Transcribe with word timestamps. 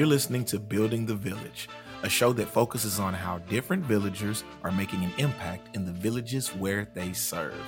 You're 0.00 0.08
listening 0.08 0.46
to 0.46 0.58
Building 0.58 1.04
the 1.04 1.14
Village, 1.14 1.68
a 2.02 2.08
show 2.08 2.32
that 2.32 2.48
focuses 2.48 2.98
on 2.98 3.12
how 3.12 3.36
different 3.50 3.84
villagers 3.84 4.44
are 4.64 4.72
making 4.72 5.04
an 5.04 5.12
impact 5.18 5.76
in 5.76 5.84
the 5.84 5.92
villages 5.92 6.48
where 6.56 6.88
they 6.94 7.12
serve. 7.12 7.62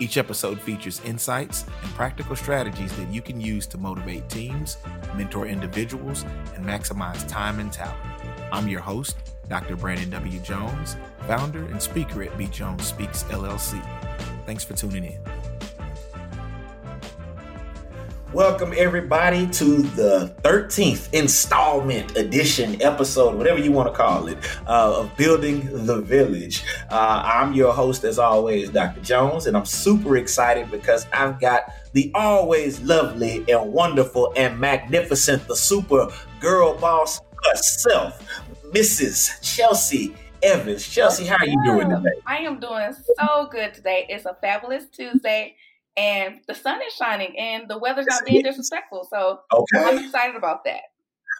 Each 0.00 0.16
episode 0.16 0.60
features 0.60 1.00
insights 1.04 1.64
and 1.84 1.92
practical 1.92 2.34
strategies 2.34 2.92
that 2.96 3.08
you 3.14 3.22
can 3.22 3.40
use 3.40 3.68
to 3.68 3.78
motivate 3.78 4.28
teams, 4.28 4.78
mentor 5.14 5.46
individuals, 5.46 6.24
and 6.56 6.66
maximize 6.66 7.24
time 7.28 7.60
and 7.60 7.72
talent. 7.72 8.02
I'm 8.50 8.66
your 8.66 8.80
host, 8.80 9.16
Dr. 9.48 9.76
Brandon 9.76 10.10
W. 10.10 10.40
Jones, 10.40 10.96
founder 11.28 11.66
and 11.66 11.80
speaker 11.80 12.24
at 12.24 12.36
B. 12.36 12.48
Jones 12.48 12.84
Speaks 12.84 13.22
LLC. 13.22 13.80
Thanks 14.44 14.64
for 14.64 14.74
tuning 14.74 15.04
in. 15.04 15.35
Welcome, 18.36 18.74
everybody, 18.76 19.46
to 19.46 19.78
the 19.80 20.36
13th 20.42 21.10
installment 21.14 22.18
edition 22.18 22.82
episode, 22.82 23.34
whatever 23.34 23.58
you 23.58 23.72
want 23.72 23.90
to 23.90 23.96
call 23.96 24.28
it, 24.28 24.36
uh, 24.66 25.00
of 25.00 25.16
Building 25.16 25.86
the 25.86 26.02
Village. 26.02 26.62
Uh, 26.90 27.22
I'm 27.24 27.54
your 27.54 27.72
host, 27.72 28.04
as 28.04 28.18
always, 28.18 28.68
Dr. 28.68 29.00
Jones, 29.00 29.46
and 29.46 29.56
I'm 29.56 29.64
super 29.64 30.18
excited 30.18 30.70
because 30.70 31.06
I've 31.14 31.40
got 31.40 31.72
the 31.94 32.12
always 32.14 32.78
lovely 32.82 33.42
and 33.50 33.72
wonderful 33.72 34.34
and 34.36 34.60
magnificent, 34.60 35.48
the 35.48 35.56
super 35.56 36.08
girl 36.38 36.76
boss 36.76 37.22
herself, 37.42 38.22
Mrs. 38.70 39.40
Chelsea 39.40 40.14
Evans. 40.42 40.86
Chelsea, 40.86 41.24
how 41.24 41.36
are 41.36 41.46
you 41.46 41.64
doing 41.64 41.88
today? 41.88 42.20
I 42.26 42.40
am 42.40 42.60
doing 42.60 42.94
so 43.18 43.48
good 43.50 43.72
today. 43.72 44.04
It's 44.10 44.26
a 44.26 44.36
fabulous 44.42 44.84
Tuesday 44.90 45.56
and 45.96 46.40
the 46.46 46.54
sun 46.54 46.80
is 46.82 46.92
shining 46.94 47.38
and 47.38 47.68
the 47.68 47.78
weather's 47.78 48.06
not 48.08 48.24
being 48.24 48.42
disrespectful. 48.42 49.06
So 49.10 49.40
okay. 49.52 49.84
I'm 49.84 50.04
excited 50.04 50.36
about 50.36 50.64
that. 50.64 50.82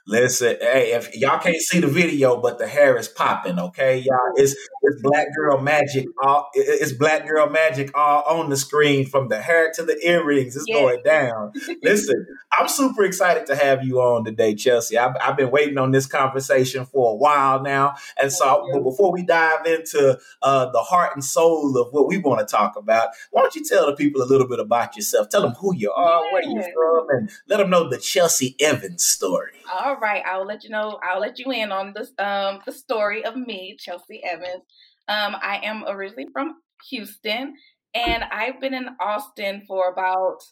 Listen, 0.09 0.57
hey, 0.61 0.93
if 0.93 1.17
y'all 1.17 1.41
can't 1.41 1.61
see 1.61 1.81
the 1.81 1.89
video, 1.89 2.41
but 2.41 2.59
the 2.59 2.69
hair 2.69 2.97
is 2.97 3.09
popping, 3.09 3.59
okay, 3.59 3.99
y'all. 3.99 4.35
It's 4.37 4.55
it's 4.83 5.03
black 5.03 5.27
girl 5.37 5.61
magic. 5.61 6.07
All 6.23 6.49
it's 6.55 6.93
black 6.93 7.27
girl 7.27 7.51
magic 7.51 7.91
all 7.99 8.23
on 8.23 8.49
the 8.49 8.57
screen 8.57 9.07
from 9.07 9.29
the 9.29 9.43
hair 9.43 9.73
to 9.75 9.83
the 9.83 9.99
earrings. 10.07 10.55
It's 10.55 10.65
yeah. 10.69 10.75
going 10.77 11.03
down. 11.05 11.53
Listen, 11.83 12.25
I'm 12.57 12.69
super 12.69 13.03
excited 13.03 13.47
to 13.47 13.57
have 13.57 13.85
you 13.85 14.01
on 14.01 14.25
today, 14.25 14.55
Chelsea. 14.55 14.97
I've, 14.97 15.17
I've, 15.21 15.37
been 15.37 15.51
waiting 15.51 15.77
on 15.77 15.91
this 15.91 16.07
conversation 16.07 16.87
for 16.87 17.13
a 17.13 17.17
while 17.17 17.61
now, 17.61 17.97
and 18.21 18.33
so 18.33 18.65
but 18.73 18.85
before 18.85 19.11
we 19.11 19.25
dive 19.25 19.67
into 19.67 20.21
uh, 20.41 20.71
the 20.71 20.83
heart 20.83 21.17
and 21.17 21.25
soul 21.25 21.77
of 21.79 21.93
what 21.93 22.07
we 22.07 22.19
want 22.19 22.47
to 22.47 22.47
talk 22.47 22.77
about, 22.77 23.09
why 23.33 23.43
don't 23.43 23.57
you 23.57 23.65
tell 23.65 23.87
the 23.87 23.97
people 23.97 24.23
a 24.23 24.25
little 24.25 24.47
bit 24.47 24.61
about 24.61 24.95
yourself? 24.95 25.31
Tell 25.31 25.43
them 25.43 25.55
who 25.55 25.75
you 25.75 25.91
are, 25.91 26.25
yeah. 26.25 26.33
where 26.33 26.43
you're 26.45 26.63
from, 26.63 27.07
and 27.11 27.31
let 27.49 27.57
them 27.57 27.71
know 27.71 27.89
the 27.89 27.99
Chelsea 27.99 28.55
Evans 28.61 29.05
story. 29.05 29.51
All 29.83 29.96
all 29.97 30.03
right, 30.03 30.23
I'll 30.27 30.45
let 30.45 30.63
you 30.63 30.71
know. 30.71 30.99
I'll 31.03 31.21
let 31.21 31.39
you 31.39 31.51
in 31.53 31.73
on 31.73 31.93
this 31.95 32.13
um 32.19 32.61
the 32.67 32.73
story 32.73 33.25
of 33.25 33.37
me, 33.37 33.77
Chelsea 33.79 34.23
Evans. 34.23 34.63
Um, 35.09 35.37
I 35.41 35.61
am 35.63 35.85
originally 35.89 36.27
from 36.33 36.57
Houston, 36.91 37.55
and 37.95 38.25
I've 38.25 38.61
been 38.61 38.75
in 38.75 38.89
Austin 39.01 39.63
for 39.67 39.91
about 39.91 40.43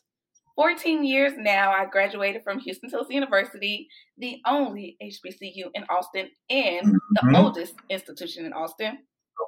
14 0.56 1.04
years 1.04 1.32
now. 1.36 1.72
I 1.72 1.84
graduated 1.84 2.42
from 2.44 2.60
Huston-Tillotson 2.60 3.12
University, 3.12 3.88
the 4.16 4.40
only 4.46 4.96
HBCU 5.02 5.64
in 5.74 5.84
Austin 5.90 6.30
and 6.48 6.86
mm-hmm. 6.86 7.32
the 7.32 7.38
oldest 7.38 7.74
institution 7.90 8.46
in 8.46 8.52
Austin. 8.52 8.98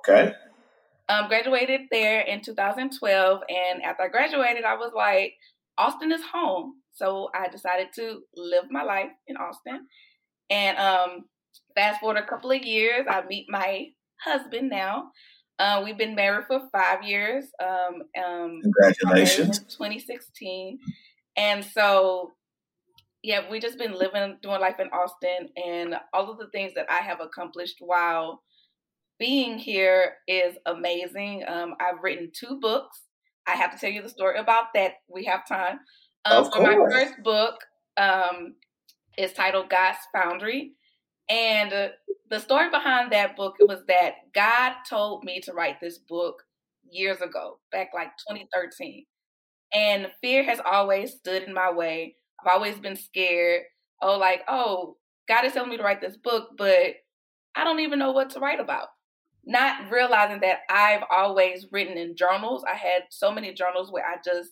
Okay. 0.00 0.32
Um, 1.08 1.28
graduated 1.28 1.82
there 1.92 2.20
in 2.22 2.42
2012, 2.42 3.40
and 3.48 3.82
after 3.82 4.02
I 4.02 4.08
graduated, 4.08 4.64
I 4.64 4.74
was 4.74 4.90
like, 4.94 5.34
Austin 5.78 6.10
is 6.12 6.22
home. 6.22 6.74
So 6.96 7.28
I 7.34 7.48
decided 7.48 7.88
to 7.96 8.22
live 8.36 8.64
my 8.70 8.82
life 8.82 9.10
in 9.26 9.36
Austin. 9.36 9.86
And 10.50 10.78
um, 10.78 11.24
fast 11.74 12.00
forward 12.00 12.18
a 12.18 12.26
couple 12.26 12.50
of 12.50 12.64
years, 12.64 13.06
I 13.08 13.22
meet 13.26 13.46
my 13.48 13.88
husband 14.20 14.70
now. 14.70 15.10
Uh, 15.58 15.82
we've 15.84 15.98
been 15.98 16.14
married 16.14 16.46
for 16.46 16.68
five 16.72 17.02
years. 17.02 17.44
Um, 17.62 18.02
um, 18.22 18.60
Congratulations. 18.62 19.58
2016. 19.58 20.78
And 21.36 21.64
so, 21.64 22.32
yeah, 23.22 23.50
we 23.50 23.60
just 23.60 23.78
been 23.78 23.92
living, 23.92 24.38
doing 24.42 24.60
life 24.60 24.80
in 24.80 24.88
Austin, 24.88 25.50
and 25.56 25.96
all 26.12 26.30
of 26.30 26.38
the 26.38 26.48
things 26.48 26.72
that 26.74 26.86
I 26.90 26.98
have 26.98 27.20
accomplished 27.20 27.76
while 27.80 28.42
being 29.18 29.58
here 29.58 30.14
is 30.28 30.56
amazing. 30.66 31.44
Um, 31.46 31.74
I've 31.80 32.02
written 32.02 32.30
two 32.34 32.58
books. 32.60 33.02
I 33.46 33.52
have 33.52 33.72
to 33.72 33.78
tell 33.78 33.90
you 33.90 34.02
the 34.02 34.08
story 34.08 34.38
about 34.38 34.66
that. 34.74 34.94
We 35.08 35.24
have 35.24 35.46
time. 35.46 35.80
Um, 36.30 36.50
so 36.52 36.60
my 36.60 36.74
first 36.74 37.22
book 37.22 37.54
um, 37.96 38.54
is 39.16 39.32
titled 39.32 39.70
God's 39.70 39.98
Foundry, 40.12 40.72
and 41.28 41.72
uh, 41.72 41.88
the 42.30 42.40
story 42.40 42.70
behind 42.70 43.12
that 43.12 43.36
book 43.36 43.56
was 43.60 43.80
that 43.88 44.14
God 44.34 44.74
told 44.88 45.24
me 45.24 45.40
to 45.40 45.52
write 45.52 45.80
this 45.80 45.98
book 45.98 46.42
years 46.90 47.20
ago, 47.20 47.58
back 47.70 47.90
like 47.94 48.08
2013, 48.28 49.04
and 49.72 50.08
fear 50.20 50.44
has 50.44 50.60
always 50.64 51.14
stood 51.14 51.44
in 51.44 51.54
my 51.54 51.72
way. 51.72 52.16
I've 52.40 52.52
always 52.52 52.78
been 52.78 52.96
scared. 52.96 53.62
Oh, 54.02 54.18
like 54.18 54.42
oh, 54.48 54.96
God 55.28 55.44
is 55.44 55.52
telling 55.52 55.70
me 55.70 55.76
to 55.76 55.82
write 55.82 56.00
this 56.00 56.16
book, 56.16 56.50
but 56.56 56.94
I 57.54 57.64
don't 57.64 57.80
even 57.80 57.98
know 57.98 58.12
what 58.12 58.30
to 58.30 58.40
write 58.40 58.60
about. 58.60 58.88
Not 59.44 59.90
realizing 59.90 60.40
that 60.40 60.60
I've 60.68 61.04
always 61.10 61.66
written 61.70 61.96
in 61.96 62.16
journals. 62.16 62.64
I 62.68 62.74
had 62.74 63.04
so 63.10 63.32
many 63.32 63.54
journals 63.54 63.92
where 63.92 64.04
I 64.04 64.16
just 64.24 64.50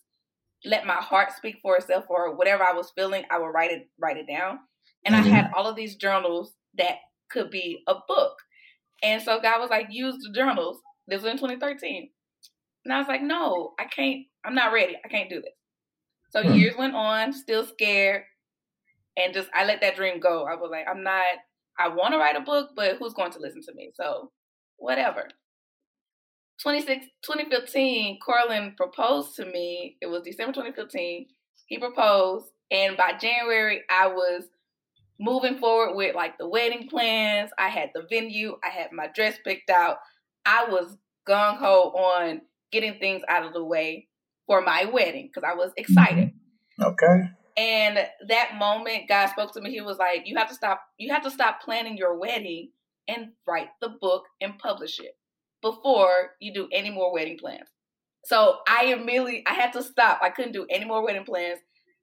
let 0.65 0.87
my 0.87 0.95
heart 0.95 1.33
speak 1.33 1.57
for 1.63 1.77
itself 1.77 2.05
or 2.09 2.35
whatever 2.35 2.63
I 2.63 2.73
was 2.73 2.93
feeling, 2.97 3.25
I 3.31 3.39
would 3.39 3.49
write 3.49 3.71
it 3.71 3.89
write 4.01 4.17
it 4.17 4.27
down. 4.27 4.61
And 5.05 5.15
mm-hmm. 5.15 5.27
I 5.27 5.29
had 5.29 5.51
all 5.57 5.67
of 5.67 5.77
these 5.77 5.97
journals 5.97 6.55
that 6.79 6.97
could 7.31 7.51
be 7.51 7.83
a 7.87 7.95
book. 8.09 8.37
And 9.03 9.21
so 9.21 9.41
God 9.41 9.61
was 9.61 9.71
like, 9.71 9.89
use 9.91 10.17
the 10.23 10.33
journals. 10.33 10.81
This 11.07 11.23
was 11.23 11.31
in 11.31 11.39
2013. 11.39 12.09
And 12.85 12.95
I 12.95 12.99
was 12.99 13.09
like, 13.09 13.23
no, 13.23 13.73
I 13.79 13.85
can't, 13.85 14.27
I'm 14.45 14.55
not 14.55 14.73
ready. 14.73 14.97
I 15.05 15.09
can't 15.09 15.29
do 15.29 15.37
this. 15.37 15.53
So 16.31 16.43
mm-hmm. 16.43 16.55
years 16.55 16.77
went 16.77 16.95
on, 16.95 17.33
still 17.33 17.67
scared. 17.67 18.23
And 19.17 19.35
just 19.35 19.49
I 19.55 19.65
let 19.65 19.81
that 19.83 19.97
dream 19.97 20.21
go. 20.21 20.45
I 20.45 20.55
was 20.55 20.71
like, 20.71 20.87
I'm 20.91 21.03
not 21.03 21.25
I 21.79 21.89
want 21.89 22.13
to 22.13 22.19
write 22.19 22.37
a 22.37 22.41
book, 22.41 22.71
but 22.77 22.97
who's 22.99 23.15
going 23.15 23.33
to 23.33 23.41
listen 23.41 23.63
to 23.63 23.75
me? 23.75 23.91
So 23.95 24.31
whatever. 24.77 25.29
2015, 26.63 28.19
Corlin 28.27 28.77
proposed 28.77 29.37
to 29.37 29.45
me. 29.45 29.97
It 30.01 30.07
was 30.07 30.23
December 30.23 30.53
2015. 30.53 31.27
He 31.67 31.79
proposed, 31.79 32.47
and 32.71 32.97
by 32.97 33.13
January, 33.21 33.83
I 33.91 34.09
was 34.09 34.45
moving 35.19 35.59
forward 35.59 35.97
with 35.97 36.15
like 36.15 36.39
the 36.39 36.49
wedding 36.49 36.89
plans. 36.89 37.51
I 37.59 37.69
had 37.69 37.91
the 37.95 38.07
venue, 38.11 38.57
I 38.65 38.69
had 38.69 38.93
my 38.93 39.09
dress 39.15 39.37
picked 39.45 39.71
out. 39.71 39.99
I 40.45 40.67
was 40.69 40.97
gung 41.29 41.57
ho 41.57 41.91
on 41.91 42.43
getting 42.71 42.99
things 42.99 43.23
out 43.29 43.47
of 43.47 43.53
the 43.53 43.65
way 43.65 44.09
for 44.47 44.61
my 44.61 44.85
wedding 44.85 45.31
because 45.33 45.49
I 45.49 45.55
was 45.55 45.71
mm-hmm. 45.71 45.81
excited. 45.81 46.33
Okay. 46.83 47.31
And 47.57 47.99
that 48.29 48.57
moment, 48.59 49.09
God 49.09 49.29
spoke 49.29 49.53
to 49.53 49.61
me. 49.61 49.71
He 49.71 49.81
was 49.81 49.99
like, 49.99 50.23
"You 50.27 50.37
have 50.37 50.49
to 50.49 50.55
stop. 50.55 50.83
You 50.99 51.13
have 51.13 51.23
to 51.23 51.31
stop 51.31 51.63
planning 51.63 51.97
your 51.97 52.19
wedding 52.19 52.71
and 53.07 53.29
write 53.47 53.69
the 53.81 53.91
book 54.01 54.25
and 54.41 54.59
publish 54.59 54.99
it." 54.99 55.17
Before 55.65 56.33
you 56.41 56.53
do 56.53 56.69
any 56.71 56.91
more 56.91 57.13
wedding 57.13 57.39
plans. 57.39 57.69
So 58.25 58.59
I 58.69 58.87
immediately 58.87 59.43
I 59.47 59.55
had 59.55 59.73
to 59.73 59.83
stop. 59.83 60.21
I 60.23 60.29
couldn't 60.29 60.53
do 60.53 60.67
any 60.71 60.85
more 60.85 61.03
wedding 61.03 61.25
plans. 61.25 61.59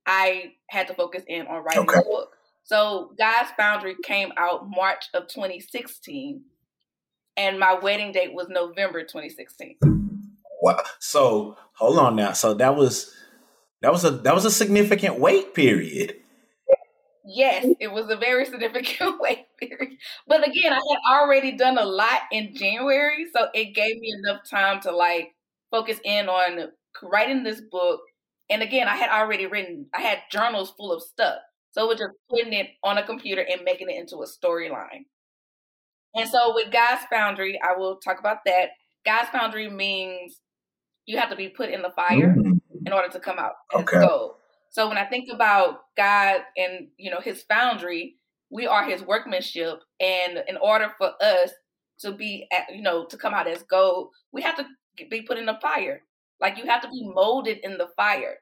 I 0.05 0.53
had 0.69 0.87
to 0.87 0.93
focus 0.95 1.23
in 1.27 1.47
on 1.47 1.63
writing 1.63 1.83
okay. 1.83 1.99
the 1.99 2.03
book. 2.03 2.35
So 2.63 3.13
God's 3.17 3.51
Foundry 3.57 3.95
came 4.03 4.31
out 4.35 4.67
March 4.69 5.05
of 5.13 5.27
2016, 5.27 6.41
and 7.37 7.59
my 7.59 7.73
wedding 7.73 8.11
date 8.11 8.33
was 8.33 8.47
November 8.49 9.01
2016. 9.01 9.77
Wow. 10.61 10.83
So 10.99 11.57
hold 11.73 11.99
on 11.99 12.15
now. 12.15 12.33
So 12.33 12.55
that 12.55 12.75
was 12.75 13.15
that 13.81 13.91
was 13.91 14.03
a 14.03 14.11
that 14.11 14.33
was 14.33 14.45
a 14.45 14.51
significant 14.51 15.19
wait 15.19 15.53
period. 15.53 16.15
Yes, 17.25 17.67
it 17.79 17.91
was 17.91 18.09
a 18.09 18.15
very 18.15 18.45
significant 18.51 19.19
wait 19.19 19.45
period. 19.59 19.97
But 20.27 20.47
again, 20.47 20.73
I 20.73 20.79
had 20.89 21.17
already 21.17 21.51
done 21.53 21.77
a 21.77 21.85
lot 21.85 22.21
in 22.31 22.55
January, 22.55 23.25
so 23.35 23.47
it 23.53 23.75
gave 23.75 23.99
me 23.99 24.13
enough 24.23 24.41
time 24.49 24.81
to 24.81 24.91
like 24.91 25.29
focus 25.69 25.99
in 26.03 26.29
on 26.29 26.69
writing 27.03 27.43
this 27.43 27.61
book. 27.71 28.01
And 28.49 28.61
again, 28.61 28.87
I 28.87 28.95
had 28.95 29.09
already 29.09 29.45
written, 29.45 29.87
I 29.93 30.01
had 30.01 30.19
journals 30.31 30.73
full 30.77 30.91
of 30.91 31.01
stuff. 31.01 31.37
So 31.71 31.85
it 31.85 31.87
was 31.87 31.99
just 31.99 32.11
putting 32.29 32.53
it 32.53 32.67
on 32.83 32.97
a 32.97 33.05
computer 33.05 33.45
and 33.49 33.61
making 33.63 33.89
it 33.89 33.97
into 33.97 34.17
a 34.17 34.27
storyline. 34.27 35.05
And 36.13 36.29
so 36.29 36.53
with 36.53 36.71
God's 36.71 37.03
Foundry, 37.09 37.59
I 37.63 37.77
will 37.77 37.95
talk 37.97 38.19
about 38.19 38.39
that. 38.45 38.71
God's 39.05 39.29
Foundry 39.29 39.69
means 39.69 40.41
you 41.05 41.17
have 41.17 41.29
to 41.29 41.35
be 41.37 41.47
put 41.47 41.69
in 41.69 41.81
the 41.81 41.91
fire 41.91 42.35
mm-hmm. 42.35 42.53
in 42.85 42.93
order 42.93 43.07
to 43.09 43.19
come 43.19 43.39
out 43.39 43.53
okay. 43.73 43.99
gold. 43.99 44.33
So 44.71 44.87
when 44.87 44.97
I 44.97 45.05
think 45.05 45.29
about 45.31 45.81
God 45.95 46.41
and 46.57 46.87
you 46.97 47.11
know 47.11 47.19
His 47.19 47.43
foundry, 47.43 48.15
we 48.49 48.65
are 48.67 48.83
His 48.83 49.03
workmanship, 49.03 49.79
and 49.99 50.43
in 50.47 50.57
order 50.57 50.91
for 50.97 51.11
us 51.21 51.51
to 51.99 52.11
be, 52.11 52.47
at, 52.51 52.75
you 52.75 52.81
know, 52.81 53.05
to 53.05 53.17
come 53.17 53.33
out 53.33 53.47
as 53.47 53.63
gold, 53.63 54.09
we 54.31 54.41
have 54.41 54.57
to 54.57 54.65
be 55.09 55.21
put 55.21 55.37
in 55.37 55.45
the 55.45 55.59
fire. 55.61 56.01
Like 56.39 56.57
you 56.57 56.65
have 56.65 56.81
to 56.81 56.89
be 56.89 57.11
molded 57.13 57.59
in 57.63 57.77
the 57.77 57.89
fire. 57.95 58.37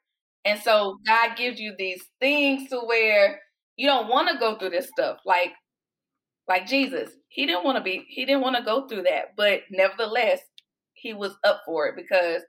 And 0.46 0.60
so 0.60 0.98
God 1.06 1.36
gives 1.36 1.60
you 1.60 1.74
these 1.78 2.02
things 2.22 2.70
to 2.70 2.80
where 2.80 3.42
you 3.76 3.88
don't 3.88 4.08
want 4.08 4.30
to 4.30 4.38
go 4.38 4.56
through 4.56 4.70
this 4.70 4.88
stuff. 4.88 5.18
Like 5.26 5.52
like 6.48 6.66
Jesus, 6.66 7.12
he 7.28 7.46
didn't 7.46 7.66
want 7.66 7.78
to 7.78 7.84
be 7.84 8.06
he 8.08 8.26
didn't 8.26 8.42
want 8.42 8.56
to 8.56 8.64
go 8.64 8.88
through 8.88 9.04
that, 9.04 9.36
but 9.36 9.62
nevertheless, 9.70 10.40
he 10.94 11.14
was 11.14 11.34
up 11.44 11.62
for 11.66 11.88
it 11.88 11.96
because 11.96 12.42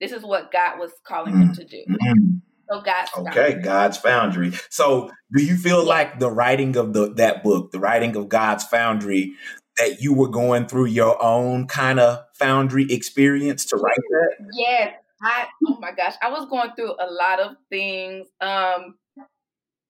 this 0.00 0.12
is 0.12 0.22
what 0.22 0.52
God 0.52 0.78
was 0.78 0.92
calling 1.06 1.34
him 1.34 1.48
mm. 1.48 1.56
to 1.56 1.64
do. 1.64 1.84
Mm. 1.90 2.40
So 2.70 2.80
God's 2.80 3.10
okay, 3.16 3.52
foundry. 3.52 3.62
God's 3.62 3.96
foundry. 3.98 4.52
So, 4.68 5.10
do 5.34 5.42
you 5.42 5.56
feel 5.56 5.84
like 5.84 6.18
the 6.18 6.30
writing 6.30 6.76
of 6.76 6.92
the 6.92 7.12
that 7.14 7.42
book, 7.42 7.72
the 7.72 7.78
writing 7.78 8.16
of 8.16 8.28
God's 8.28 8.64
foundry, 8.64 9.34
that 9.78 10.00
you 10.00 10.12
were 10.12 10.28
going 10.28 10.66
through 10.66 10.86
your 10.86 11.22
own 11.22 11.66
kind 11.66 11.98
of 11.98 12.24
foundry 12.34 12.86
experience 12.90 13.64
to 13.66 13.76
write 13.76 13.96
that? 14.10 14.46
Yes, 14.52 14.94
I. 15.22 15.46
Oh 15.66 15.78
my 15.80 15.92
gosh, 15.92 16.14
I 16.22 16.30
was 16.30 16.46
going 16.48 16.70
through 16.76 16.92
a 16.92 17.10
lot 17.10 17.40
of 17.40 17.56
things. 17.70 18.26
Um, 18.40 18.96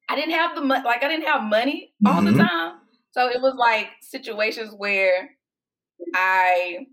I 0.09 0.15
didn't 0.15 0.33
have 0.33 0.55
the 0.55 0.63
money. 0.63 0.85
Like 0.85 1.03
I 1.03 1.09
didn't 1.09 1.27
have 1.27 1.43
money 1.43 1.93
all 2.07 2.23
mm-hmm. 2.23 2.37
the 2.37 2.45
time, 2.45 2.79
so 3.11 3.29
it 3.29 3.43
was 3.43 3.55
like 3.57 3.89
situations 4.03 4.73
where 4.77 5.31
I 6.15 6.87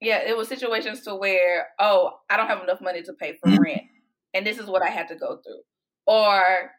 yeah, 0.00 0.20
it 0.24 0.36
was 0.36 0.48
situations 0.48 1.02
to 1.02 1.14
where, 1.14 1.68
oh, 1.78 2.12
I 2.30 2.36
don't 2.36 2.46
have 2.46 2.62
enough 2.62 2.80
money 2.80 3.02
to 3.02 3.12
pay 3.14 3.36
for 3.42 3.48
mm-hmm. 3.48 3.62
rent. 3.62 3.82
And 4.38 4.46
this 4.46 4.58
is 4.58 4.66
what 4.66 4.82
I 4.82 4.88
had 4.88 5.08
to 5.08 5.16
go 5.16 5.40
through. 5.44 5.62
Or 6.06 6.70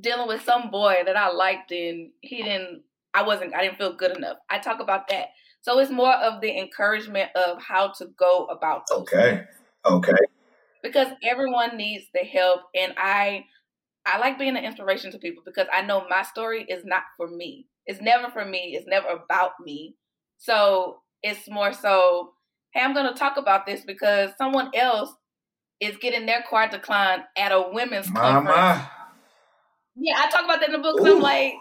dealing 0.00 0.28
with 0.28 0.44
some 0.44 0.70
boy 0.70 1.02
that 1.04 1.16
I 1.16 1.32
liked 1.32 1.72
and 1.72 2.10
he 2.20 2.44
didn't 2.44 2.82
I 3.12 3.24
wasn't 3.24 3.54
I 3.54 3.62
didn't 3.62 3.76
feel 3.76 3.96
good 3.96 4.16
enough. 4.16 4.36
I 4.48 4.60
talk 4.60 4.80
about 4.80 5.08
that. 5.08 5.30
So 5.62 5.80
it's 5.80 5.90
more 5.90 6.14
of 6.14 6.40
the 6.40 6.56
encouragement 6.56 7.30
of 7.34 7.60
how 7.60 7.92
to 7.98 8.06
go 8.16 8.46
about 8.46 8.84
those 8.88 9.00
Okay. 9.00 9.30
Things. 9.30 9.46
Okay. 9.84 10.12
Because 10.80 11.08
everyone 11.24 11.76
needs 11.76 12.04
the 12.14 12.20
help 12.20 12.60
and 12.72 12.94
I 12.96 13.46
I 14.06 14.18
like 14.18 14.38
being 14.38 14.56
an 14.56 14.64
inspiration 14.64 15.10
to 15.10 15.18
people 15.18 15.42
because 15.44 15.66
I 15.72 15.82
know 15.82 16.06
my 16.08 16.22
story 16.22 16.64
is 16.68 16.84
not 16.84 17.02
for 17.16 17.28
me. 17.28 17.66
It's 17.84 18.00
never 18.00 18.30
for 18.30 18.44
me. 18.44 18.76
It's 18.76 18.86
never 18.86 19.08
about 19.08 19.52
me. 19.60 19.96
So 20.38 21.00
it's 21.20 21.50
more 21.50 21.72
so 21.72 22.34
hey, 22.72 22.82
I'm 22.82 22.94
going 22.94 23.12
to 23.12 23.18
talk 23.18 23.36
about 23.38 23.66
this 23.66 23.84
because 23.84 24.30
someone 24.38 24.70
else 24.72 25.12
is 25.82 25.96
getting 25.96 26.26
their 26.26 26.44
card 26.48 26.70
declined 26.70 27.24
at 27.36 27.50
a 27.50 27.68
women's 27.72 28.08
Mama. 28.08 28.50
conference. 28.50 28.88
Yeah, 29.96 30.14
I 30.16 30.30
talk 30.30 30.44
about 30.44 30.60
that 30.60 30.68
in 30.68 30.72
the 30.72 30.78
book 30.78 31.00
I'm 31.02 31.20
like, 31.20 31.54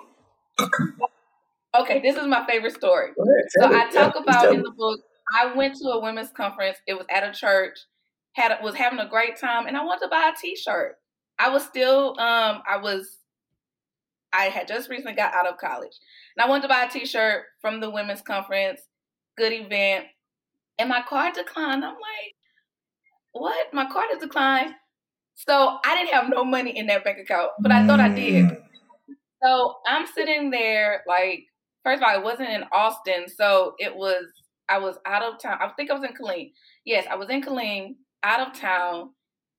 okay, 1.81 2.01
this 2.01 2.15
is 2.15 2.27
my 2.27 2.45
favorite 2.45 2.73
story. 2.73 3.09
Ahead, 3.17 3.45
so 3.49 3.65
I 3.65 3.89
talk 3.89 4.13
yeah, 4.15 4.21
about 4.21 4.53
in 4.53 4.61
the 4.61 4.71
book, 4.71 5.01
I 5.35 5.53
went 5.53 5.75
to 5.77 5.89
a 5.89 5.99
women's 5.99 6.29
conference. 6.29 6.77
It 6.87 6.93
was 6.93 7.07
at 7.09 7.23
a 7.27 7.33
church, 7.33 7.79
had 8.33 8.55
was 8.61 8.75
having 8.75 8.99
a 8.99 9.09
great 9.09 9.37
time, 9.37 9.65
and 9.65 9.75
I 9.75 9.83
wanted 9.83 10.05
to 10.05 10.09
buy 10.09 10.31
a 10.33 10.39
T-shirt. 10.39 10.97
I 11.39 11.49
was 11.49 11.65
still, 11.65 12.11
um, 12.19 12.61
I 12.69 12.77
was, 12.81 13.17
I 14.31 14.45
had 14.45 14.67
just 14.67 14.89
recently 14.89 15.13
got 15.13 15.33
out 15.33 15.47
of 15.47 15.57
college, 15.57 15.97
and 16.37 16.45
I 16.45 16.47
wanted 16.47 16.63
to 16.63 16.67
buy 16.69 16.83
a 16.83 16.89
T-shirt 16.89 17.45
from 17.59 17.81
the 17.81 17.89
women's 17.89 18.21
conference. 18.21 18.81
Good 19.35 19.51
event 19.51 20.05
and 20.81 20.89
my 20.89 21.03
card 21.07 21.33
declined. 21.33 21.85
I'm 21.85 21.93
like, 21.93 22.35
what? 23.33 23.73
My 23.73 23.85
card 23.91 24.07
has 24.11 24.21
declined. 24.21 24.73
So 25.35 25.77
I 25.83 25.95
didn't 25.95 26.13
have 26.13 26.29
no 26.29 26.43
money 26.43 26.77
in 26.77 26.87
that 26.87 27.03
bank 27.03 27.17
account, 27.17 27.51
but 27.59 27.71
I 27.71 27.85
thought 27.87 27.99
I 27.99 28.09
did. 28.09 28.45
Mm. 28.45 28.57
So 29.43 29.75
I'm 29.87 30.05
sitting 30.05 30.51
there, 30.51 31.03
like, 31.07 31.45
first 31.83 32.01
of 32.01 32.03
all, 32.03 32.13
I 32.13 32.17
wasn't 32.17 32.49
in 32.49 32.63
Austin, 32.71 33.27
so 33.27 33.73
it 33.79 33.95
was 33.95 34.25
I 34.69 34.77
was 34.77 34.97
out 35.05 35.23
of 35.23 35.39
town. 35.39 35.57
I 35.59 35.69
think 35.69 35.89
I 35.89 35.93
was 35.93 36.03
in 36.03 36.13
Killeen. 36.15 36.51
Yes, 36.85 37.05
I 37.09 37.15
was 37.15 37.29
in 37.29 37.41
Killeen, 37.41 37.95
out 38.23 38.47
of 38.47 38.57
town, 38.57 39.09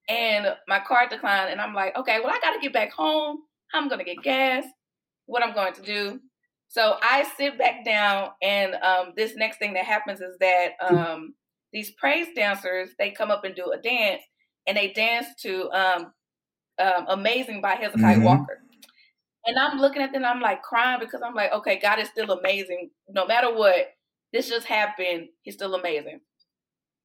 and 0.08 0.54
my 0.68 0.80
card 0.80 1.10
declined. 1.10 1.50
And 1.50 1.60
I'm 1.60 1.74
like, 1.74 1.96
okay, 1.96 2.20
well, 2.20 2.32
I 2.32 2.38
got 2.40 2.54
to 2.54 2.60
get 2.60 2.72
back 2.72 2.92
home. 2.92 3.38
I'm 3.74 3.88
gonna 3.88 4.04
get 4.04 4.22
gas. 4.22 4.64
What 5.26 5.42
I'm 5.42 5.54
going 5.54 5.74
to 5.74 5.82
do? 5.82 6.20
So 6.68 6.96
I 7.02 7.24
sit 7.36 7.58
back 7.58 7.84
down, 7.84 8.30
and 8.40 8.74
um, 8.76 9.12
this 9.16 9.36
next 9.36 9.58
thing 9.58 9.74
that 9.74 9.84
happens 9.84 10.20
is 10.20 10.36
that 10.40 10.72
um, 10.80 11.34
these 11.72 11.90
praise 11.92 12.28
dancers 12.34 12.90
they 12.98 13.10
come 13.10 13.30
up 13.30 13.44
and 13.44 13.54
do 13.54 13.72
a 13.72 13.78
dance, 13.78 14.22
and 14.66 14.76
they 14.76 14.92
dance 14.92 15.26
to 15.42 15.70
um, 15.70 16.12
um 16.78 17.06
"Amazing" 17.08 17.60
by 17.60 17.74
Hezekiah 17.74 18.16
mm-hmm. 18.16 18.24
Walker. 18.24 18.58
And 19.44 19.58
I'm 19.58 19.78
looking 19.78 20.02
at 20.02 20.12
them, 20.12 20.24
I'm 20.24 20.40
like 20.40 20.62
crying 20.62 21.00
because 21.00 21.20
I'm 21.24 21.34
like, 21.34 21.52
okay, 21.52 21.78
God 21.80 21.98
is 21.98 22.08
still 22.08 22.30
amazing. 22.30 22.90
No 23.08 23.26
matter 23.26 23.52
what, 23.52 23.92
this 24.32 24.48
just 24.48 24.66
happened. 24.66 25.28
He's 25.42 25.54
still 25.54 25.74
amazing. 25.74 26.20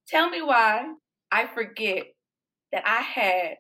Tell 0.08 0.30
me 0.30 0.42
why 0.42 0.94
I 1.32 1.48
forget 1.48 2.06
that 2.72 2.84
I 2.86 3.02
had 3.02 3.58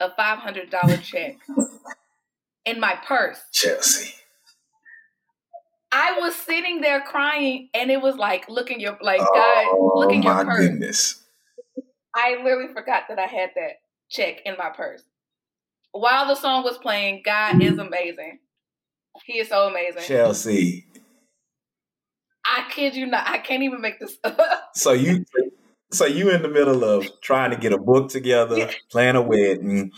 a 0.00 0.10
$500 0.10 1.02
check 1.02 1.36
in 2.64 2.80
my 2.80 2.98
purse. 3.06 3.40
Chelsea. 3.52 4.14
I 5.92 6.18
was 6.20 6.34
sitting 6.36 6.80
there 6.80 7.00
crying, 7.00 7.68
and 7.74 7.90
it 7.90 8.00
was 8.00 8.16
like, 8.16 8.48
look 8.48 8.70
in 8.70 8.80
your 8.80 8.96
like 9.00 9.20
oh, 9.20 9.34
God, 9.34 10.00
look 10.00 10.12
in 10.12 10.22
your 10.22 10.44
purse. 10.44 10.68
Goodness. 10.68 11.24
I 12.14 12.36
literally 12.42 12.72
forgot 12.72 13.04
that 13.08 13.18
I 13.18 13.26
had 13.26 13.50
that 13.56 13.80
check 14.08 14.42
in 14.44 14.56
my 14.58 14.70
purse. 14.70 15.02
While 15.92 16.28
the 16.28 16.36
song 16.36 16.62
was 16.62 16.78
playing, 16.78 17.22
God 17.24 17.62
is 17.62 17.78
amazing. 17.78 18.38
He 19.24 19.38
is 19.38 19.48
so 19.48 19.68
amazing. 19.68 20.02
Chelsea. 20.02 20.86
I 22.44 22.68
kid 22.70 22.94
you 22.94 23.06
not. 23.06 23.28
I 23.28 23.38
can't 23.38 23.62
even 23.62 23.80
make 23.80 23.98
this 23.98 24.16
up. 24.24 24.70
so 24.74 24.92
you 24.92 25.24
so 25.92 26.06
you 26.06 26.30
in 26.30 26.42
the 26.42 26.48
middle 26.48 26.84
of 26.84 27.08
trying 27.20 27.50
to 27.50 27.56
get 27.56 27.72
a 27.72 27.78
book 27.78 28.08
together, 28.08 28.56
yeah. 28.56 28.70
plan 28.90 29.16
a 29.16 29.22
wedding, 29.22 29.92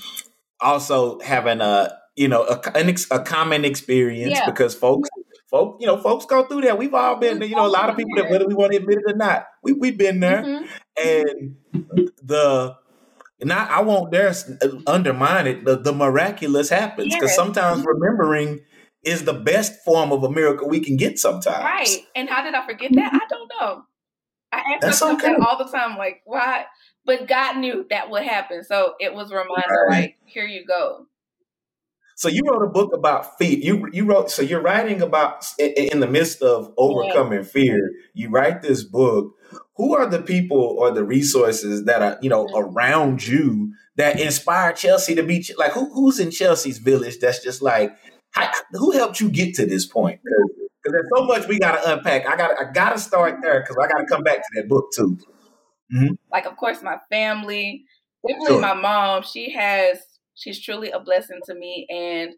also 0.61 1.21
having 1.21 1.61
a 1.61 1.97
you 2.17 2.29
know 2.29 2.45
a, 2.45 2.61
a 3.11 3.21
common 3.21 3.65
experience 3.65 4.33
yeah. 4.33 4.47
because 4.47 4.75
folks 4.75 5.09
folks, 5.53 5.81
you 5.81 5.87
know, 5.87 5.97
folks 5.99 6.27
go 6.27 6.45
through 6.45 6.63
that. 6.63 6.77
We've 6.77 6.95
all 6.95 7.15
been 7.15 7.39
there. 7.39 7.47
You 7.47 7.55
know, 7.55 7.67
a 7.67 7.69
lot 7.69 7.89
of 7.89 7.97
people 7.97 8.17
that 8.17 8.29
whether 8.29 8.47
we 8.47 8.55
want 8.55 8.73
to 8.73 8.79
admit 8.79 8.99
it 8.99 9.13
or 9.13 9.17
not, 9.17 9.47
we 9.63 9.73
we've 9.73 9.97
been 9.97 10.19
there. 10.19 10.43
Mm-hmm. 10.43 10.65
And 11.07 11.57
the 12.21 12.77
not 13.43 13.71
I 13.71 13.83
won't 13.83 14.11
dare 14.11 14.35
undermine 14.89 15.47
it. 15.47 15.65
The, 15.65 15.77
the 15.77 15.93
miraculous 15.93 16.69
happens 16.69 17.15
because 17.15 17.31
yes. 17.31 17.37
sometimes 17.37 17.85
remembering 17.87 18.61
is 19.05 19.25
the 19.25 19.35
best 19.35 19.85
form 19.85 20.13
of 20.13 20.23
a 20.25 20.31
miracle 20.31 20.69
we 20.69 20.81
can 20.81 20.97
get 20.97 21.19
sometimes. 21.19 21.65
Right. 21.65 21.99
And 22.15 22.29
how 22.29 22.43
did 22.43 22.55
I 22.55 22.65
forget 22.67 22.93
that? 22.95 23.13
I 23.13 23.27
don't 23.29 23.51
know. 23.61 23.85
I 24.53 24.63
ask 24.75 24.83
myself 24.83 25.15
okay. 25.15 25.33
that 25.33 25.41
all 25.41 25.59
the 25.59 25.71
time, 25.71 25.97
like, 25.97 26.21
why? 26.25 26.67
But 27.05 27.27
God 27.27 27.57
knew 27.57 27.87
that 27.91 28.11
would 28.11 28.23
happen. 28.23 28.63
So 28.63 28.95
it 29.01 29.13
was 29.13 29.33
a 29.33 29.37
reminder, 29.37 29.87
right. 29.89 30.01
like, 30.03 30.17
here 30.27 30.45
you 30.45 30.65
go. 30.65 31.07
So 32.23 32.29
you 32.29 32.43
wrote 32.47 32.63
a 32.63 32.71
book 32.71 32.95
about 32.95 33.37
fear. 33.37 33.59
You 33.59 33.89
you 33.93 34.05
wrote 34.05 34.31
so 34.31 34.43
you're 34.43 34.61
writing 34.61 35.03
about 35.03 35.45
in 35.59 35.99
the 35.99 36.07
midst 36.07 36.41
of 36.41 36.73
overcoming 36.79 37.43
fear. 37.43 37.91
You 38.15 38.31
write 38.31 38.63
this 38.63 38.85
book. 38.85 39.35
Who 39.75 39.97
are 39.97 40.07
the 40.07 40.23
people 40.23 40.77
or 40.79 40.93
the 40.93 41.03
resources 41.03 41.85
that 41.87 42.01
are 42.01 42.19
you 42.23 42.31
know 42.31 42.49
around 42.55 43.27
you 43.27 43.73
that 43.97 44.21
inspire 44.21 44.73
Chelsea 44.73 45.17
to 45.17 45.25
be 45.25 45.45
like 45.59 45.73
who, 45.73 45.93
who's 45.93 46.21
in 46.21 46.31
Chelsea's 46.31 46.79
village? 46.79 47.19
That's 47.19 47.43
just 47.43 47.61
like 47.61 47.91
how, 48.31 48.49
who 48.71 48.93
helped 48.93 49.21
you 49.21 49.29
get 49.29 49.57
to 49.57 49.67
this 49.67 49.85
point? 49.85 50.21
Because 50.23 50.93
there's 50.93 51.11
so 51.17 51.25
much 51.25 51.49
we 51.49 51.59
got 51.59 51.83
to 51.83 51.95
unpack. 51.95 52.29
I 52.29 52.37
got 52.37 52.51
I 52.57 52.71
got 52.71 52.91
to 52.91 53.01
start 53.01 53.39
there 53.43 53.63
because 53.63 53.77
I 53.83 53.89
got 53.89 53.99
to 53.99 54.07
come 54.07 54.23
back 54.23 54.37
to 54.37 54.49
that 54.55 54.69
book 54.69 54.93
too. 54.95 55.19
Mm-hmm. 55.93 56.15
Like 56.31 56.47
of 56.47 56.57
course 56.57 56.85
my 56.85 56.99
family, 57.11 57.85
definitely 58.25 58.47
sure. 58.47 58.61
my 58.61 58.75
mom. 58.75 59.25
She 59.25 59.51
has 59.55 59.99
she's 60.43 60.61
truly 60.61 60.91
a 60.91 61.01
blessing 61.01 61.41
to 61.47 61.55
me 61.55 61.87
and 61.89 62.33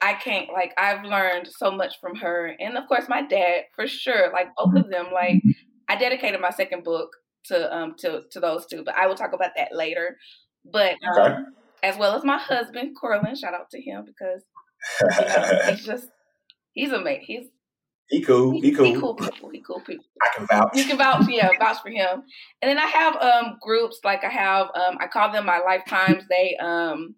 I 0.00 0.14
can't 0.14 0.50
like 0.52 0.74
I've 0.76 1.04
learned 1.04 1.48
so 1.48 1.70
much 1.70 1.94
from 2.00 2.16
her 2.16 2.54
and 2.60 2.76
of 2.76 2.86
course 2.88 3.08
my 3.08 3.22
dad 3.22 3.64
for 3.74 3.86
sure 3.86 4.30
like 4.32 4.48
both 4.56 4.74
of 4.76 4.90
them 4.90 5.06
like 5.12 5.42
I 5.88 5.96
dedicated 5.96 6.40
my 6.40 6.50
second 6.50 6.84
book 6.84 7.10
to 7.46 7.74
um 7.74 7.94
to 7.98 8.22
to 8.30 8.40
those 8.40 8.66
two 8.66 8.82
but 8.84 8.96
I 8.96 9.06
will 9.06 9.14
talk 9.14 9.32
about 9.32 9.52
that 9.56 9.74
later 9.74 10.18
but 10.70 10.96
um, 11.16 11.22
okay. 11.22 11.42
as 11.82 11.96
well 11.96 12.14
as 12.14 12.24
my 12.24 12.38
husband 12.38 12.96
Corlin 13.02 13.36
shout 13.38 13.54
out 13.54 13.70
to 13.70 13.80
him 13.80 14.04
because 14.04 14.42
you 15.00 15.26
know, 15.26 15.58
he's 15.70 15.86
just 15.86 16.08
he's 16.74 16.92
amazing 16.92 17.24
he's 17.26 17.46
he 18.08 18.20
cool. 18.20 18.60
He, 18.60 18.72
cool. 18.72 18.84
He 18.84 19.00
cool 19.00 19.14
people. 19.14 19.50
He 19.50 19.60
cool 19.60 19.80
people. 19.80 20.04
I 20.22 20.28
can 20.36 20.46
vouch. 20.46 20.70
You 20.74 20.84
can 20.84 20.98
vouch. 20.98 21.26
Yeah, 21.28 21.50
vouch 21.58 21.78
for 21.82 21.90
him. 21.90 22.22
And 22.62 22.68
then 22.68 22.78
I 22.78 22.86
have 22.86 23.16
um 23.16 23.58
groups 23.62 24.00
like 24.04 24.24
I 24.24 24.30
have 24.30 24.66
um 24.74 24.98
I 25.00 25.06
call 25.06 25.32
them 25.32 25.46
my 25.46 25.60
lifetimes. 25.60 26.24
They 26.28 26.56
um 26.56 27.14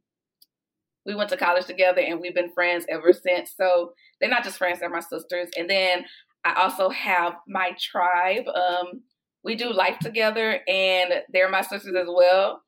we 1.04 1.14
went 1.14 1.30
to 1.30 1.36
college 1.36 1.66
together 1.66 2.00
and 2.00 2.20
we've 2.20 2.34
been 2.34 2.52
friends 2.52 2.84
ever 2.88 3.12
since. 3.12 3.52
So 3.56 3.92
they're 4.20 4.30
not 4.30 4.44
just 4.44 4.58
friends; 4.58 4.80
they're 4.80 4.90
my 4.90 5.00
sisters. 5.00 5.48
And 5.56 5.68
then 5.68 6.04
I 6.44 6.54
also 6.62 6.88
have 6.90 7.34
my 7.48 7.72
tribe. 7.80 8.46
Um, 8.48 9.02
we 9.42 9.56
do 9.56 9.72
life 9.72 9.98
together, 9.98 10.60
and 10.68 11.22
they're 11.32 11.48
my 11.50 11.62
sisters 11.62 11.94
as 11.96 12.08
well. 12.08 12.62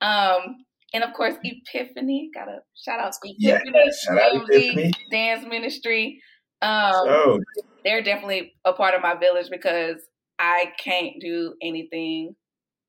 Um, 0.00 0.64
and 0.92 1.04
of 1.04 1.12
course, 1.12 1.34
Epiphany. 1.42 2.30
Got 2.34 2.48
a 2.48 2.58
shout 2.76 3.00
out 3.00 3.12
to 3.12 3.18
Epiphany, 3.28 3.72
yeah, 3.74 3.90
shout 4.04 4.20
out 4.20 4.42
Epiphany. 4.48 4.92
Dance 5.10 5.46
Ministry. 5.46 6.20
Um, 6.62 6.92
oh. 7.08 7.40
They're 7.84 8.02
definitely 8.02 8.52
a 8.64 8.72
part 8.72 8.94
of 8.94 9.02
my 9.02 9.14
village 9.14 9.48
because 9.50 10.00
I 10.38 10.72
can't 10.78 11.14
do 11.20 11.54
anything 11.62 12.36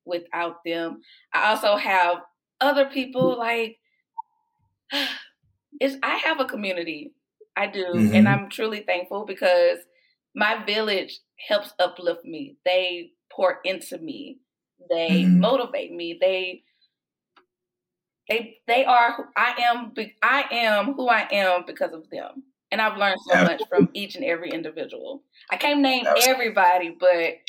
without 0.06 0.58
them. 0.66 1.02
I 1.34 1.52
also 1.52 1.76
have 1.76 2.18
other 2.60 2.86
people 2.86 3.38
like 3.38 3.78
it's 5.80 5.96
I 6.04 6.16
have 6.18 6.40
a 6.40 6.46
community. 6.46 7.14
I 7.56 7.68
do, 7.68 7.86
mm-hmm. 7.86 8.16
and 8.16 8.30
I'm 8.30 8.50
truly 8.50 8.82
thankful 8.82 9.26
because 9.26 9.80
my 10.34 10.64
village 10.66 11.20
helps 11.50 11.74
uplift 11.80 12.24
me. 12.24 12.56
They 12.64 13.12
pour 13.32 13.60
into 13.66 13.98
me. 13.98 14.40
They 14.90 15.24
mm-hmm. 15.24 15.40
motivate 15.40 15.92
me. 15.92 16.18
They 16.20 16.64
they 18.30 18.58
they 18.68 18.86
are 18.86 19.30
I 19.36 19.56
am 19.60 19.94
I 20.24 20.46
am 20.52 20.94
who 20.94 21.10
I 21.10 21.28
am 21.32 21.66
because 21.66 21.94
of 21.94 22.10
them. 22.10 22.44
And 22.72 22.82
I've 22.82 22.98
learned 22.98 23.20
so 23.30 23.44
much 23.44 23.62
from 23.70 23.90
each 23.94 24.16
and 24.16 24.24
every 24.24 24.50
individual. 24.50 25.24
I 25.50 25.58
can't 25.58 25.82
name 25.82 26.06
everybody, 26.26 26.96
but 26.98 27.40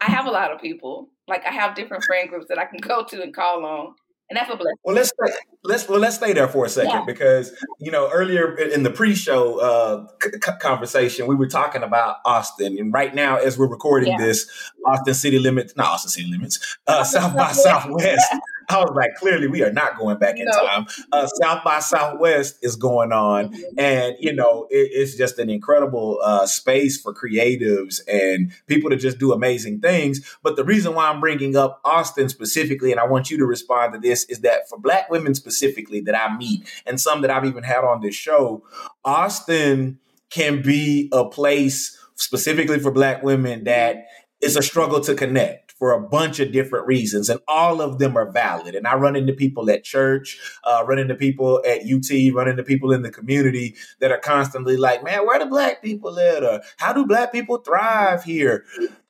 I 0.00 0.10
have 0.10 0.26
a 0.26 0.30
lot 0.30 0.52
of 0.52 0.60
people. 0.60 1.08
Like 1.26 1.46
I 1.46 1.52
have 1.52 1.74
different 1.74 2.04
friend 2.04 2.28
groups 2.28 2.46
that 2.48 2.58
I 2.58 2.66
can 2.66 2.78
go 2.82 3.04
to 3.04 3.22
and 3.22 3.34
call 3.34 3.64
on 3.64 3.94
and 4.30 4.36
that's 4.36 4.48
a 4.48 4.56
blessing. 4.56 4.76
Well, 4.84 4.94
let's 4.94 5.08
stay, 5.08 5.32
let's 5.64 5.88
well 5.88 5.98
let's 5.98 6.14
stay 6.14 6.32
there 6.32 6.46
for 6.46 6.64
a 6.64 6.68
second 6.68 6.90
yeah. 6.90 7.04
because 7.04 7.52
you 7.80 7.90
know 7.90 8.08
earlier 8.12 8.56
in 8.56 8.84
the 8.84 8.90
pre-show 8.90 9.58
uh, 9.58 10.06
c- 10.22 10.52
conversation 10.60 11.26
we 11.26 11.34
were 11.34 11.48
talking 11.48 11.82
about 11.82 12.18
Austin, 12.24 12.78
and 12.78 12.92
right 12.92 13.14
now 13.14 13.36
as 13.36 13.58
we're 13.58 13.66
recording 13.66 14.12
yeah. 14.12 14.18
this, 14.18 14.48
Austin 14.86 15.14
City 15.14 15.40
Limits, 15.40 15.74
not 15.76 15.88
Austin 15.88 16.10
City 16.10 16.30
Limits, 16.30 16.78
uh, 16.86 17.02
South 17.02 17.36
by 17.36 17.50
Southwest 17.50 18.24
I 18.70 18.78
was 18.78 18.92
like, 18.94 19.14
clearly, 19.16 19.48
we 19.48 19.62
are 19.62 19.72
not 19.72 19.98
going 19.98 20.18
back 20.18 20.38
in 20.38 20.46
no. 20.46 20.66
time. 20.66 20.86
Uh, 21.12 21.26
South 21.26 21.64
by 21.64 21.80
Southwest 21.80 22.58
is 22.62 22.76
going 22.76 23.12
on, 23.12 23.48
mm-hmm. 23.48 23.78
and 23.78 24.16
you 24.18 24.32
know, 24.32 24.66
it, 24.70 24.90
it's 24.92 25.16
just 25.16 25.38
an 25.38 25.50
incredible 25.50 26.18
uh, 26.22 26.46
space 26.46 27.00
for 27.00 27.12
creatives 27.12 28.00
and 28.08 28.52
people 28.66 28.90
to 28.90 28.96
just 28.96 29.18
do 29.18 29.32
amazing 29.32 29.80
things. 29.80 30.38
But 30.42 30.56
the 30.56 30.64
reason 30.64 30.94
why 30.94 31.08
I'm 31.08 31.20
bringing 31.20 31.56
up 31.56 31.80
Austin 31.84 32.28
specifically, 32.28 32.90
and 32.90 33.00
I 33.00 33.06
want 33.06 33.30
you 33.30 33.38
to 33.38 33.46
respond 33.46 33.94
to 33.94 33.98
this, 33.98 34.24
is 34.24 34.40
that 34.40 34.68
for 34.68 34.78
Black 34.78 35.10
women 35.10 35.34
specifically 35.34 36.00
that 36.02 36.14
I 36.14 36.36
meet, 36.36 36.68
and 36.86 37.00
some 37.00 37.22
that 37.22 37.30
I've 37.30 37.44
even 37.44 37.64
had 37.64 37.84
on 37.84 38.00
this 38.00 38.14
show, 38.14 38.64
Austin 39.04 39.98
can 40.30 40.62
be 40.62 41.08
a 41.12 41.24
place 41.24 41.98
specifically 42.14 42.78
for 42.78 42.90
Black 42.90 43.22
women 43.22 43.64
that 43.64 44.06
it's 44.40 44.56
a 44.56 44.62
struggle 44.62 45.00
to 45.00 45.14
connect 45.14 45.69
for 45.80 45.92
a 45.92 46.00
bunch 46.00 46.38
of 46.40 46.52
different 46.52 46.86
reasons, 46.86 47.30
and 47.30 47.40
all 47.48 47.80
of 47.80 47.98
them 47.98 48.16
are 48.16 48.30
valid. 48.30 48.74
And 48.74 48.86
I 48.86 48.94
run 48.96 49.16
into 49.16 49.32
people 49.32 49.70
at 49.70 49.82
church, 49.82 50.38
uh, 50.62 50.84
run 50.86 50.98
into 50.98 51.14
people 51.14 51.62
at 51.66 51.80
UT, 51.80 52.32
run 52.34 52.48
into 52.48 52.62
people 52.62 52.92
in 52.92 53.00
the 53.00 53.10
community 53.10 53.74
that 53.98 54.12
are 54.12 54.18
constantly 54.18 54.76
like, 54.76 55.02
"Man, 55.02 55.26
where 55.26 55.38
do 55.38 55.46
black 55.46 55.82
people 55.82 56.12
live? 56.12 56.44
Or 56.44 56.60
how 56.76 56.92
do 56.92 57.06
black 57.06 57.32
people 57.32 57.56
thrive 57.56 58.22
here?" 58.24 58.66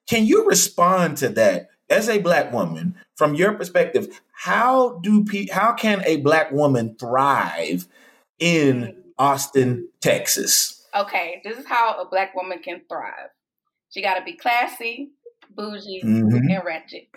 Can 0.06 0.24
you 0.24 0.46
respond 0.46 1.18
to 1.18 1.28
that 1.30 1.70
as 1.90 2.08
a 2.08 2.18
black 2.18 2.52
woman 2.52 2.94
from 3.16 3.34
your 3.34 3.52
perspective? 3.54 4.20
How 4.32 5.00
do 5.02 5.24
pe- 5.24 5.48
how 5.48 5.72
can 5.72 6.02
a 6.06 6.18
black 6.18 6.52
woman 6.52 6.94
thrive 6.98 7.88
in 8.38 8.96
Austin, 9.18 9.88
Texas? 10.00 10.86
Okay, 10.94 11.40
this 11.42 11.58
is 11.58 11.66
how 11.66 12.00
a 12.00 12.08
black 12.08 12.34
woman 12.36 12.60
can 12.60 12.82
thrive. 12.88 13.30
She 13.90 14.02
got 14.02 14.14
to 14.14 14.24
be 14.24 14.34
classy 14.34 15.10
bougie, 15.60 16.02
mm-hmm. 16.04 16.36
and 16.36 16.64
ratchet. 16.64 17.08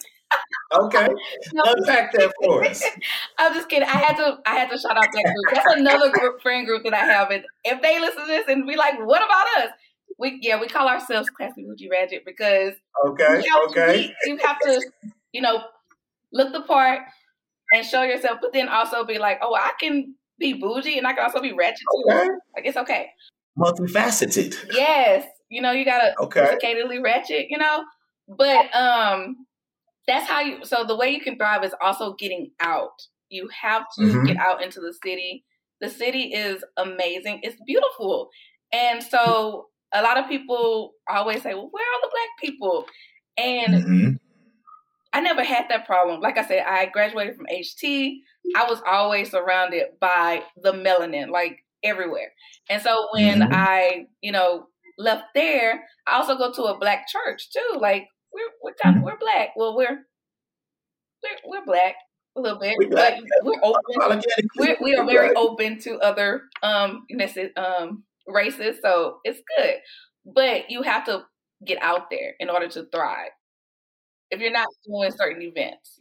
Okay, 0.73 1.07
unpack 1.53 2.11
that 2.13 2.33
for 2.43 2.63
us. 2.63 2.83
I'm 3.37 3.53
just 3.53 3.69
kidding. 3.69 3.87
I 3.87 3.97
had 3.97 4.17
to. 4.17 4.39
I 4.45 4.55
had 4.55 4.69
to 4.71 4.77
shout 4.77 4.97
out 4.97 5.03
that 5.03 5.23
group. 5.23 5.53
That's 5.53 5.75
another 5.75 6.11
group, 6.11 6.41
friend 6.41 6.65
group 6.65 6.83
that 6.83 6.93
I 6.93 7.05
have. 7.05 7.29
And 7.29 7.43
if 7.63 7.81
they 7.81 7.99
listen 7.99 8.21
to 8.21 8.27
this 8.27 8.47
and 8.47 8.67
be 8.67 8.75
like, 8.75 8.95
"What 8.99 9.23
about 9.23 9.63
us?" 9.63 9.71
We 10.17 10.39
yeah, 10.41 10.59
we 10.59 10.67
call 10.67 10.87
ourselves 10.87 11.29
classy 11.29 11.63
bougie 11.63 11.89
ratchet 11.89 12.23
because 12.25 12.73
okay, 13.05 13.41
you 13.43 13.51
know, 13.51 13.65
okay, 13.69 14.13
we, 14.25 14.31
you 14.31 14.37
have 14.37 14.59
to, 14.61 14.81
you 15.31 15.41
know, 15.41 15.63
look 16.31 16.53
the 16.53 16.61
part 16.61 17.01
and 17.73 17.85
show 17.85 18.03
yourself, 18.03 18.39
but 18.41 18.53
then 18.53 18.67
also 18.67 19.03
be 19.03 19.19
like, 19.19 19.39
"Oh, 19.41 19.53
I 19.53 19.73
can 19.79 20.15
be 20.39 20.53
bougie 20.53 20.97
and 20.97 21.05
I 21.05 21.13
can 21.13 21.23
also 21.23 21.41
be 21.41 21.53
ratchet 21.53 21.79
too." 21.79 22.11
Okay. 22.11 22.29
Like 22.55 22.65
it's 22.65 22.77
okay. 22.77 23.11
Multifaceted. 23.59 24.55
Yes, 24.73 25.27
you 25.49 25.61
know, 25.61 25.71
you 25.71 25.85
gotta 25.85 26.19
okay. 26.19 26.41
sophisticatedly 26.41 27.03
ratchet. 27.03 27.47
You 27.49 27.59
know, 27.59 27.83
but 28.27 28.75
um, 28.75 29.45
that's 30.07 30.27
how 30.27 30.41
you. 30.41 30.65
So 30.65 30.83
the 30.83 30.95
way 30.95 31.09
you 31.09 31.21
can 31.21 31.37
thrive 31.37 31.63
is 31.63 31.75
also 31.81 32.13
getting 32.13 32.51
out. 32.59 33.01
You 33.29 33.49
have 33.49 33.85
to 33.97 34.03
mm-hmm. 34.03 34.25
get 34.25 34.37
out 34.37 34.63
into 34.63 34.79
the 34.79 34.93
city. 35.03 35.43
The 35.81 35.89
city 35.89 36.33
is 36.33 36.63
amazing. 36.77 37.39
It's 37.43 37.61
beautiful, 37.65 38.29
and 38.71 39.03
so 39.03 39.67
a 39.93 40.01
lot 40.01 40.17
of 40.17 40.27
people 40.27 40.93
always 41.09 41.41
say, 41.41 41.53
"Well, 41.53 41.69
where 41.71 41.83
are 41.83 42.01
the 42.01 42.11
black 42.11 42.29
people?" 42.39 42.85
And 43.37 43.73
mm-hmm. 43.73 44.09
I 45.13 45.21
never 45.21 45.43
had 45.43 45.65
that 45.69 45.85
problem. 45.85 46.21
Like 46.21 46.37
I 46.37 46.45
said, 46.45 46.63
I 46.67 46.87
graduated 46.87 47.35
from 47.35 47.45
HT. 47.45 48.17
I 48.55 48.65
was 48.67 48.81
always 48.85 49.31
surrounded 49.31 49.83
by 49.99 50.43
the 50.61 50.71
melanin, 50.71 51.29
like 51.29 51.63
everywhere. 51.83 52.33
And 52.69 52.81
so 52.81 53.07
when 53.13 53.39
mm-hmm. 53.39 53.53
I, 53.53 54.05
you 54.21 54.31
know, 54.31 54.67
left 54.97 55.25
there, 55.35 55.83
I 56.07 56.17
also 56.17 56.37
go 56.37 56.51
to 56.51 56.63
a 56.63 56.79
black 56.79 57.07
church 57.07 57.51
too. 57.51 57.79
Like 57.79 58.07
we're 58.33 58.49
we're 58.61 58.75
kind 58.81 58.97
of, 58.97 59.03
we're 59.03 59.17
black. 59.17 59.49
Well, 59.55 59.75
we're 59.75 60.05
we're, 61.23 61.37
we're 61.45 61.65
black 61.65 61.95
a 62.35 62.41
little 62.41 62.59
bit, 62.59 62.75
we 62.79 62.87
but 62.87 63.15
we're 63.43 63.59
open. 63.63 64.21
We're, 64.57 64.77
we 64.81 64.95
are 64.95 65.05
very 65.05 65.35
open 65.35 65.79
to 65.81 65.97
other 65.99 66.43
um 66.61 67.05
um 67.55 68.03
races, 68.27 68.77
so 68.81 69.17
it's 69.23 69.41
good. 69.57 69.75
But 70.25 70.69
you 70.69 70.83
have 70.83 71.05
to 71.05 71.23
get 71.65 71.81
out 71.81 72.09
there 72.09 72.33
in 72.39 72.49
order 72.49 72.67
to 72.69 72.85
thrive. 72.91 73.31
If 74.31 74.39
you're 74.39 74.51
not 74.51 74.67
doing 74.85 75.11
certain 75.11 75.41
events. 75.43 75.99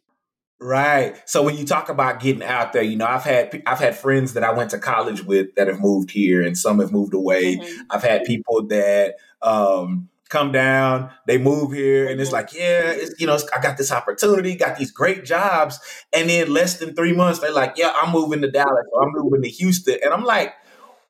Right. 0.62 1.20
So 1.28 1.42
when 1.42 1.56
you 1.56 1.66
talk 1.66 1.88
about 1.88 2.20
getting 2.20 2.42
out 2.42 2.72
there, 2.72 2.82
you 2.82 2.96
know, 2.96 3.06
I've 3.06 3.24
had 3.24 3.62
I've 3.66 3.80
had 3.80 3.96
friends 3.96 4.34
that 4.34 4.44
I 4.44 4.52
went 4.52 4.70
to 4.70 4.78
college 4.78 5.24
with 5.24 5.54
that 5.56 5.66
have 5.66 5.80
moved 5.80 6.12
here, 6.12 6.40
and 6.40 6.56
some 6.56 6.78
have 6.78 6.92
moved 6.92 7.14
away. 7.14 7.56
Mm-hmm. 7.56 7.82
I've 7.90 8.04
had 8.04 8.24
people 8.24 8.66
that 8.68 9.16
um, 9.42 10.08
come 10.32 10.50
down, 10.50 11.10
they 11.26 11.36
move 11.36 11.72
here, 11.72 12.08
and 12.08 12.20
it's 12.20 12.32
like, 12.32 12.54
yeah, 12.54 12.90
it's, 12.90 13.20
you 13.20 13.26
know, 13.26 13.38
I 13.54 13.60
got 13.60 13.76
this 13.76 13.92
opportunity, 13.92 14.56
got 14.56 14.78
these 14.78 14.90
great 14.90 15.24
jobs, 15.24 15.78
and 16.12 16.30
then 16.30 16.50
less 16.52 16.78
than 16.78 16.94
three 16.94 17.12
months, 17.12 17.40
they're 17.40 17.52
like, 17.52 17.74
yeah, 17.76 17.92
I'm 18.00 18.10
moving 18.10 18.40
to 18.40 18.50
Dallas, 18.50 18.86
or 18.92 19.02
I'm 19.02 19.12
moving 19.12 19.42
to 19.42 19.48
Houston, 19.50 19.98
and 20.02 20.14
I'm 20.14 20.24
like, 20.24 20.54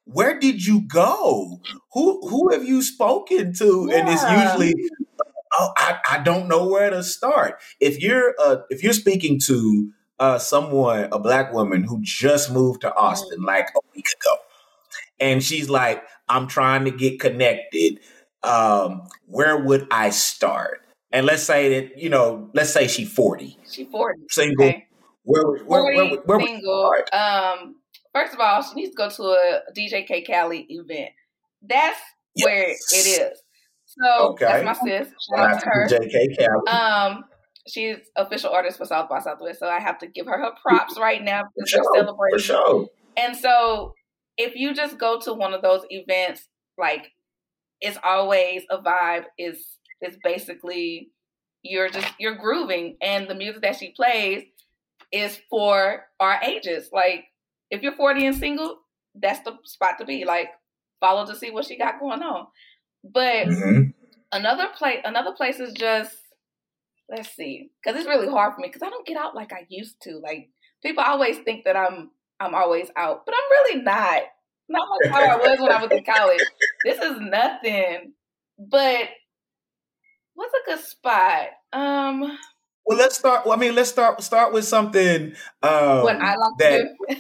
where 0.05 0.39
did 0.39 0.67
you 0.67 0.83
go? 0.83 1.61
Who 1.93 2.29
who 2.29 2.51
have 2.53 2.65
you 2.65 2.83
spoken 2.83 3.55
to? 3.55 3.87
Yeah. 3.89 3.99
And 3.99 4.09
it's 4.09 4.23
usually, 4.23 4.75
oh, 5.53 5.73
I, 5.77 5.99
I 6.11 6.19
don't 6.19 6.49
know 6.49 6.67
where 6.67 6.91
to 6.91 7.05
start. 7.05 7.61
If 7.79 8.01
you're 8.01 8.35
uh, 8.41 8.57
if 8.69 8.83
you're 8.83 8.93
speaking 8.95 9.39
to 9.47 9.93
uh, 10.19 10.39
someone, 10.39 11.09
a 11.13 11.21
black 11.21 11.53
woman 11.53 11.85
who 11.85 12.01
just 12.03 12.51
moved 12.51 12.81
to 12.81 12.93
Austin 12.97 13.43
mm. 13.43 13.47
like 13.47 13.69
a 13.77 13.81
week 13.95 14.07
ago, 14.21 14.37
and 15.21 15.43
she's 15.43 15.71
like, 15.71 16.03
I'm 16.29 16.49
trying 16.49 16.85
to 16.85 16.91
get 16.91 17.21
connected 17.21 18.01
um, 18.45 19.03
where 19.27 19.57
would 19.57 19.87
I 19.91 20.11
start? 20.11 20.81
And 21.13 21.27
let's 21.27 21.43
say 21.43 21.81
that, 21.81 21.99
you 21.99 22.09
know, 22.09 22.51
let's 22.55 22.73
say 22.73 22.89
she's 22.89 23.13
40. 23.13 23.59
She's 23.71 23.87
40. 23.89 24.21
Single. 24.31 24.67
Okay. 24.67 24.87
Where, 25.25 25.65
where, 25.65 25.83
40, 25.83 25.97
where, 25.97 26.07
where, 26.07 26.21
where 26.25 26.47
single. 26.47 26.95
Um, 27.13 27.77
first 28.15 28.33
of 28.33 28.41
all, 28.41 28.63
she 28.63 28.75
needs 28.75 28.91
to 28.91 28.97
go 28.97 29.09
to 29.11 29.23
a 29.23 29.61
DJ 29.77 30.07
K 30.07 30.23
Cali 30.23 30.67
event. 30.69 31.11
That's 31.63 32.01
yes. 32.35 32.45
where 32.45 32.69
it 32.71 32.77
is. 33.33 33.43
So 33.87 34.31
okay. 34.31 34.47
that's 34.47 34.65
my 34.65 34.73
sis. 34.73 35.09
Shout 35.29 35.51
out 35.51 35.61
to 35.61 35.69
her. 35.69 35.89
JK 35.89 36.39
Cali. 36.39 36.69
Um, 36.69 37.25
she's 37.69 37.97
official 38.17 38.51
artist 38.51 38.79
for 38.79 38.87
South 38.87 39.09
by 39.09 39.21
Southwest, 39.21 39.61
so 39.61 39.69
I 39.69 39.81
have 39.81 39.99
to 39.99 40.07
give 40.07 40.27
her 40.27 40.39
her 40.39 40.53
props 40.63 40.99
right 40.99 41.23
now 41.23 41.43
because 41.55 41.73
they're 41.73 41.83
celebrating. 41.95 42.39
For 42.39 42.43
sure. 42.43 42.87
And 43.17 43.37
so, 43.37 43.93
if 44.39 44.55
you 44.55 44.75
just 44.75 44.99
go 44.99 45.21
to 45.21 45.35
one 45.35 45.53
of 45.53 45.61
those 45.61 45.83
events, 45.91 46.49
like 46.79 47.13
it's 47.83 47.99
always 48.03 48.63
a 48.71 48.79
vibe 48.79 49.25
is 49.37 49.67
is 50.01 50.17
basically 50.25 51.11
you're 51.63 51.91
just 51.91 52.09
you're 52.19 52.37
grooving 52.37 52.97
and 53.03 53.29
the 53.29 53.35
music 53.35 53.63
that 53.63 53.77
she 53.77 53.91
plays 53.91 54.45
is 55.13 55.39
for 55.51 56.05
our 56.19 56.41
ages. 56.43 56.89
Like 56.93 57.25
if 57.71 57.83
you're 57.83 57.95
40 57.95 58.27
and 58.27 58.37
single 58.37 58.79
that's 59.15 59.41
the 59.45 59.59
spot 59.65 59.99
to 59.99 60.05
be. 60.05 60.25
Like 60.25 60.49
follow 61.01 61.27
to 61.27 61.37
see 61.37 61.51
what 61.51 61.67
she 61.67 61.77
got 61.77 62.01
going 62.01 62.23
on. 62.23 62.47
But 63.05 63.49
mm-hmm. 63.49 63.91
another 64.31 64.69
place 64.77 65.01
another 65.05 65.33
place 65.33 65.59
is 65.59 65.73
just 65.75 66.17
let's 67.11 67.35
see 67.35 67.71
because 67.83 67.99
it's 67.99 68.09
really 68.09 68.29
hard 68.29 68.55
for 68.55 68.61
me 68.61 68.69
because 68.69 68.83
i 68.83 68.89
don't 68.89 69.07
get 69.07 69.19
out 69.19 69.35
like 69.35 69.53
i 69.53 69.67
used 69.69 70.01
to. 70.03 70.19
Like 70.19 70.49
people 70.83 71.03
always 71.05 71.39
think 71.39 71.65
that 71.65 71.77
i'm 71.77 72.11
i'm 72.41 72.55
always 72.55 72.89
out 72.97 73.27
but 73.27 73.35
i'm 73.35 73.51
really 73.51 73.83
not 73.83 74.23
not 74.73 74.89
like 74.91 75.13
how 75.13 75.21
I 75.21 75.37
was 75.37 75.61
when 75.61 75.73
I 75.73 75.83
was 75.83 75.91
in 75.93 76.05
college. 76.05 76.41
This 76.85 76.99
is 76.99 77.21
nothing. 77.21 78.13
But 78.59 79.09
what's 80.35 80.55
a 80.55 80.71
good 80.71 80.81
spot? 80.85 81.49
Um 81.73 82.39
well, 82.85 82.99
let's 82.99 83.17
start. 83.17 83.47
Well, 83.47 83.55
I 83.55 83.61
mean, 83.61 83.75
let's 83.75 83.91
start 83.91 84.23
start 84.23 84.53
with 84.53 84.65
something 84.65 85.35
um, 85.63 86.03
what 86.03 86.17
I 86.17 86.37
like 86.37 86.59
that. 86.59 86.87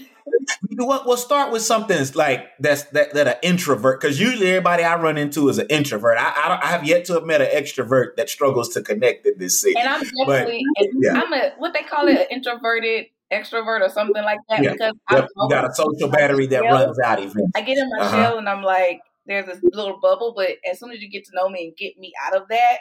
We'll, 0.72 1.02
we'll 1.04 1.16
start 1.16 1.52
with 1.52 1.62
something 1.62 2.04
like 2.14 2.48
that's 2.58 2.84
that 2.90 3.14
that 3.14 3.28
an 3.28 3.34
introvert 3.42 4.00
because 4.00 4.18
usually 4.18 4.48
everybody 4.48 4.82
I 4.82 4.96
run 4.96 5.18
into 5.18 5.48
is 5.48 5.58
an 5.58 5.66
introvert. 5.68 6.16
I 6.18 6.22
I, 6.22 6.60
I, 6.62 6.66
have 6.68 6.84
yet 6.84 7.04
to 7.06 7.14
have 7.14 7.24
met 7.24 7.40
an 7.40 7.48
extrovert 7.48 8.16
that 8.16 8.28
struggles 8.28 8.70
to 8.70 8.82
connect 8.82 9.26
in 9.26 9.34
this 9.38 9.60
city. 9.60 9.74
And 9.78 9.88
I'm 9.88 10.02
definitely 10.02 10.64
but, 10.76 10.88
yeah. 10.94 11.20
I'm 11.20 11.32
a 11.32 11.52
what 11.58 11.74
they 11.74 11.82
call 11.82 12.08
it 12.08 12.18
an 12.18 12.26
introverted 12.30 13.06
extrovert 13.32 13.80
or 13.80 13.88
something 13.88 14.22
like 14.22 14.38
that 14.48 14.62
Yeah. 14.62 14.72
because 14.72 14.92
Yep. 15.10 15.28
You 15.36 15.48
got 15.48 15.64
a 15.70 15.74
social 15.74 16.08
battery 16.08 16.46
that 16.48 16.62
Yeah. 16.64 16.70
runs 16.70 16.98
out 17.00 17.18
eventually. 17.18 17.44
I 17.56 17.62
get 17.62 17.78
in 17.78 17.88
my 17.96 18.04
Uh-huh. 18.04 18.16
shell 18.16 18.38
and 18.38 18.48
I'm 18.48 18.62
like, 18.62 19.00
there's 19.26 19.46
this 19.46 19.58
little 19.72 19.98
bubble, 20.00 20.34
but 20.36 20.50
as 20.70 20.78
soon 20.78 20.90
as 20.90 21.00
you 21.00 21.08
get 21.10 21.24
to 21.24 21.30
know 21.34 21.48
me 21.48 21.64
and 21.68 21.76
get 21.76 21.96
me 21.98 22.12
out 22.24 22.34
of 22.36 22.48
that 22.48 22.78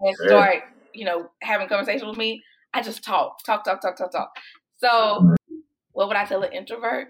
and 0.00 0.16
Sure. 0.16 0.28
start, 0.28 0.62
you 0.92 1.04
know, 1.04 1.30
having 1.42 1.68
conversation 1.68 2.08
with 2.08 2.16
me, 2.18 2.42
I 2.74 2.82
just 2.82 3.04
talk, 3.04 3.42
talk, 3.44 3.64
talk, 3.64 3.80
talk, 3.80 3.96
talk, 3.96 4.10
talk. 4.10 4.30
So, 4.78 5.34
what 5.92 6.08
would 6.08 6.16
I 6.16 6.24
tell 6.24 6.42
an 6.42 6.52
introvert? 6.52 7.08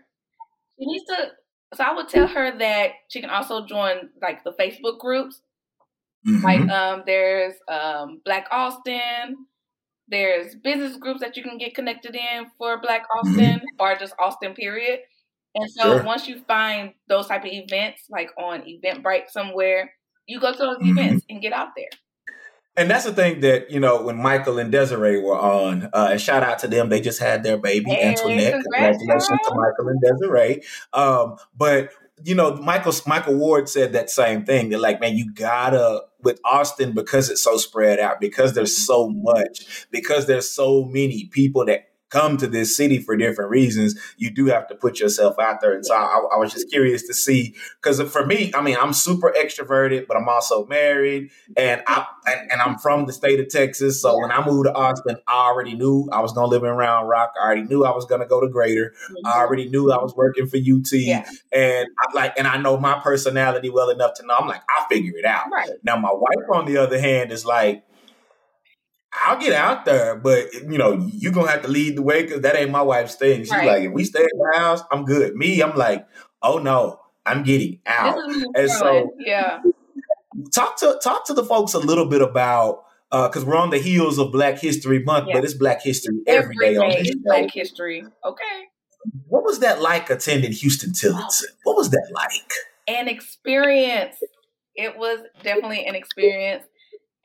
She 0.78 0.86
needs 0.86 1.04
to. 1.06 1.32
So 1.74 1.82
I 1.82 1.92
would 1.94 2.08
tell 2.08 2.28
her 2.28 2.56
that 2.58 2.92
she 3.08 3.20
can 3.20 3.30
also 3.30 3.66
join 3.66 4.10
like 4.22 4.44
the 4.44 4.52
Facebook 4.52 4.98
groups. 5.00 5.40
Mhm. 6.26 6.42
Like 6.42 6.68
um, 6.70 7.02
there's 7.06 7.54
um, 7.68 8.20
Black 8.24 8.46
Austin. 8.50 9.46
There's 10.08 10.54
business 10.54 10.96
groups 10.96 11.20
that 11.20 11.36
you 11.36 11.42
can 11.42 11.58
get 11.58 11.74
connected 11.74 12.14
in 12.14 12.46
for 12.58 12.80
Black 12.80 13.02
Austin 13.18 13.60
or 13.78 13.96
just 13.96 14.14
Austin 14.18 14.54
period. 14.54 15.00
And 15.54 15.70
so 15.70 15.82
Sure. 15.82 16.02
once 16.04 16.28
you 16.28 16.40
find 16.46 16.92
those 17.08 17.26
type 17.28 17.44
of 17.44 17.50
events, 17.50 18.02
like 18.10 18.30
on 18.38 18.62
Eventbrite 18.62 19.30
somewhere, 19.30 19.92
you 20.26 20.38
go 20.38 20.52
to 20.52 20.58
those 20.58 20.78
Mhm. 20.78 20.90
events 20.90 21.24
and 21.30 21.40
get 21.40 21.52
out 21.52 21.68
there. 21.76 21.88
And 22.78 22.90
that's 22.90 23.04
the 23.04 23.12
thing 23.12 23.40
that, 23.40 23.70
you 23.70 23.80
know, 23.80 24.02
when 24.02 24.16
Michael 24.16 24.58
and 24.58 24.70
Desiree 24.70 25.18
were 25.22 25.38
on, 25.38 25.88
uh, 25.94 26.08
and 26.10 26.20
shout 26.20 26.42
out 26.42 26.58
to 26.58 26.68
them, 26.68 26.90
they 26.90 27.00
just 27.00 27.20
had 27.20 27.42
their 27.42 27.56
baby, 27.56 27.90
Hey, 27.90 28.10
Antoinette. 28.10 28.52
Congratulations 28.52 29.40
to. 29.44 29.54
Michael 29.54 29.88
and 29.88 30.00
Desiree. 30.02 30.62
Um, 30.92 31.36
but, 31.56 31.90
you 32.22 32.34
know, 32.34 32.54
Michael 32.56 32.92
Michael 33.06 33.36
Ward 33.36 33.70
said 33.70 33.94
that 33.94 34.10
same 34.10 34.44
thing. 34.44 34.68
They're 34.68 34.78
like, 34.78 35.00
man, 35.00 35.16
you 35.16 35.32
gotta, 35.32 36.02
with 36.26 36.40
Austin, 36.44 36.92
because 36.92 37.30
it's 37.30 37.42
so 37.42 37.56
spread 37.56 37.98
out, 37.98 38.20
because 38.20 38.52
there's 38.52 38.74
mm-hmm. 38.74 38.84
so 38.84 39.08
much, 39.08 39.86
because 39.90 40.26
there's 40.26 40.50
so 40.50 40.84
many 40.84 41.30
people 41.32 41.64
that 41.64 41.88
come 42.16 42.36
to 42.38 42.46
this 42.46 42.76
city 42.76 42.98
for 42.98 43.16
different 43.16 43.50
reasons, 43.50 43.94
you 44.16 44.30
do 44.30 44.46
have 44.46 44.66
to 44.68 44.74
put 44.74 45.00
yourself 45.00 45.38
out 45.38 45.60
there. 45.60 45.74
And 45.74 45.84
so 45.84 45.94
I, 45.94 46.26
I 46.32 46.36
was 46.38 46.52
just 46.52 46.70
curious 46.70 47.06
to 47.06 47.14
see, 47.14 47.54
because 47.82 48.00
for 48.10 48.24
me, 48.24 48.50
I 48.54 48.62
mean, 48.62 48.76
I'm 48.80 48.92
super 48.92 49.34
extroverted, 49.36 50.06
but 50.06 50.16
I'm 50.16 50.28
also 50.28 50.64
married 50.66 51.30
and 51.56 51.82
I 51.86 52.06
and, 52.26 52.50
and 52.50 52.60
I'm 52.62 52.78
from 52.78 53.06
the 53.06 53.12
state 53.12 53.38
of 53.38 53.48
Texas. 53.48 54.00
So 54.00 54.18
when 54.18 54.32
I 54.32 54.44
moved 54.44 54.66
to 54.66 54.74
Austin, 54.74 55.16
I 55.28 55.48
already 55.48 55.74
knew 55.74 56.08
I 56.10 56.20
was 56.20 56.32
gonna 56.32 56.48
live 56.48 56.62
in 56.62 56.70
Round 56.70 57.08
Rock. 57.08 57.34
I 57.40 57.44
already 57.44 57.62
knew 57.62 57.84
I 57.84 57.94
was 57.94 58.06
gonna 58.06 58.26
go 58.26 58.40
to 58.40 58.48
Greater. 58.48 58.94
I 58.94 59.12
mm-hmm. 59.12 59.40
already 59.40 59.68
knew 59.68 59.92
I 59.92 60.02
was 60.02 60.14
working 60.16 60.46
for 60.46 60.56
UT. 60.56 60.92
Yeah. 60.92 61.28
And 61.52 61.88
I 61.98 62.14
like 62.14 62.38
and 62.38 62.46
I 62.46 62.56
know 62.56 62.78
my 62.78 62.98
personality 63.00 63.68
well 63.68 63.90
enough 63.90 64.14
to 64.14 64.26
know 64.26 64.36
I'm 64.38 64.48
like, 64.48 64.62
I'll 64.70 64.86
figure 64.88 65.16
it 65.16 65.24
out. 65.24 65.50
Right. 65.52 65.70
Now 65.82 65.96
my 65.96 66.12
wife, 66.12 66.48
on 66.52 66.64
the 66.64 66.78
other 66.78 66.98
hand, 66.98 67.30
is 67.30 67.44
like, 67.44 67.84
I'll 69.24 69.38
get 69.40 69.52
out 69.52 69.84
there, 69.84 70.16
but 70.16 70.52
you 70.54 70.78
know, 70.78 70.92
you're 71.12 71.32
gonna 71.32 71.50
have 71.50 71.62
to 71.62 71.68
lead 71.68 71.96
the 71.96 72.02
way 72.02 72.22
because 72.22 72.42
that 72.42 72.56
ain't 72.56 72.70
my 72.70 72.82
wife's 72.82 73.14
thing. 73.16 73.40
She's 73.40 73.50
Right. 73.50 73.66
like, 73.66 73.82
if 73.84 73.92
we 73.92 74.04
stay 74.04 74.22
at 74.22 74.30
the 74.32 74.58
house, 74.58 74.82
I'm 74.90 75.04
good. 75.04 75.34
Me, 75.36 75.60
I'm 75.62 75.76
like, 75.76 76.06
oh 76.42 76.58
no, 76.58 77.00
I'm 77.24 77.42
getting 77.42 77.80
out. 77.86 78.16
This 78.26 78.36
is 78.36 78.42
me 78.42 78.48
And 78.56 78.70
so- 78.70 79.12
yeah. 79.18 79.62
talk 80.54 80.76
to 80.78 80.98
talk 81.02 81.24
to 81.26 81.34
the 81.34 81.44
folks 81.44 81.74
a 81.74 81.78
little 81.78 82.06
bit 82.06 82.22
about 82.22 82.84
because 83.10 83.44
we're 83.44 83.56
on 83.56 83.70
the 83.70 83.78
heels 83.78 84.18
of 84.18 84.32
Black 84.32 84.58
History 84.58 85.02
Month, 85.02 85.28
Yeah. 85.28 85.34
but 85.34 85.44
it's 85.44 85.54
Black 85.54 85.82
History 85.82 86.16
every 86.26 86.56
day 86.56 86.76
on 86.76 86.90
day 86.90 86.98
this 87.02 87.08
is. 87.10 87.16
Black 87.24 87.50
history. 87.50 88.04
Okay. 88.24 88.64
What 89.28 89.44
was 89.44 89.60
that 89.60 89.80
like 89.80 90.10
attending 90.10 90.52
Huston-Tillotson? 90.52 91.48
What 91.62 91.76
was 91.76 91.90
that 91.90 92.08
like? 92.12 92.50
An 92.88 93.08
experience. 93.08 94.16
It 94.74 94.98
was 94.98 95.20
definitely 95.42 95.86
an 95.86 95.94
experience. 95.94 96.64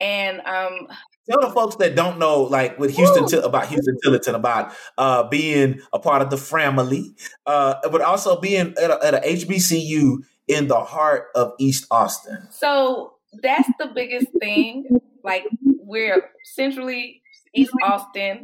And 0.00 0.40
um 0.46 0.88
Tell 1.30 1.40
the 1.40 1.50
folks 1.50 1.76
that 1.76 1.94
don't 1.94 2.18
know, 2.18 2.42
like 2.42 2.78
with 2.78 2.96
Houston 2.96 3.24
Woo. 3.24 3.46
About 3.46 3.66
Huston-Tillotson, 3.66 4.34
about 4.34 4.72
uh, 4.98 5.22
being 5.28 5.80
a 5.92 5.98
part 5.98 6.20
of 6.20 6.30
the 6.30 6.36
family, 6.36 7.14
uh, 7.46 7.74
but 7.90 8.00
also 8.00 8.40
being 8.40 8.74
at 8.82 8.90
a, 8.90 9.04
at 9.04 9.14
a 9.14 9.18
HBCU 9.18 10.18
in 10.48 10.66
the 10.68 10.80
heart 10.80 11.28
of 11.34 11.52
East 11.60 11.86
Austin. 11.90 12.48
So 12.50 13.14
that's 13.40 13.68
the 13.78 13.86
biggest 13.94 14.26
thing. 14.40 14.84
Like 15.22 15.44
we're 15.62 16.30
centrally 16.42 17.22
East 17.54 17.72
Austin, 17.84 18.42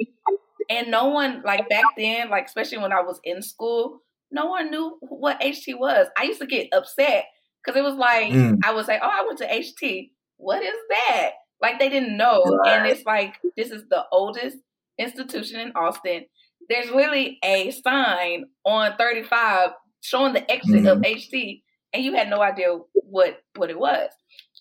and 0.70 0.90
no 0.90 1.08
one 1.08 1.42
like 1.44 1.68
back 1.68 1.84
then, 1.96 2.30
like 2.30 2.46
especially 2.46 2.78
when 2.78 2.92
I 2.92 3.00
was 3.00 3.20
in 3.24 3.42
school, 3.42 4.02
no 4.30 4.46
one 4.46 4.70
knew 4.70 4.98
what 5.00 5.40
HT 5.40 5.78
was. 5.78 6.06
I 6.16 6.24
used 6.24 6.40
to 6.40 6.46
get 6.46 6.68
upset 6.72 7.24
because 7.64 7.78
it 7.78 7.82
was 7.82 7.96
like 7.96 8.32
Mm. 8.32 8.58
I 8.64 8.72
would 8.72 8.86
say, 8.86 8.98
"Oh, 9.02 9.10
I 9.10 9.24
went 9.26 9.38
to 9.38 9.52
HT. 9.52 10.12
What 10.36 10.62
is 10.62 10.74
that?" 10.90 11.30
Like 11.60 11.78
they 11.78 11.88
didn't 11.88 12.16
know, 12.16 12.42
and 12.66 12.86
it's 12.86 13.04
like 13.04 13.34
this 13.56 13.70
is 13.70 13.84
the 13.90 14.04
oldest 14.12 14.58
institution 14.98 15.60
in 15.60 15.72
Austin. 15.72 16.26
There's 16.68 16.90
literally 16.90 17.38
a 17.44 17.70
sign 17.70 18.44
on 18.64 18.96
35 18.96 19.70
showing 20.00 20.34
the 20.34 20.50
exit 20.50 20.86
of 20.86 20.98
mm-hmm. 20.98 21.36
HT, 21.36 21.62
and 21.92 22.04
you 22.04 22.14
had 22.14 22.30
no 22.30 22.40
idea 22.40 22.78
what 22.94 23.38
what 23.56 23.70
it 23.70 23.78
was. 23.78 24.10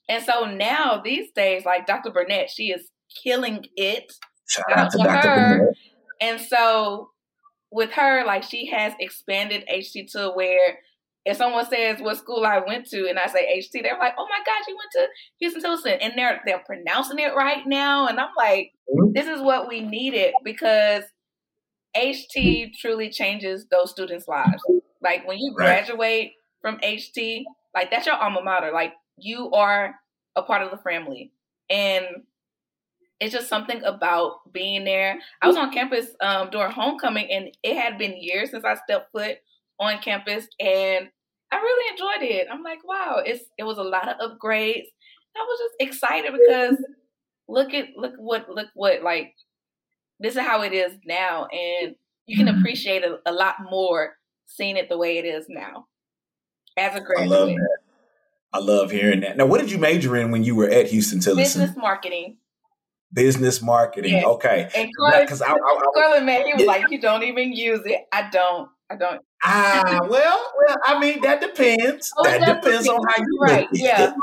And 0.09 0.23
so 0.23 0.45
now 0.45 1.01
these 1.03 1.31
days, 1.35 1.65
like 1.65 1.85
Dr. 1.85 2.11
Burnette, 2.11 2.49
she 2.49 2.71
is 2.71 2.89
killing 3.23 3.65
it. 3.75 4.13
Shout 4.47 4.65
Shout 4.69 4.77
out 4.77 4.85
out 4.85 4.91
to 4.91 4.97
to 4.97 5.03
Dr. 5.03 5.29
her. 5.29 5.59
Burnette. 5.59 5.73
And 6.21 6.41
so 6.41 7.09
with 7.71 7.91
her, 7.91 8.25
like 8.25 8.43
she 8.43 8.67
has 8.67 8.93
expanded 8.99 9.65
HT 9.71 10.11
to 10.13 10.31
where 10.33 10.79
if 11.27 11.37
someone 11.37 11.65
says 11.65 11.99
what 11.99 12.17
school 12.17 12.45
I 12.45 12.59
went 12.65 12.85
to 12.87 13.07
and 13.09 13.19
I 13.19 13.27
say 13.27 13.45
HT, 13.59 13.83
they're 13.83 13.99
like, 13.99 14.13
oh 14.17 14.27
my 14.29 14.39
God, 14.45 14.63
you 14.67 14.77
went 14.77 14.91
to 14.93 15.45
Huston-Tillotson. 15.45 15.99
And 16.01 16.13
they're 16.15 16.41
they're 16.45 16.63
pronouncing 16.65 17.19
it 17.19 17.35
right 17.35 17.67
now. 17.67 18.07
And 18.07 18.19
I'm 18.19 18.31
like, 18.37 18.71
Mhm. 18.89 19.13
this 19.13 19.27
is 19.27 19.41
what 19.41 19.67
we 19.67 19.81
needed 19.81 20.33
because 20.43 21.03
HT 21.95 22.73
truly 22.79 23.09
changes 23.09 23.67
those 23.69 23.91
students' 23.91 24.27
lives. 24.27 24.63
Like 25.01 25.27
when 25.27 25.37
you 25.39 25.53
Right. 25.57 25.65
graduate 25.83 26.33
from 26.61 26.79
HT, 26.81 27.45
like 27.75 27.91
that's 27.91 28.05
your 28.05 28.15
alma 28.15 28.41
mater. 28.41 28.71
Like 28.71 28.93
you 29.17 29.51
are 29.51 29.99
a 30.35 30.43
part 30.43 30.61
of 30.61 30.71
the 30.71 30.77
family. 30.77 31.31
And 31.69 32.05
it's 33.19 33.33
just 33.33 33.49
something 33.49 33.83
about 33.83 34.51
being 34.53 34.85
there. 34.85 35.19
I 35.41 35.47
was 35.47 35.57
on 35.57 35.71
campus 35.73 36.07
um, 36.21 36.49
during 36.51 36.71
homecoming, 36.71 37.31
and 37.31 37.49
it 37.63 37.75
had 37.75 37.97
been 37.97 38.15
years 38.21 38.51
since 38.51 38.63
I 38.63 38.75
stepped 38.75 39.11
foot 39.11 39.37
on 39.79 39.99
campus, 39.99 40.47
and 40.59 41.09
I 41.51 41.57
really 41.57 41.91
enjoyed 41.91 42.29
it. 42.29 42.47
I'm 42.51 42.63
like, 42.63 42.85
wow, 42.87 43.21
it's 43.25 43.43
it 43.57 43.63
was 43.63 43.77
a 43.77 43.83
lot 43.83 44.09
of 44.09 44.17
upgrades. 44.17 44.87
I 45.35 45.39
was 45.39 45.59
just 45.59 45.75
excited 45.79 46.31
because 46.47 46.77
look 47.47 47.73
at 47.73 47.89
look 47.95 48.13
what 48.17 48.49
look 48.49 48.67
what 48.73 49.03
like 49.03 49.33
this 50.19 50.35
is 50.35 50.41
how 50.41 50.61
it 50.63 50.73
is 50.73 50.93
now, 51.05 51.45
and 51.45 51.95
you 52.25 52.37
can 52.37 52.47
mm-hmm. 52.47 52.59
appreciate 52.59 53.03
it 53.03 53.11
a 53.25 53.31
lot 53.31 53.55
more 53.69 54.15
seeing 54.47 54.77
it 54.77 54.89
the 54.89 54.97
way 54.97 55.17
it 55.17 55.25
is 55.25 55.45
now 55.49 55.85
as 56.77 56.95
a 56.95 57.01
graduate. 57.01 57.29
love 57.29 57.49
that. 57.49 57.77
I 58.53 58.59
love 58.59 58.91
hearing 58.91 59.21
that. 59.21 59.37
Now, 59.37 59.45
what 59.45 59.59
did 59.59 59.71
you 59.71 59.77
major 59.77 60.15
in 60.15 60.31
when 60.31 60.43
you 60.43 60.55
were 60.55 60.69
at 60.69 60.91
Huston-Tillotson? 60.91 61.35
Business 61.61 61.77
marketing. 61.77 62.37
Business 63.13 63.61
marketing. 63.61 64.17
Yeah. 64.17 64.25
Okay. 64.25 64.69
And 64.75 64.89
Carlin, 64.97 65.21
Because 65.21 65.41
I, 65.41 65.51
I, 65.51 65.53
I, 65.53 65.85
Carlin, 65.93 66.25
man, 66.25 66.45
he 66.45 66.53
was 66.55 66.65
like, 66.65 66.89
you 66.89 66.99
don't 66.99 67.23
even 67.23 67.51
use 67.51 67.81
it. 67.85 68.07
I 68.11 68.29
don't. 68.29 68.69
I 68.89 68.95
don't. 68.95 69.21
ah, 69.43 69.99
well, 70.09 70.51
well, 70.67 70.77
I 70.85 70.99
mean, 70.99 71.21
that 71.21 71.41
depends. 71.41 72.11
Oh, 72.17 72.23
that 72.23 72.61
depends 72.61 72.87
on 72.87 72.99
how 73.07 73.15
you 73.17 73.25
You're 73.31 73.41
right. 73.41 73.67
Yeah. 73.73 74.13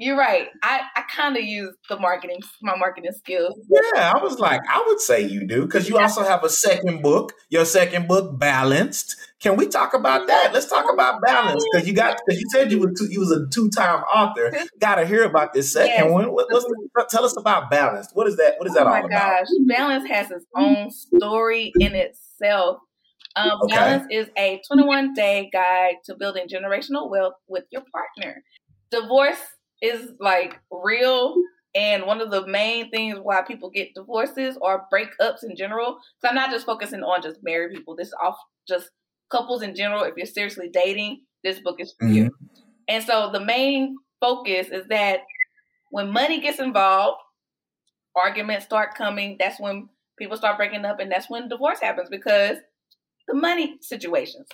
You're 0.00 0.16
right. 0.16 0.46
I, 0.62 0.82
I 0.94 1.02
kind 1.12 1.36
of 1.36 1.42
use 1.42 1.74
the 1.88 1.98
marketing, 1.98 2.38
my 2.62 2.76
marketing 2.76 3.10
skills. 3.10 3.58
Yeah, 3.68 4.12
I 4.14 4.22
was 4.22 4.38
like, 4.38 4.60
I 4.70 4.84
would 4.86 5.00
say 5.00 5.22
you 5.26 5.44
do 5.44 5.62
because 5.62 5.88
you 5.88 5.98
also 5.98 6.22
have 6.22 6.44
a 6.44 6.48
second 6.48 7.02
book. 7.02 7.32
Your 7.50 7.64
second 7.64 8.06
book, 8.06 8.38
Balanced. 8.38 9.16
Can 9.40 9.56
we 9.56 9.66
talk 9.66 9.94
about 9.94 10.28
that? 10.28 10.52
Let's 10.54 10.66
talk 10.66 10.86
about 10.92 11.20
balance 11.20 11.64
because 11.72 11.88
you 11.88 11.94
got 11.94 12.16
because 12.24 12.40
you 12.40 12.46
said 12.52 12.70
you 12.70 12.78
were 12.78 12.92
two, 12.92 13.08
you 13.10 13.18
was 13.18 13.32
a 13.32 13.48
two 13.48 13.70
time 13.70 14.02
author. 14.04 14.52
Got 14.80 14.96
to 14.96 15.06
hear 15.06 15.24
about 15.24 15.52
this 15.52 15.72
second 15.72 16.04
Yes. 16.06 16.12
one. 16.12 16.32
What, 16.32 16.46
let's, 16.52 16.64
tell 17.10 17.24
us 17.24 17.36
about 17.36 17.68
balance. 17.68 18.08
What 18.14 18.28
is 18.28 18.36
that? 18.36 18.54
What 18.58 18.68
is 18.68 18.74
that 18.74 18.84
oh 18.86 18.90
all 18.90 19.00
my 19.00 19.00
about? 19.00 19.10
gosh. 19.40 19.46
Balance 19.66 20.08
has 20.08 20.30
its 20.30 20.44
own 20.56 20.90
story 20.92 21.72
in 21.80 21.94
itself. 21.96 22.78
Um, 23.38 23.58
Okay. 23.64 23.76
Balance 23.76 24.06
is 24.10 24.28
a 24.36 24.60
21 24.66 25.14
day 25.14 25.50
guide 25.52 25.96
to 26.06 26.16
building 26.16 26.48
generational 26.48 27.10
wealth 27.10 27.34
with 27.48 27.64
your 27.70 27.82
partner. 27.92 28.42
Divorce 28.90 29.42
is 29.82 30.12
like 30.20 30.60
real. 30.70 31.36
And 31.74 32.04
one 32.06 32.20
of 32.20 32.30
the 32.30 32.46
main 32.46 32.90
things 32.90 33.18
why 33.22 33.42
people 33.42 33.70
get 33.70 33.94
divorces 33.94 34.58
or 34.60 34.86
breakups 34.92 35.44
in 35.44 35.56
general. 35.56 35.98
So 36.20 36.28
I'm 36.28 36.34
not 36.34 36.50
just 36.50 36.66
focusing 36.66 37.02
on 37.02 37.22
just 37.22 37.40
married 37.42 37.76
people. 37.76 37.94
This 37.96 38.08
is 38.08 38.14
off 38.22 38.36
just 38.68 38.90
couples 39.30 39.62
in 39.62 39.74
general. 39.76 40.02
If 40.04 40.14
you're 40.16 40.26
seriously 40.26 40.70
dating, 40.72 41.22
this 41.44 41.60
book 41.60 41.76
is 41.80 41.94
for 41.98 42.06
Mm-hmm. 42.06 42.14
you. 42.14 42.30
And 42.88 43.04
so 43.04 43.30
the 43.32 43.40
main 43.44 43.96
focus 44.20 44.68
is 44.68 44.86
that 44.88 45.20
when 45.90 46.10
money 46.10 46.40
gets 46.40 46.58
involved, 46.60 47.18
arguments 48.16 48.64
start 48.66 48.94
coming. 48.94 49.36
That's 49.38 49.60
when 49.60 49.88
people 50.18 50.36
start 50.36 50.56
breaking 50.56 50.84
up, 50.84 51.00
and 51.00 51.10
that's 51.12 51.30
when 51.30 51.48
divorce 51.48 51.80
happens 51.80 52.08
because 52.10 52.58
the 53.28 53.34
money 53.34 53.78
situations. 53.82 54.48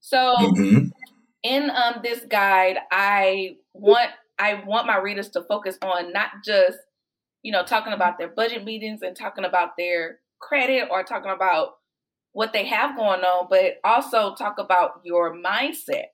So 0.00 0.34
Mhm. 0.36 0.90
in 1.42 1.70
um, 1.70 2.00
this 2.02 2.24
guide, 2.26 2.78
I 2.90 3.56
want 3.74 4.10
I 4.38 4.54
want 4.66 4.86
my 4.86 4.98
readers 4.98 5.30
to 5.30 5.42
focus 5.42 5.78
on 5.82 6.12
not 6.12 6.30
just 6.44 6.78
you 7.42 7.52
know 7.52 7.64
talking 7.64 7.92
about 7.92 8.18
their 8.18 8.28
budget 8.28 8.64
meetings 8.64 9.02
and 9.02 9.16
talking 9.16 9.44
about 9.44 9.76
their 9.78 10.20
credit 10.40 10.88
or 10.90 11.02
talking 11.04 11.30
about 11.32 11.74
what 12.32 12.52
they 12.52 12.64
have 12.66 12.96
going 12.96 13.22
on, 13.22 13.48
but 13.50 13.74
also 13.84 14.34
talk 14.34 14.58
about 14.58 15.00
your 15.04 15.34
mindset. 15.36 16.06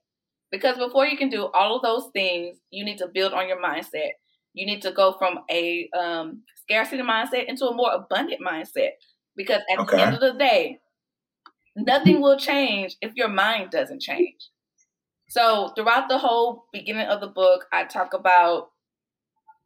Because 0.51 0.77
before 0.77 1.05
you 1.05 1.17
can 1.17 1.29
do 1.29 1.47
all 1.53 1.75
of 1.75 1.83
those 1.83 2.09
things, 2.13 2.57
you 2.71 2.85
need 2.85 2.97
to 2.99 3.07
build 3.13 3.33
on 3.33 3.47
your 3.47 3.61
mindset. 3.61 4.11
You 4.53 4.65
need 4.65 4.81
to 4.83 4.91
go 4.91 5.13
from 5.19 5.39
a 5.51 5.89
um, 5.97 6.43
scarcity 6.63 7.03
mindset 7.03 7.45
into 7.47 7.65
a 7.67 7.75
more 7.75 7.91
abundant 7.93 8.41
mindset. 8.41 8.91
Because 9.35 9.61
at 9.71 9.79
okay. 9.79 9.97
the 9.97 10.03
end 10.03 10.15
of 10.15 10.21
the 10.21 10.33
day, 10.33 10.79
nothing 11.75 12.21
will 12.21 12.37
change 12.37 12.95
if 13.01 13.13
your 13.15 13.27
mind 13.27 13.71
doesn't 13.71 14.01
change. 14.01 14.49
So 15.29 15.71
throughout 15.75 16.07
the 16.07 16.17
whole 16.17 16.65
beginning 16.71 17.07
of 17.07 17.19
the 17.19 17.27
book, 17.27 17.65
I 17.71 17.85
talk 17.85 18.13
about 18.13 18.69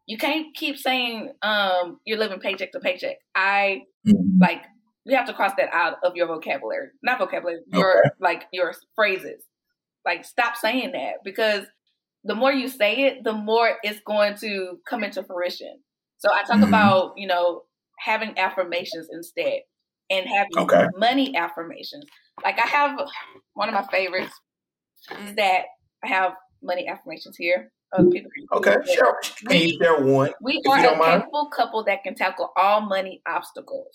you 0.05 0.17
can't 0.17 0.55
keep 0.55 0.77
saying 0.77 1.33
um, 1.43 1.99
you're 2.05 2.17
living 2.17 2.39
paycheck 2.39 2.71
to 2.71 2.79
paycheck. 2.79 3.17
I 3.35 3.83
mm-hmm. 4.07 4.39
like 4.41 4.63
you 5.05 5.15
have 5.15 5.27
to 5.27 5.33
cross 5.33 5.51
that 5.57 5.69
out 5.71 5.97
of 6.03 6.15
your 6.15 6.27
vocabulary, 6.27 6.89
not 7.03 7.19
vocabulary, 7.19 7.59
your 7.71 7.99
okay. 7.99 8.09
like 8.19 8.45
your 8.51 8.73
phrases. 8.95 9.43
Like 10.05 10.25
stop 10.25 10.55
saying 10.55 10.93
that 10.93 11.15
because 11.23 11.65
the 12.23 12.35
more 12.35 12.51
you 12.51 12.69
say 12.69 13.03
it, 13.03 13.23
the 13.23 13.33
more 13.33 13.77
it's 13.83 13.99
going 14.05 14.35
to 14.37 14.79
come 14.89 15.03
into 15.03 15.23
fruition. 15.23 15.79
So 16.17 16.29
I 16.33 16.41
talk 16.41 16.57
mm-hmm. 16.57 16.63
about 16.63 17.13
you 17.17 17.27
know 17.27 17.63
having 17.99 18.37
affirmations 18.39 19.09
instead 19.11 19.59
and 20.09 20.25
having 20.27 20.57
okay. 20.57 20.87
money 20.97 21.35
affirmations. 21.35 22.05
Like 22.43 22.59
I 22.59 22.67
have 22.67 22.99
one 23.53 23.69
of 23.69 23.75
my 23.75 23.85
favorites 23.91 24.33
is 25.27 25.35
that 25.35 25.63
I 26.03 26.07
have 26.07 26.33
money 26.61 26.87
affirmations 26.87 27.37
here. 27.37 27.71
Other 27.91 28.09
people 28.09 28.29
okay, 28.53 28.75
sure. 28.93 29.19
Can 29.47 29.61
you 29.61 29.77
share 29.81 29.99
one? 29.99 30.31
We 30.41 30.61
are 30.69 30.77
a 30.77 31.19
capable 31.19 31.49
couple 31.49 31.83
that 31.85 32.03
can 32.03 32.13
tackle 32.13 32.51
all 32.55 32.81
money 32.81 33.21
obstacles. 33.27 33.87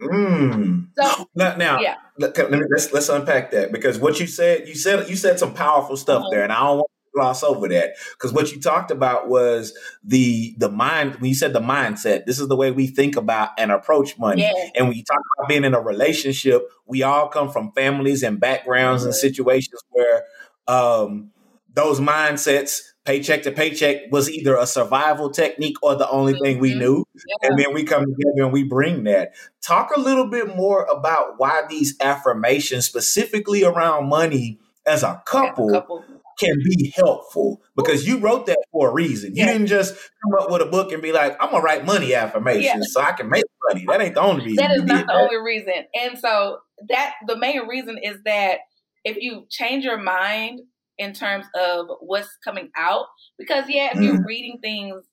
Mm. 0.00 0.88
So 0.98 1.28
now, 1.34 1.56
now 1.56 1.80
yeah. 1.80 1.96
let, 2.18 2.38
us 2.38 2.92
let's 2.92 3.10
unpack 3.10 3.50
that 3.50 3.72
because 3.72 3.98
what 3.98 4.18
you 4.18 4.26
said, 4.26 4.66
you 4.66 4.74
said 4.74 5.08
you 5.10 5.16
said 5.16 5.38
some 5.38 5.52
powerful 5.52 5.96
stuff 5.98 6.22
mm-hmm. 6.22 6.34
there, 6.34 6.42
and 6.44 6.52
I 6.52 6.60
don't 6.60 6.78
want 6.78 6.90
gloss 7.14 7.42
over 7.42 7.68
that 7.68 7.96
because 8.12 8.32
what 8.32 8.52
you 8.52 8.60
talked 8.60 8.90
about 8.90 9.28
was 9.28 9.76
the 10.04 10.54
the 10.58 10.70
mind 10.70 11.16
when 11.16 11.28
you 11.28 11.34
said 11.34 11.52
the 11.52 11.60
mindset 11.60 12.24
this 12.26 12.38
is 12.38 12.48
the 12.48 12.56
way 12.56 12.70
we 12.70 12.86
think 12.86 13.16
about 13.16 13.50
and 13.58 13.72
approach 13.72 14.18
money 14.18 14.44
and 14.76 14.88
when 14.88 14.96
you 14.96 15.04
talk 15.04 15.20
about 15.36 15.48
being 15.48 15.64
in 15.64 15.74
a 15.74 15.80
relationship 15.80 16.62
we 16.86 17.02
all 17.02 17.28
come 17.28 17.50
from 17.50 17.72
families 17.72 18.22
and 18.22 18.40
backgrounds 18.40 19.02
mm-hmm. 19.02 19.08
and 19.08 19.14
situations 19.14 19.80
where 19.90 20.24
um, 20.68 21.30
those 21.72 22.00
mindsets 22.00 22.82
paycheck 23.04 23.42
to 23.42 23.50
paycheck 23.50 24.12
was 24.12 24.30
either 24.30 24.56
a 24.56 24.66
survival 24.66 25.30
technique 25.30 25.76
or 25.82 25.96
the 25.96 26.08
only 26.10 26.34
mm-hmm. 26.34 26.44
thing 26.44 26.58
we 26.58 26.70
mm-hmm. 26.70 26.80
knew 26.80 27.04
yeah. 27.14 27.48
and 27.48 27.58
then 27.58 27.74
we 27.74 27.82
come 27.82 28.02
together 28.04 28.44
and 28.44 28.52
we 28.52 28.62
bring 28.62 29.04
that 29.04 29.34
talk 29.62 29.90
a 29.96 30.00
little 30.00 30.28
bit 30.28 30.54
more 30.54 30.84
about 30.84 31.34
why 31.38 31.62
these 31.68 31.96
affirmations 32.00 32.86
specifically 32.86 33.64
around 33.64 34.08
money 34.08 34.58
as 34.86 35.02
a 35.02 35.22
couple, 35.26 35.70
as 35.70 35.76
a 35.76 35.80
couple 35.80 36.04
can 36.40 36.56
be 36.64 36.92
helpful 36.96 37.62
because 37.76 38.06
you 38.06 38.18
wrote 38.18 38.46
that 38.46 38.58
for 38.72 38.88
a 38.88 38.92
reason. 38.92 39.36
You 39.36 39.44
yeah. 39.44 39.52
didn't 39.52 39.66
just 39.66 39.94
come 39.94 40.42
up 40.42 40.50
with 40.50 40.62
a 40.62 40.66
book 40.66 40.92
and 40.92 41.02
be 41.02 41.12
like, 41.12 41.36
I'm 41.40 41.50
gonna 41.50 41.62
write 41.62 41.84
money 41.84 42.14
affirmations 42.14 42.64
yeah. 42.64 42.80
so 43.02 43.02
I 43.02 43.12
can 43.12 43.28
make 43.28 43.44
money. 43.68 43.84
That 43.86 44.00
ain't 44.00 44.14
the 44.14 44.20
only 44.20 44.44
reason. 44.46 44.56
That 44.56 44.76
is 44.76 44.84
not 44.84 45.06
the 45.06 45.12
that. 45.12 45.20
only 45.22 45.36
reason. 45.36 45.74
And 45.94 46.18
so 46.18 46.58
that 46.88 47.14
the 47.26 47.36
main 47.36 47.66
reason 47.66 47.98
is 48.02 48.16
that 48.24 48.58
if 49.04 49.16
you 49.18 49.46
change 49.50 49.84
your 49.84 49.98
mind 49.98 50.60
in 50.98 51.12
terms 51.12 51.46
of 51.58 51.86
what's 52.00 52.36
coming 52.44 52.70
out, 52.76 53.06
because 53.38 53.64
yeah, 53.68 53.90
if 53.92 53.98
mm. 53.98 54.04
you're 54.04 54.24
reading 54.24 54.58
things, 54.62 55.04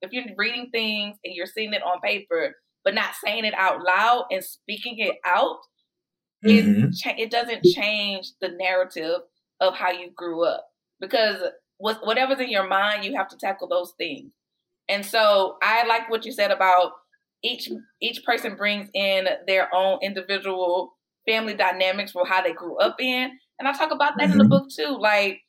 if 0.00 0.12
you're 0.12 0.24
reading 0.36 0.68
things 0.72 1.16
and 1.24 1.34
you're 1.34 1.46
seeing 1.46 1.72
it 1.72 1.82
on 1.82 2.00
paper, 2.00 2.54
but 2.84 2.94
not 2.94 3.14
saying 3.24 3.44
it 3.44 3.54
out 3.54 3.84
loud 3.84 4.26
and 4.30 4.42
speaking 4.42 4.96
it 4.98 5.16
out, 5.24 5.58
mm-hmm. 6.44 6.86
it, 6.86 7.18
it 7.18 7.30
doesn't 7.30 7.64
change 7.64 8.32
the 8.40 8.48
narrative 8.48 9.20
of 9.60 9.74
how 9.74 9.92
you 9.92 10.10
grew 10.16 10.44
up 10.44 10.66
because 11.02 11.42
whatever's 11.78 12.40
in 12.40 12.48
your 12.48 12.66
mind, 12.66 13.04
you 13.04 13.16
have 13.16 13.28
to 13.28 13.36
tackle 13.36 13.68
those 13.68 13.92
things. 13.98 14.30
And 14.88 15.04
so 15.04 15.56
I 15.60 15.84
like 15.86 16.08
what 16.08 16.24
you 16.24 16.32
said 16.32 16.52
about 16.52 16.92
each 17.42 17.68
each 18.00 18.24
person 18.24 18.54
brings 18.54 18.88
in 18.94 19.26
their 19.46 19.68
own 19.74 19.98
individual 20.00 20.94
family 21.28 21.54
dynamics 21.54 22.12
for 22.12 22.24
how 22.24 22.40
they 22.40 22.52
grew 22.52 22.78
up 22.78 23.00
in. 23.00 23.32
And 23.58 23.68
I 23.68 23.72
talk 23.72 23.90
about 23.90 24.14
that 24.18 24.28
mm-hmm. 24.28 24.32
in 24.32 24.38
the 24.38 24.44
mm-hmm. 24.44 24.50
book 24.50 24.68
too. 24.70 24.96
Like 24.98 25.40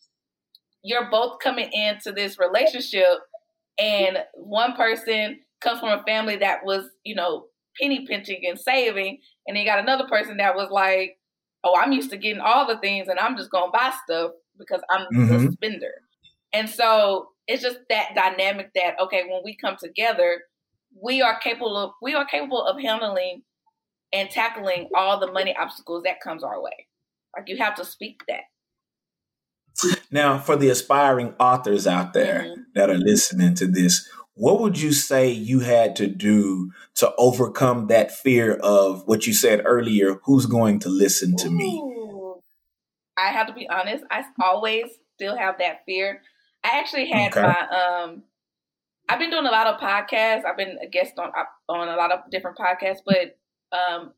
you're 0.84 1.10
both 1.10 1.40
coming 1.40 1.70
into 1.72 2.12
this 2.12 2.40
relationship 2.40 3.20
and 3.80 4.18
one 4.34 4.74
person 4.76 5.40
comes 5.62 5.80
from 5.80 5.98
a 5.98 6.04
family 6.04 6.38
that 6.38 6.66
was, 6.66 6.86
you 7.04 7.16
know, 7.16 7.46
penny 7.80 8.06
pinching 8.08 8.42
and 8.48 8.60
saving, 8.60 9.20
and 9.48 9.56
then 9.56 9.64
you 9.64 9.70
got 9.70 9.80
another 9.80 10.08
person 10.08 10.38
that 10.38 10.56
was 10.56 10.70
like, 10.72 11.18
Oh, 11.64 11.80
I'm 11.80 11.94
used 11.94 12.10
to 12.10 12.18
getting 12.18 12.42
all 12.42 12.68
the 12.68 12.78
things 12.80 13.08
and 13.08 13.20
I'm 13.20 13.38
just 13.38 13.52
gonna 13.52 13.72
buy 13.72 13.94
stuff 14.04 14.32
because 14.58 14.82
I'm 14.90 15.08
mm-hmm. 15.14 15.46
the 15.46 15.52
spender. 15.54 15.94
And 16.52 16.70
so 16.70 17.30
it's 17.48 17.64
just 17.64 17.80
that 17.90 18.14
dynamic 18.16 18.72
that 18.76 19.00
okay, 19.02 19.24
when 19.28 19.42
we 19.44 19.56
come 19.56 19.76
together, 19.80 20.44
we 21.02 21.22
are 21.22 21.40
capable 21.40 21.78
of 21.78 21.92
we 22.02 22.14
are 22.14 22.26
capable 22.26 22.64
of 22.64 22.82
handling 22.82 23.44
and 24.12 24.30
tackling 24.30 24.90
all 24.96 25.20
the 25.20 25.32
money 25.32 25.56
obstacles 25.60 26.04
that 26.04 26.22
comes 26.22 26.44
our 26.44 26.62
way. 26.62 26.88
Like 27.36 27.50
you 27.50 27.58
have 27.58 27.76
to 27.76 27.86
speak 27.86 28.22
that. 28.28 28.44
Now, 30.12 30.38
for 30.38 30.56
the 30.56 30.70
aspiring 30.70 31.34
authors 31.40 31.88
out 31.88 32.14
there 32.14 32.42
mm-hmm. 32.42 32.62
that 32.76 32.92
are 32.92 32.98
listening 32.98 33.56
to 33.56 33.66
this, 33.66 34.08
what 34.36 34.60
would 34.62 34.80
you 34.80 34.94
say 34.94 35.30
you 35.30 35.62
had 35.62 35.96
to 35.96 36.08
do 36.08 36.72
to 36.96 37.12
overcome 37.18 37.88
that 37.88 38.12
fear 38.12 38.54
of 38.56 39.04
what 39.08 39.26
you 39.26 39.34
said 39.34 39.62
earlier? 39.66 40.20
Who's 40.26 40.46
going 40.46 40.80
to 40.80 40.90
listen 40.90 41.36
to 41.38 41.50
me? 41.50 41.82
I 43.28 43.32
have 43.32 43.48
to 43.48 43.54
be 43.54 43.68
honest. 43.70 44.04
I 44.12 44.24
always 44.42 44.86
still 45.16 45.38
have 45.38 45.58
that 45.60 45.82
fear. 45.86 46.22
I 46.64 46.80
actually 46.80 47.10
had 47.10 47.36
okay. 47.36 47.42
my 47.42 47.78
um. 47.78 48.24
I've 49.10 49.20
been 49.20 49.32
doing 49.32 49.46
a 49.46 49.52
lot 49.52 49.68
of 49.68 49.82
podcasts. 49.82 50.46
I've 50.46 50.58
been 50.58 50.78
a 50.82 50.88
guest 50.88 51.14
on 51.20 51.32
on 51.68 51.90
a 51.90 51.96
lot 51.96 52.12
of 52.12 52.20
different 52.32 52.58
podcasts, 52.58 53.00
but 53.06 53.38
um, 53.78 54.14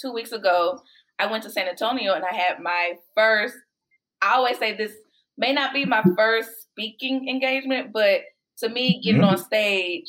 two 0.00 0.12
weeks 0.12 0.32
ago 0.32 0.80
I 1.18 1.26
went 1.26 1.42
to 1.44 1.50
San 1.50 1.68
Antonio 1.68 2.14
and 2.14 2.24
I 2.24 2.34
had 2.34 2.60
my 2.60 2.94
first. 3.16 3.56
I 4.22 4.34
always 4.34 4.58
say 4.58 4.76
this 4.76 4.92
may 5.36 5.52
not 5.52 5.72
be 5.72 5.84
my 5.84 6.02
first 6.16 6.50
speaking 6.62 7.28
engagement, 7.28 7.92
but 7.92 8.20
to 8.58 8.68
me, 8.68 9.00
getting 9.02 9.22
mm-hmm. 9.22 9.30
on 9.30 9.38
stage, 9.38 10.06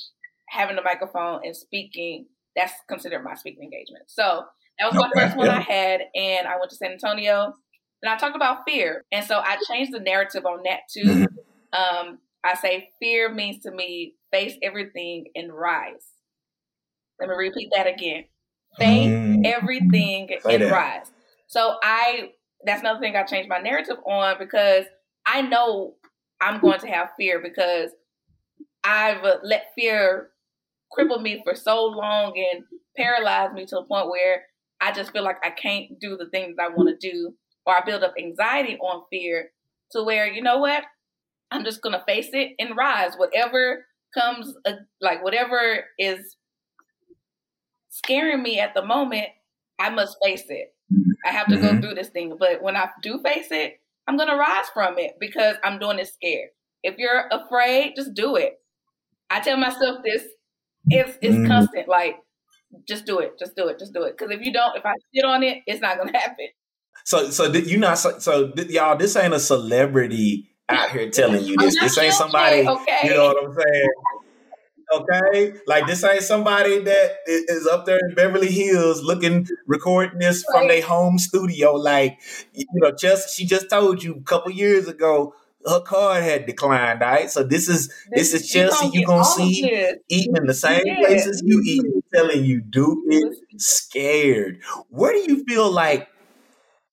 having 0.50 0.78
a 0.78 0.82
microphone, 0.82 1.42
and 1.44 1.56
speaking 1.56 2.26
that's 2.56 2.74
considered 2.88 3.24
my 3.24 3.36
speaking 3.36 3.64
engagement. 3.64 4.06
So 4.08 4.44
that 4.80 4.92
was 4.92 4.96
okay. 4.96 5.10
my 5.14 5.22
first 5.22 5.38
one 5.38 5.48
yeah. 5.48 5.58
I 5.58 5.62
had, 5.62 6.02
and 6.16 6.48
I 6.48 6.58
went 6.58 6.70
to 6.72 6.76
San 6.76 6.92
Antonio 6.92 7.54
and 8.02 8.12
I 8.12 8.18
talked 8.18 8.36
about 8.36 8.64
fear. 8.66 9.04
And 9.12 9.26
so 9.26 9.40
I 9.40 9.58
changed 9.68 9.94
the 9.94 10.00
narrative 10.00 10.46
on 10.46 10.62
that 10.64 10.82
too. 10.90 11.04
Mm-hmm. 11.04 12.08
Um, 12.08 12.20
I 12.44 12.56
say 12.56 12.90
fear 13.00 13.34
means 13.34 13.64
to 13.64 13.72
me 13.72 14.16
face 14.32 14.56
everything 14.64 15.26
and 15.36 15.54
rise. 15.54 16.06
Let 17.20 17.30
me 17.30 17.36
repeat 17.36 17.70
that 17.76 17.88
again. 17.88 18.26
Face 18.78 19.10
mm-hmm. 19.10 19.42
everything 19.46 20.30
Say 20.42 20.56
and 20.56 20.64
that. 20.64 20.72
rise. 20.72 21.12
So 21.48 21.76
I 21.84 22.32
that's 22.66 22.82
another 22.82 23.00
thing 23.00 23.16
I 23.16 23.24
changed 23.24 23.50
my 23.50 23.60
narrative 23.60 23.98
on 24.06 24.36
because 24.38 24.86
I 25.26 25.42
know 25.42 25.96
I'm 26.42 26.60
going 26.60 26.80
to 26.80 26.88
have 26.88 27.10
fear 27.18 27.42
because 27.42 27.92
I've 28.84 29.24
let 29.44 29.68
fear 29.76 30.30
cripple 30.98 31.22
me 31.22 31.42
for 31.44 31.56
so 31.56 31.86
long 31.86 32.34
and 32.38 32.64
paralyze 32.98 33.54
me 33.54 33.66
to 33.68 33.80
a 33.80 33.86
point 33.86 34.10
where 34.10 34.44
I 34.82 34.92
just 34.92 35.12
feel 35.12 35.24
like 35.24 35.38
I 35.44 35.50
can't 35.50 36.00
do 36.00 36.18
the 36.18 36.30
things 36.30 36.56
I 36.60 36.70
want 36.70 36.90
to 36.90 37.12
do 37.12 37.34
or 37.70 37.78
I 37.78 37.86
build 37.86 38.04
up 38.04 38.16
anxiety 38.18 38.78
on 38.78 39.04
fear 39.12 39.52
to 39.92 40.04
where, 40.04 40.28
you 40.28 40.42
know 40.42 40.58
what? 40.58 40.84
I'm 41.52 41.64
just 41.64 41.82
going 41.82 41.94
to 41.94 42.04
face 42.06 42.30
it 42.34 42.54
and 42.60 42.76
rise. 42.76 43.12
Whatever 43.16 43.86
comes, 44.14 44.56
uh, 44.66 44.74
like 45.02 45.24
whatever 45.24 45.86
is 46.00 46.36
scaring 47.90 48.42
me 48.42 48.60
at 48.60 48.74
the 48.74 48.84
moment, 48.84 49.28
I 49.78 49.92
must 49.92 50.18
face 50.24 50.46
it. 50.50 50.74
I 51.24 51.30
have 51.30 51.48
to 51.48 51.56
mm-hmm. 51.56 51.76
go 51.76 51.82
through 51.82 51.96
this 51.96 52.10
thing. 52.10 52.36
But 52.40 52.64
when 52.64 52.76
I 52.76 52.90
do 53.04 53.22
face 53.24 53.52
it, 53.52 53.80
I'm 54.08 54.18
going 54.18 54.30
to 54.30 54.36
rise 54.36 54.66
from 54.74 54.98
it 54.98 55.14
because 55.20 55.58
I'm 55.64 55.78
doing 55.78 56.00
it 56.00 56.08
scared. 56.08 56.50
If 56.82 56.98
you're 56.98 57.30
afraid, 57.32 57.94
just 57.96 58.16
do 58.16 58.36
it. 58.36 58.56
I 59.30 59.42
tell 59.42 59.58
myself 59.58 60.00
this. 60.04 60.24
It's 60.88 61.18
it's 61.22 61.36
mm-hmm. 61.36 61.48
constant. 61.48 61.88
Like, 61.88 62.16
just 62.88 63.06
do 63.06 63.20
it. 63.20 63.38
Just 63.38 63.56
do 63.56 63.68
it. 63.68 63.78
Just 63.78 63.94
do 63.94 64.04
it. 64.04 64.18
Because 64.18 64.34
if 64.34 64.44
you 64.44 64.52
don't, 64.52 64.76
if 64.76 64.86
I 64.86 64.94
sit 65.14 65.24
on 65.24 65.44
it, 65.44 65.60
it's 65.68 65.82
not 65.82 65.98
going 65.98 66.08
to 66.14 66.18
happen. 66.18 66.48
So, 67.10 67.32
so 67.32 67.52
you 67.52 67.80
not 67.80 67.98
so, 67.98 68.20
so 68.20 68.54
y'all. 68.70 68.96
This 68.96 69.16
ain't 69.16 69.34
a 69.34 69.40
celebrity 69.40 70.52
out 70.70 70.92
here 70.92 71.10
telling 71.10 71.44
you 71.44 71.58
this. 71.58 71.74
This 71.80 71.98
ain't 71.98 72.14
somebody. 72.14 72.68
Okay. 72.68 73.00
You 73.06 73.10
know 73.16 73.34
what 73.34 73.46
I'm 73.46 73.56
saying? 73.56 73.90
Okay, 74.94 75.54
like 75.66 75.88
this 75.88 76.04
ain't 76.04 76.22
somebody 76.22 76.78
that 76.78 77.18
is 77.26 77.66
up 77.66 77.88
there 77.88 77.98
in 77.98 78.14
Beverly 78.14 78.52
Hills 78.52 79.02
looking, 79.02 79.48
recording 79.66 80.20
this 80.20 80.44
from 80.52 80.68
their 80.68 80.84
home 80.84 81.18
studio. 81.18 81.74
Like, 81.74 82.20
you 82.54 82.66
know, 82.74 82.92
just 82.92 83.36
she 83.36 83.48
just 83.48 83.72
told 83.72 84.04
you 84.04 84.14
a 84.14 84.22
couple 84.22 84.52
years 84.52 84.88
ago 84.88 85.34
her 85.66 85.82
card 85.82 86.24
had 86.24 86.46
declined, 86.46 87.02
right? 87.02 87.30
So 87.32 87.44
this 87.44 87.68
is 87.68 87.88
this, 88.12 88.32
this 88.32 88.42
is 88.42 88.50
Chelsea 88.52 88.90
you 88.94 89.06
gonna 89.06 89.26
see 89.26 89.96
eating 90.10 90.38
in 90.38 90.46
the 90.46 90.54
same 90.54 90.84
places 90.84 91.42
you 91.44 91.60
eat, 91.66 91.84
telling 92.14 92.46
you, 92.46 92.62
do 92.62 93.04
it 93.08 93.36
scared. 93.58 94.62
Where 94.90 95.12
do 95.12 95.20
you 95.20 95.44
feel 95.46 95.72
like 95.72 96.08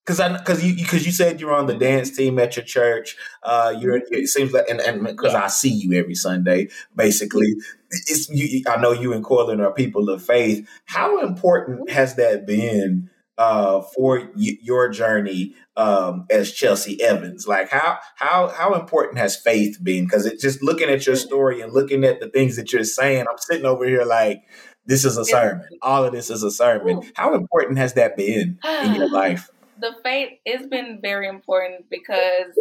because 0.07 0.21
I 0.21 0.37
because 0.39 0.65
you 0.65 0.77
because 0.77 1.05
you 1.05 1.13
said 1.13 1.41
you're 1.41 1.55
on 1.55 1.67
the 1.67 1.75
dance 1.75 2.11
team 2.17 2.39
at 2.39 2.57
your 2.57 2.65
church. 2.65 3.17
Uh, 3.43 3.75
you're 3.79 3.97
it 4.11 4.29
seems 4.29 4.53
like 4.53 4.69
and 4.69 4.81
and 4.81 5.03
because 5.05 5.35
I 5.35 5.49
see 5.49 5.71
you 5.71 5.99
every 5.99 6.15
Sunday, 6.15 6.69
basically, 6.95 7.55
it's 7.91 8.29
you. 8.31 8.63
I 8.69 8.81
know 8.81 8.93
you 8.93 9.13
and 9.13 9.25
Corlin 9.25 9.61
are 9.61 9.73
people 9.73 10.09
of 10.09 10.23
faith. 10.25 10.69
How 10.87 11.21
important 11.21 11.91
has 11.91 12.15
that 12.17 12.47
been? 12.47 13.11
Uh, 13.39 13.83
for 13.95 14.31
y- 14.35 14.57
your 14.63 14.89
journey 14.89 15.55
um, 15.77 16.25
as 16.31 16.53
Chelsea 16.53 17.03
Evans, 17.03 17.47
like 17.47 17.69
how 17.69 17.99
how 18.15 18.49
how 18.49 18.73
important 18.73 19.19
has 19.19 19.37
faith 19.37 19.77
been? 19.83 20.05
Because 20.07 20.25
it's 20.25 20.41
just 20.41 20.63
looking 20.63 20.89
at 20.89 21.07
your 21.07 21.17
story 21.17 21.61
and 21.61 21.71
looking 21.71 22.03
at 22.05 22.19
the 22.19 22.31
things 22.31 22.57
that 22.57 22.73
you're 22.73 22.83
saying, 22.83 23.27
I'm 23.29 23.37
sitting 23.37 23.67
over 23.67 23.85
here 23.85 24.05
like 24.07 24.43
this 24.87 25.05
is 25.05 25.19
a 25.19 25.25
sermon. 25.27 25.67
All 25.83 26.05
of 26.05 26.13
this 26.13 26.31
is 26.31 26.43
a 26.43 26.51
sermon. 26.51 27.03
How 27.15 27.35
important 27.35 27.77
has 27.77 27.93
that 27.93 28.17
been 28.17 28.59
in 28.81 28.95
your 28.95 29.09
life? 29.13 29.51
The 29.81 29.95
faith 30.03 30.31
it's 30.45 30.67
been 30.67 31.01
very 31.03 31.29
important 31.29 31.87
because 31.91 32.55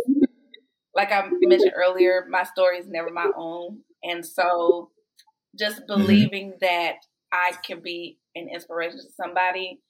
like 0.96 1.12
I 1.12 1.28
mentioned 1.42 1.74
earlier, 1.76 2.26
my 2.30 2.44
story 2.44 2.78
is 2.78 2.88
never 2.88 3.10
my 3.12 3.30
own. 3.36 3.80
And 4.02 4.26
so 4.26 4.92
just 5.60 5.82
mm-hmm. 5.82 5.88
believing 5.88 6.50
mm-hmm. 6.52 6.60
that 6.62 6.96
I 7.32 7.52
can 7.66 7.82
be 7.82 8.18
an 8.34 8.48
inspiration 8.52 9.00
to 9.00 9.08
somebody 9.22 9.82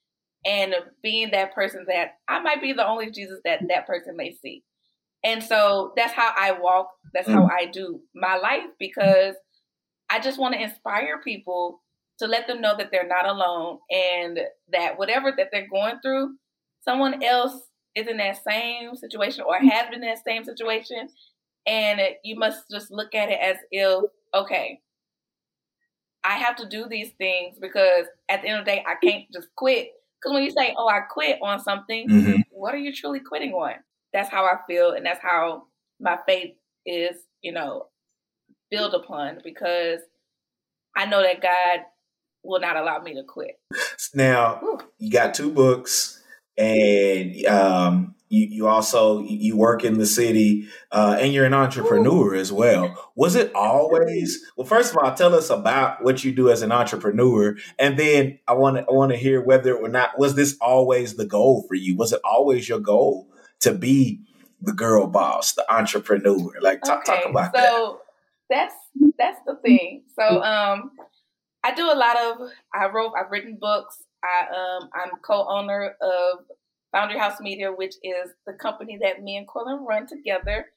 and 0.46 0.74
being 1.02 1.32
that 1.32 1.54
person 1.54 1.86
that 1.88 2.14
I 2.28 2.40
might 2.40 2.62
be 2.62 2.74
the 2.74 2.86
only 2.86 3.12
Jesus 3.12 3.40
that 3.46 3.62
that 3.70 3.88
person 3.88 4.18
may 4.18 4.32
see. 4.32 4.64
And 5.24 5.44
so 5.44 5.94
that's 5.96 6.14
how 6.14 6.32
I 6.36 6.52
walk, 6.60 6.90
that's 7.14 7.28
mm-hmm. 7.28 7.38
how 7.38 7.50
I 7.52 7.66
do 7.66 8.02
my 8.14 8.38
life 8.38 8.66
because 8.80 9.36
I 10.10 10.20
just 10.20 10.40
want 10.40 10.54
to 10.54 10.62
inspire 10.62 11.22
people 11.24 11.82
to 12.20 12.28
let 12.28 12.48
them 12.48 12.62
know 12.62 12.76
that 12.78 12.90
they're 12.92 13.08
not 13.08 13.28
alone 13.28 13.80
and 13.90 14.40
that 14.72 14.98
whatever 14.98 15.34
that 15.36 15.50
they're 15.52 15.68
going 15.68 16.00
through, 16.02 16.36
someone 16.86 17.22
else 17.24 17.64
is 17.96 18.08
in 18.08 18.18
that 18.18 18.44
same 18.44 18.96
situation 18.96 19.44
or 19.46 19.58
has 19.58 19.90
been 19.90 20.04
in 20.04 20.10
that 20.10 20.24
same 20.24 20.44
situation, 20.44 21.10
and 21.66 22.00
you 22.24 22.38
must 22.38 22.70
just 22.70 22.92
look 22.92 23.16
at 23.16 23.30
it 23.30 23.40
as 23.42 23.58
if, 23.72 24.04
okay, 24.34 24.80
I 26.24 26.34
have 26.38 26.56
to 26.58 26.68
do 26.68 26.88
these 26.88 27.12
things 27.18 27.58
because 27.60 28.06
at 28.30 28.42
the 28.42 28.50
end 28.50 28.60
of 28.60 28.66
the 28.66 28.72
day, 28.72 28.84
I 28.88 28.96
can't 29.04 29.26
just 29.34 29.48
quit. 29.56 29.90
Because 30.22 30.34
when 30.34 30.44
you 30.44 30.52
say, 30.52 30.74
oh, 30.78 30.88
I 30.88 31.02
quit 31.02 31.40
on 31.42 31.60
something, 31.60 32.10
mm-hmm. 32.10 32.42
what 32.52 32.74
are 32.74 32.80
you 32.80 32.94
truly 32.94 33.20
quitting 33.20 33.54
on? 33.54 33.74
That's 34.14 34.30
how 34.30 34.46
I 34.46 34.56
feel, 34.68 34.92
and 34.92 35.06
that's 35.06 35.22
how 35.22 35.64
my 36.00 36.18
faith 36.26 36.56
is, 36.86 37.16
you 37.42 37.52
know, 37.52 37.88
built 38.72 38.94
upon 38.94 39.40
because 39.44 40.00
I 40.96 41.06
know 41.06 41.22
that 41.22 41.42
God 41.42 41.86
will 42.44 42.60
not 42.60 42.78
allow 42.78 43.00
me 43.00 43.14
to 43.16 43.24
quit. 43.24 43.60
Now, 44.14 44.56
Whew. 44.56 44.80
you 44.98 45.12
got 45.12 45.34
two 45.34 45.52
books 45.52 46.22
and 46.58 47.46
um, 47.46 48.16
you, 48.30 48.48
you 48.48 48.68
also 48.68 49.22
you 49.22 49.56
work 49.56 49.84
in 49.84 49.98
the 49.98 50.06
city 50.06 50.68
uh, 50.92 51.18
and 51.20 51.34
you're 51.34 51.46
an 51.46 51.54
entrepreneur 51.54 52.34
Ooh. 52.34 52.40
as 52.40 52.52
well. 52.52 53.12
Was 53.16 53.36
it 53.36 53.54
always 53.54 54.44
well 54.58 54.66
first 54.66 54.92
of 54.92 54.98
all 54.98 55.14
tell 55.14 55.36
us 55.36 55.50
about 55.50 56.04
what 56.04 56.24
you 56.24 56.32
do 56.34 56.50
as 56.50 56.62
an 56.62 56.72
entrepreneur. 56.72 57.56
And 57.78 57.98
then 57.98 58.40
i 58.48 58.54
want 58.54 58.78
to 58.78 58.86
i 58.90 58.92
want 58.92 59.12
to 59.12 59.18
hear 59.18 59.42
whether 59.42 59.76
or 59.76 59.90
not 59.90 60.18
was 60.18 60.36
this 60.36 60.58
always 60.60 61.16
the 61.16 61.26
goal 61.26 61.66
for 61.68 61.76
you? 61.76 61.96
Was 61.96 62.14
it 62.14 62.22
always 62.24 62.68
your 62.68 62.80
goal 62.80 63.28
to 63.62 63.74
be 63.74 64.22
the 64.62 64.74
girl 64.74 65.08
boss 65.08 65.54
the 65.54 65.72
entrepreneur? 65.74 66.52
Like 66.62 66.82
talk, 66.82 67.08
okay, 67.08 67.22
talk 67.22 67.30
about 67.30 67.54
that. 67.54 67.70
so 67.70 68.00
that. 68.50 68.72
that's 68.72 68.76
that's 69.18 69.40
the 69.46 69.56
thing. 69.64 70.04
So 70.18 70.42
um 70.42 70.92
i 71.64 71.74
do 71.74 71.86
a 71.86 71.96
lot 71.96 72.18
of 72.18 72.38
i 72.74 72.88
wrote 72.88 73.14
i've 73.20 73.32
written 73.32 73.58
books 73.60 74.05
I 74.26 74.48
um 74.82 74.90
I'm 74.94 75.12
co-owner 75.26 75.96
of 76.02 76.40
Foundry 76.92 77.20
House 77.20 77.40
Media, 77.42 77.72
which 77.72 77.96
is 78.04 78.32
the 78.48 78.54
company 78.54 78.98
that 79.02 79.22
me 79.22 79.38
and 79.38 79.48
Corlin 79.48 79.86
run 79.86 80.08
together. 80.08 80.68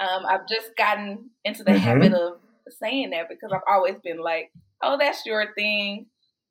Um, 0.00 0.26
I've 0.26 0.48
just 0.48 0.76
gotten 0.76 1.30
into 1.44 1.64
the 1.64 1.72
mm-hmm. 1.72 1.80
habit 1.80 2.12
of 2.12 2.38
saying 2.80 3.10
that 3.10 3.28
because 3.28 3.52
I've 3.52 3.62
always 3.68 3.96
been 4.02 4.18
like, 4.18 4.50
"Oh, 4.82 4.96
that's 4.98 5.24
your 5.24 5.54
thing." 5.54 6.06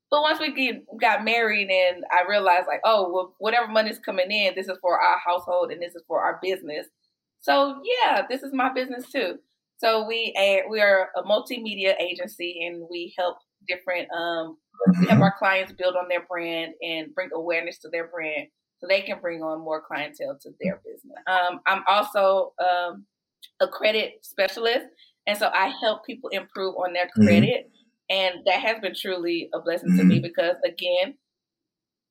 But 0.09 0.21
once 0.21 0.39
we 0.39 0.53
get, 0.53 0.85
got 1.01 1.25
married, 1.25 1.69
and 1.69 2.05
I 2.11 2.29
realized 2.29 2.67
like, 2.67 2.81
"Oh, 2.85 3.11
well, 3.11 3.35
whatever 3.39 3.67
money's 3.67 3.99
coming 3.99 4.31
in, 4.31 4.55
this 4.55 4.67
is 4.67 4.77
for 4.81 4.99
our 4.99 5.17
household 5.25 5.71
and 5.71 5.81
this 5.81 5.95
is 5.95 6.03
for 6.07 6.21
our 6.21 6.39
business." 6.41 6.87
So 7.41 7.81
yeah, 7.83 8.23
this 8.29 8.43
is 8.43 8.53
my 8.53 8.73
business 8.73 9.11
too. 9.11 9.39
So 9.77 10.07
we 10.07 10.33
we 10.69 10.81
are 10.81 11.09
a 11.15 11.23
multimedia 11.23 11.99
agency, 11.99 12.65
and 12.65 12.87
we 12.89 13.13
help 13.17 13.37
different 13.67 14.07
um, 14.11 14.57
we 14.99 15.07
have 15.07 15.21
our 15.21 15.33
clients 15.37 15.73
build 15.73 15.95
on 15.95 16.07
their 16.07 16.25
brand 16.27 16.73
and 16.81 17.13
bring 17.13 17.29
awareness 17.33 17.79
to 17.79 17.89
their 17.89 18.07
brand 18.07 18.47
so 18.79 18.87
they 18.87 19.01
can 19.01 19.19
bring 19.19 19.41
on 19.41 19.59
more 19.59 19.81
clientele 19.81 20.37
to 20.41 20.49
their 20.61 20.81
business. 20.85 21.17
Um, 21.25 21.59
I'm 21.65 21.83
also 21.87 22.53
um, 22.59 23.05
a 23.59 23.67
credit 23.67 24.19
specialist, 24.21 24.85
and 25.25 25.37
so 25.37 25.49
I 25.53 25.73
help 25.81 26.05
people 26.05 26.29
improve 26.29 26.75
on 26.75 26.93
their 26.93 27.05
mm-hmm. 27.05 27.25
credit. 27.25 27.65
Mm-hmm. 27.65 27.73
And 28.09 28.35
that 28.45 28.61
has 28.61 28.79
been 28.79 28.93
truly 28.95 29.49
a 29.53 29.59
blessing 29.59 29.89
mm-hmm. 29.89 29.97
to 29.97 30.03
me 30.05 30.15
mm-hmm. 30.15 30.23
because, 30.23 30.55
again, 30.65 31.15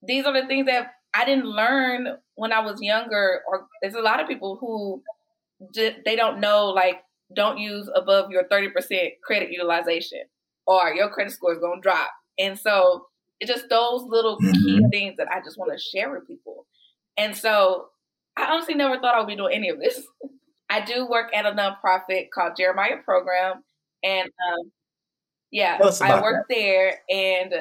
these 0.03 0.27
are 0.27 0.39
the 0.39 0.47
things 0.47 0.67
that 0.67 0.89
I 1.15 1.25
didn't 1.25 1.47
learn 1.47 2.09
when 2.35 2.53
I 2.53 2.61
was 2.61 2.83
younger. 2.83 3.41
Or 3.49 3.67
there's 3.81 3.95
a 3.95 4.01
lot 4.01 4.21
of 4.21 4.29
people 4.29 4.59
who 4.61 5.03
they 5.75 6.17
don't 6.17 6.39
know, 6.39 6.67
like, 6.67 7.01
don't 7.35 7.59
use 7.59 7.89
above 7.95 8.31
your 8.31 8.45
30% 8.45 8.69
credit 9.25 9.51
utilization, 9.51 10.21
or 10.67 10.93
your 10.95 11.09
credit 11.09 11.33
score 11.33 11.53
is 11.53 11.59
going 11.59 11.81
to 11.81 11.83
drop 11.83 12.11
and 12.39 12.59
so 12.59 13.07
it's 13.41 13.51
just 13.51 13.69
those 13.69 14.03
little 14.03 14.39
key 14.39 14.47
mm-hmm. 14.47 14.89
things 14.89 15.17
that 15.19 15.29
I 15.31 15.41
just 15.41 15.59
want 15.59 15.73
to 15.73 15.79
share 15.79 16.11
with 16.13 16.27
people. 16.27 16.67
And 17.17 17.37
so 17.37 17.89
I 18.37 18.47
honestly 18.47 18.75
never 18.75 18.99
thought 18.99 19.15
I 19.15 19.19
would 19.19 19.29
be 19.29 19.37
doing 19.37 19.55
any 19.55 19.69
of 19.69 19.79
this. 19.79 20.03
I 20.71 20.85
do 20.85 21.07
work 21.07 21.35
at 21.35 21.47
a 21.47 21.53
nonprofit 21.53 22.31
called 22.35 22.55
Jeremiah 22.57 22.97
Program. 23.05 23.63
And 24.03 24.29
um, 24.29 24.73
yeah, 25.51 25.79
I 26.01 26.21
work 26.21 26.47
that. 26.49 26.55
there 26.55 26.99
and 27.09 27.55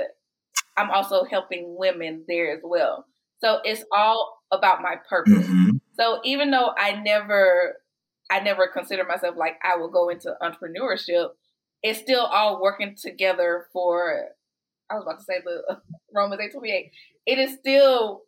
I'm 0.77 0.89
also 0.89 1.23
helping 1.23 1.75
women 1.77 2.23
there 2.27 2.55
as 2.55 2.61
well. 2.63 3.05
So 3.39 3.59
it's 3.63 3.83
all 3.91 4.41
about 4.51 4.81
my 4.81 4.95
purpose. 5.07 5.45
Mm-hmm. 5.45 5.77
So 5.97 6.19
even 6.23 6.51
though 6.51 6.71
I 6.77 7.01
never 7.03 7.75
I 8.31 8.39
never 8.39 8.67
consider 8.67 9.03
myself 9.03 9.35
like 9.37 9.57
I 9.63 9.77
will 9.77 9.91
go 9.91 10.09
into 10.09 10.35
entrepreneurship, 10.41 11.29
it's 11.83 11.99
still 11.99 12.25
all 12.25 12.61
working 12.61 12.95
together 12.95 13.67
for 13.71 14.29
I 14.89 14.95
was 14.95 15.03
about 15.03 15.19
to 15.19 15.25
say 15.25 15.41
the 15.43 15.81
Romans 16.13 16.41
eight 16.41 16.51
twenty 16.51 16.71
eight. 16.71 16.91
It 17.25 17.39
is 17.39 17.57
still 17.59 18.23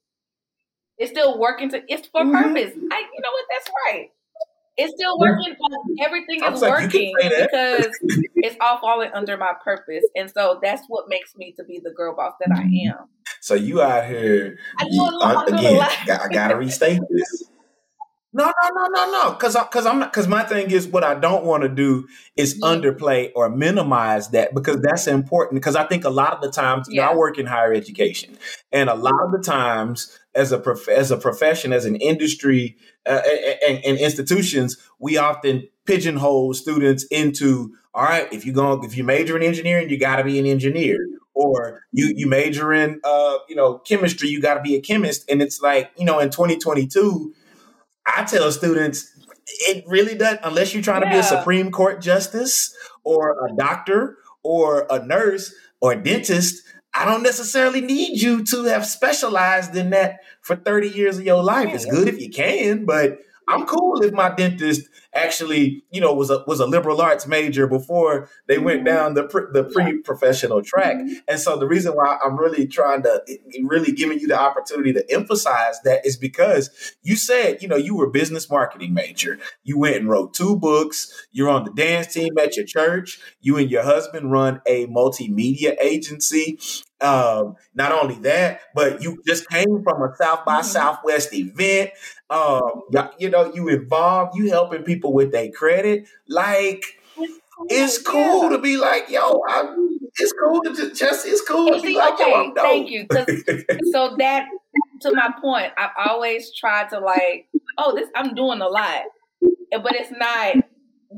it's 0.98 1.12
still 1.12 1.40
working 1.40 1.70
to 1.70 1.82
it's 1.88 2.08
for 2.08 2.22
mm-hmm. 2.22 2.32
purpose. 2.32 2.74
I 2.76 3.00
you 3.00 3.22
know 3.22 3.32
what 3.32 3.46
that's 3.52 3.70
right. 3.86 4.10
It's 4.80 4.94
still 4.94 5.18
working. 5.18 5.56
Everything 6.06 6.44
is 6.44 6.62
like, 6.62 6.72
working 6.72 7.12
because 7.20 7.98
it's 8.36 8.56
all 8.62 8.78
falling 8.80 9.10
under 9.12 9.36
my 9.36 9.54
purpose, 9.64 10.04
and 10.16 10.30
so 10.30 10.60
that's 10.62 10.84
what 10.88 11.10
makes 11.10 11.36
me 11.36 11.52
to 11.54 11.64
be 11.64 11.80
the 11.84 11.90
girl 11.90 12.16
boss 12.16 12.34
that 12.40 12.56
I 12.56 12.62
mm-hmm. 12.62 12.92
am. 12.92 13.08
So 13.42 13.56
you 13.56 13.82
out 13.82 14.08
here 14.08 14.60
I 14.78 14.86
you, 14.88 15.04
uh, 15.04 15.46
again? 15.48 15.82
I 15.82 16.28
gotta 16.32 16.56
restate 16.56 17.00
this. 17.10 17.47
No, 18.38 18.46
no, 18.46 18.70
no, 18.70 18.88
no, 18.94 19.12
no. 19.12 19.32
Because 19.32 19.56
because 19.56 19.88
I'm 19.88 19.98
not 19.98 20.14
because 20.14 20.28
my 20.28 20.44
thing 20.44 20.70
is 20.70 20.86
what 20.88 21.04
I 21.04 21.16
don't 21.16 21.44
want 21.44 21.64
to 21.64 21.70
do 21.70 22.08
is 22.36 22.62
underplay 22.62 23.32
or 23.36 23.50
minimize 23.50 24.30
that 24.30 24.54
because 24.54 24.80
that's 24.80 25.08
important. 25.08 25.60
Because 25.60 25.76
I 25.76 25.86
think 25.86 26.06
a 26.06 26.12
lot 26.12 26.34
of 26.34 26.42
the 26.42 26.52
times, 26.52 26.88
yeah. 26.88 26.94
you 26.94 27.02
know, 27.02 27.14
I 27.14 27.16
work 27.16 27.40
in 27.40 27.48
higher 27.48 27.74
education, 27.74 28.38
and 28.72 28.92
a 28.92 28.94
lot 28.94 29.20
of 29.24 29.32
the 29.32 29.40
times, 29.40 30.16
as 30.36 30.52
a 30.52 30.60
prof- 30.60 30.88
as 30.88 31.10
a 31.10 31.18
profession, 31.18 31.74
as 31.74 31.86
an 31.86 31.96
industry, 31.96 32.78
uh, 33.08 33.24
and, 33.68 33.84
and 33.84 33.98
institutions, 33.98 34.78
we 35.00 35.18
often 35.18 35.68
pigeonhole 35.86 36.54
students 36.54 37.06
into 37.06 37.76
all 37.96 38.04
right. 38.04 38.32
If 38.32 38.46
you 38.46 38.54
go, 38.54 38.84
if 38.84 38.96
you 38.96 39.04
major 39.04 39.36
in 39.36 39.42
engineering, 39.42 39.90
you 39.90 39.98
got 39.98 40.18
to 40.18 40.24
be 40.24 40.38
an 40.38 40.46
engineer 40.46 41.00
or 41.34 41.84
you 41.92 42.14
you 42.16 42.28
major 42.28 42.72
in 42.72 43.02
uh, 43.04 43.38
you 43.50 43.56
know 43.56 43.80
chemistry, 43.80 44.30
you 44.30 44.40
got 44.42 44.56
to 44.56 44.62
be 44.62 44.76
a 44.76 44.82
chemist. 44.82 45.26
And 45.28 45.42
it's 45.42 45.60
like 45.60 45.90
you 45.98 46.06
know 46.06 46.20
in 46.20 46.30
2022, 46.30 47.34
I 48.16 48.24
tell 48.24 48.52
students 48.52 49.14
it 49.62 49.84
really 49.88 50.16
doesn't 50.16 50.42
unless 50.44 50.74
you're 50.74 50.84
trying 50.84 51.04
yeah. 51.04 51.10
to 51.10 51.16
be 51.16 51.20
a 51.20 51.24
Supreme 51.24 51.72
Court 51.72 52.02
justice 52.02 52.76
or 53.04 53.48
a 53.48 53.56
doctor 53.56 54.18
or 54.44 54.88
a 54.90 55.06
nurse 55.06 55.54
or 55.82 55.94
a 55.94 56.04
dentist. 56.04 56.64
I 56.94 57.06
don't 57.06 57.24
necessarily 57.24 57.82
need 57.82 58.22
you 58.22 58.44
to 58.46 58.64
have 58.64 58.86
specialized 58.86 59.76
in 59.76 59.92
that 59.92 60.20
for 60.42 60.56
30 60.56 60.90
years 60.90 61.18
of 61.20 61.26
your 61.26 61.44
life. 61.44 61.74
It's 61.74 61.86
good 61.86 62.08
if 62.08 62.20
you 62.20 62.30
can, 62.30 62.86
but 62.86 63.20
I'm 63.48 63.66
cool 63.66 64.02
if 64.02 64.14
my 64.14 64.34
dentist 64.34 64.90
actually, 65.14 65.84
you 65.92 66.02
know, 66.02 66.14
was 66.14 66.30
a 66.30 66.44
was 66.48 66.60
a 66.60 66.66
liberal 66.66 67.02
arts 67.02 67.26
major 67.28 67.66
before 67.68 68.30
they 68.48 68.58
went 68.58 68.80
mm-hmm. 68.80 68.88
down 68.88 69.14
the 69.14 69.24
pre, 69.24 69.44
the 69.54 69.64
pre 69.64 70.00
professional 70.00 70.62
track. 70.62 70.98
Mm-hmm. 70.98 71.14
And 71.28 71.40
so 71.40 71.58
the 71.58 71.68
reason 71.68 71.94
why 71.94 72.18
I'm 72.24 72.38
really 72.38 72.68
trying 72.68 73.04
to 73.04 73.22
really 73.64 73.92
giving 73.92 74.20
you 74.20 74.28
the 74.28 74.40
opportunity 74.40 74.94
to 74.94 75.12
emphasize 75.12 75.82
that 75.84 76.06
is 76.06 76.18
because 76.18 76.94
you 77.04 77.16
said, 77.16 77.62
you 77.62 77.68
know, 77.68 77.78
you 77.78 77.96
were 77.96 78.10
business 78.10 78.50
marketing 78.50 78.94
major. 78.94 79.40
You 79.64 79.80
went 79.80 79.96
and 79.96 80.10
wrote 80.10 80.34
two 80.34 80.58
books. 80.58 81.28
You're 81.32 81.50
on 81.50 81.64
the 81.64 81.72
dance 81.72 82.14
team 82.14 82.38
at 82.38 82.58
your 82.58 82.66
church. 82.66 83.20
You 83.40 83.58
and 83.58 83.72
your 83.72 83.84
husband 83.84 84.32
run 84.32 84.62
a 84.66 84.88
multimedia 84.88 85.76
agency. 85.80 86.60
Um, 87.00 87.56
not 87.76 87.92
only 87.92 88.16
that, 88.22 88.62
but 88.74 89.04
you 89.04 89.22
just 89.26 89.48
came 89.50 89.84
from 89.84 90.02
a 90.02 90.16
South 90.16 90.46
by 90.46 90.60
mm-hmm. 90.60 90.64
Southwest 90.64 91.34
event. 91.34 91.92
Um, 92.30 92.82
you 93.20 93.30
know, 93.30 93.54
you 93.54 93.70
involved, 93.70 94.38
you 94.38 94.50
helping 94.50 94.84
people 94.84 95.14
with 95.14 95.32
their 95.32 95.52
credit. 95.52 96.08
Like, 96.28 96.84
it's 97.18 97.40
cool, 97.56 97.68
it's 97.70 97.98
cool 98.02 98.44
yeah. 98.44 98.50
to 98.50 98.58
be 98.58 98.78
like, 98.78 99.10
yo, 99.10 99.42
I'm, 99.48 100.00
it's 100.16 100.34
cool 100.44 100.62
to 100.64 100.94
just, 100.94 101.28
it's 101.28 101.42
cool 101.42 101.70
to 101.70 101.82
be 101.82 101.96
like, 101.96 102.16
okay, 102.16 102.32
yo, 102.32 102.36
I'm 102.36 102.54
dope. 102.54 102.66
Thank 102.66 102.90
you. 102.90 103.06
so 103.92 104.16
that, 104.18 104.48
to 105.02 105.14
my 105.14 105.32
point, 105.40 105.74
I've 105.78 105.92
always 106.10 106.52
tried 106.56 106.90
to 106.90 107.00
like, 107.00 107.48
oh, 107.78 107.96
this, 107.96 108.10
I'm 108.16 108.34
doing 108.34 108.62
a 108.62 108.68
lot, 108.68 109.04
but 109.72 109.96
it's 109.96 110.12
not 110.12 110.56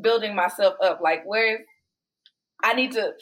building 0.02 0.36
myself 0.36 0.76
up. 0.84 1.00
Like, 1.02 1.24
where 1.26 1.60
I 2.62 2.74
need 2.74 2.92
to 2.94 3.14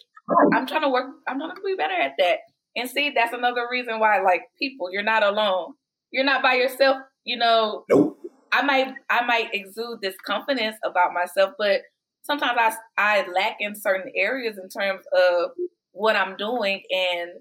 I'm 0.54 0.68
trying 0.68 0.82
to 0.82 0.90
work. 0.90 1.08
I'm 1.28 1.40
trying 1.40 1.56
to 1.56 1.62
be 1.66 1.76
better 1.76 1.94
at 1.94 2.14
that. 2.20 2.40
And 2.76 2.90
see, 2.90 3.12
that's 3.16 3.34
another 3.34 3.68
reason 3.72 4.00
why, 4.00 4.22
like 4.22 4.42
people, 4.60 4.92
you're 4.92 5.04
not 5.04 5.24
alone. 5.24 5.74
You're 6.12 6.26
not 6.26 6.44
by 6.44 6.54
yourself. 6.54 6.98
You 7.24 7.38
know, 7.38 7.84
nope. 7.90 8.20
I 8.52 8.62
might, 8.62 8.94
I 9.10 9.26
might 9.26 9.50
exude 9.54 10.00
this 10.02 10.16
confidence 10.26 10.78
about 10.86 11.14
myself, 11.14 11.54
but 11.58 11.82
sometimes 12.24 12.58
I, 12.58 12.76
I 12.98 13.28
lack 13.34 13.58
in 13.60 13.76
certain 13.76 14.12
areas 14.16 14.58
in 14.58 14.70
terms 14.70 15.04
of 15.14 15.52
what 15.92 16.16
I'm 16.16 16.38
doing 16.38 16.82
and 16.90 17.32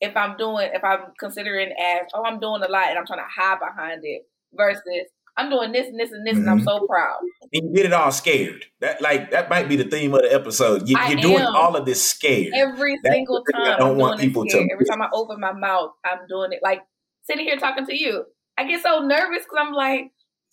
if 0.00 0.16
I'm 0.16 0.36
doing, 0.36 0.70
if 0.72 0.82
I'm 0.84 1.12
considering 1.18 1.72
as, 1.72 2.06
oh, 2.14 2.24
I'm 2.24 2.40
doing 2.40 2.62
a 2.62 2.68
lot 2.68 2.88
and 2.88 2.98
I'm 2.98 3.06
trying 3.06 3.18
to 3.18 3.24
hide 3.34 3.58
behind 3.58 4.00
it 4.04 4.22
versus 4.54 5.06
I'm 5.38 5.50
doing 5.50 5.70
this 5.70 5.86
and 5.86 5.98
this 5.98 6.10
and 6.10 6.26
this, 6.26 6.32
mm-hmm. 6.32 6.40
and 6.42 6.50
I'm 6.50 6.58
mm-hmm. 6.58 6.66
so 6.66 6.86
proud. 6.86 7.20
And 7.52 7.70
you 7.70 7.74
did 7.74 7.86
it 7.86 7.92
all 7.92 8.10
scared. 8.10 8.64
That 8.80 9.00
like 9.00 9.30
that 9.30 9.48
might 9.48 9.68
be 9.68 9.76
the 9.76 9.84
theme 9.84 10.12
of 10.12 10.22
the 10.22 10.34
episode. 10.34 10.88
You, 10.88 10.98
are 10.98 11.14
doing 11.14 11.44
all 11.44 11.76
of 11.76 11.86
this 11.86 12.02
scared. 12.02 12.52
Every 12.54 12.98
That's 13.02 13.14
single 13.14 13.44
time. 13.44 13.62
I 13.62 13.76
don't 13.78 13.92
I'm 13.92 13.98
want 13.98 14.20
people 14.20 14.44
to. 14.44 14.68
Every 14.72 14.84
time 14.84 15.00
I 15.00 15.08
open 15.12 15.38
my 15.38 15.52
mouth, 15.52 15.92
I'm 16.04 16.26
doing 16.28 16.52
it. 16.52 16.58
Like 16.62 16.82
sitting 17.22 17.46
here 17.46 17.56
talking 17.56 17.86
to 17.86 17.96
you, 17.96 18.24
I 18.58 18.66
get 18.66 18.82
so 18.82 18.98
nervous 19.00 19.44
because 19.44 19.58
I'm 19.58 19.72
like, 19.72 20.10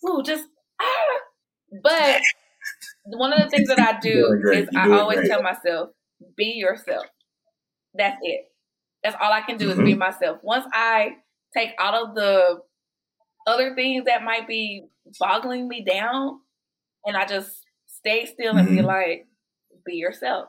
ooh, 0.08 0.22
just 0.22 0.46
ah. 0.80 1.20
But 1.82 2.22
one 3.06 3.32
of 3.32 3.42
the 3.42 3.50
things 3.50 3.68
that 3.68 3.80
I 3.80 3.98
do 4.02 4.40
is 4.52 4.68
I 4.74 4.88
always 4.92 5.18
great. 5.18 5.28
tell 5.28 5.42
myself, 5.42 5.90
be 6.36 6.54
yourself. 6.56 7.06
That's 7.92 8.18
it. 8.22 8.42
That's 9.02 9.16
all 9.20 9.32
I 9.32 9.40
can 9.40 9.56
do 9.56 9.68
mm-hmm. 9.70 9.80
is 9.80 9.84
be 9.84 9.92
mm-hmm. 9.92 9.98
myself. 9.98 10.38
Once 10.42 10.64
I 10.72 11.16
take 11.56 11.70
out 11.80 11.94
of 11.94 12.14
the 12.14 12.60
other 13.46 13.74
things 13.74 14.04
that 14.06 14.24
might 14.24 14.48
be 14.48 14.84
boggling 15.18 15.68
me 15.68 15.84
down, 15.84 16.40
and 17.04 17.16
I 17.16 17.26
just 17.26 17.64
stay 17.86 18.26
still 18.26 18.54
mm-hmm. 18.54 18.58
and 18.58 18.68
be 18.68 18.76
mm-hmm. 18.76 18.86
like, 18.86 19.26
be 19.84 19.94
yourself. 19.94 20.48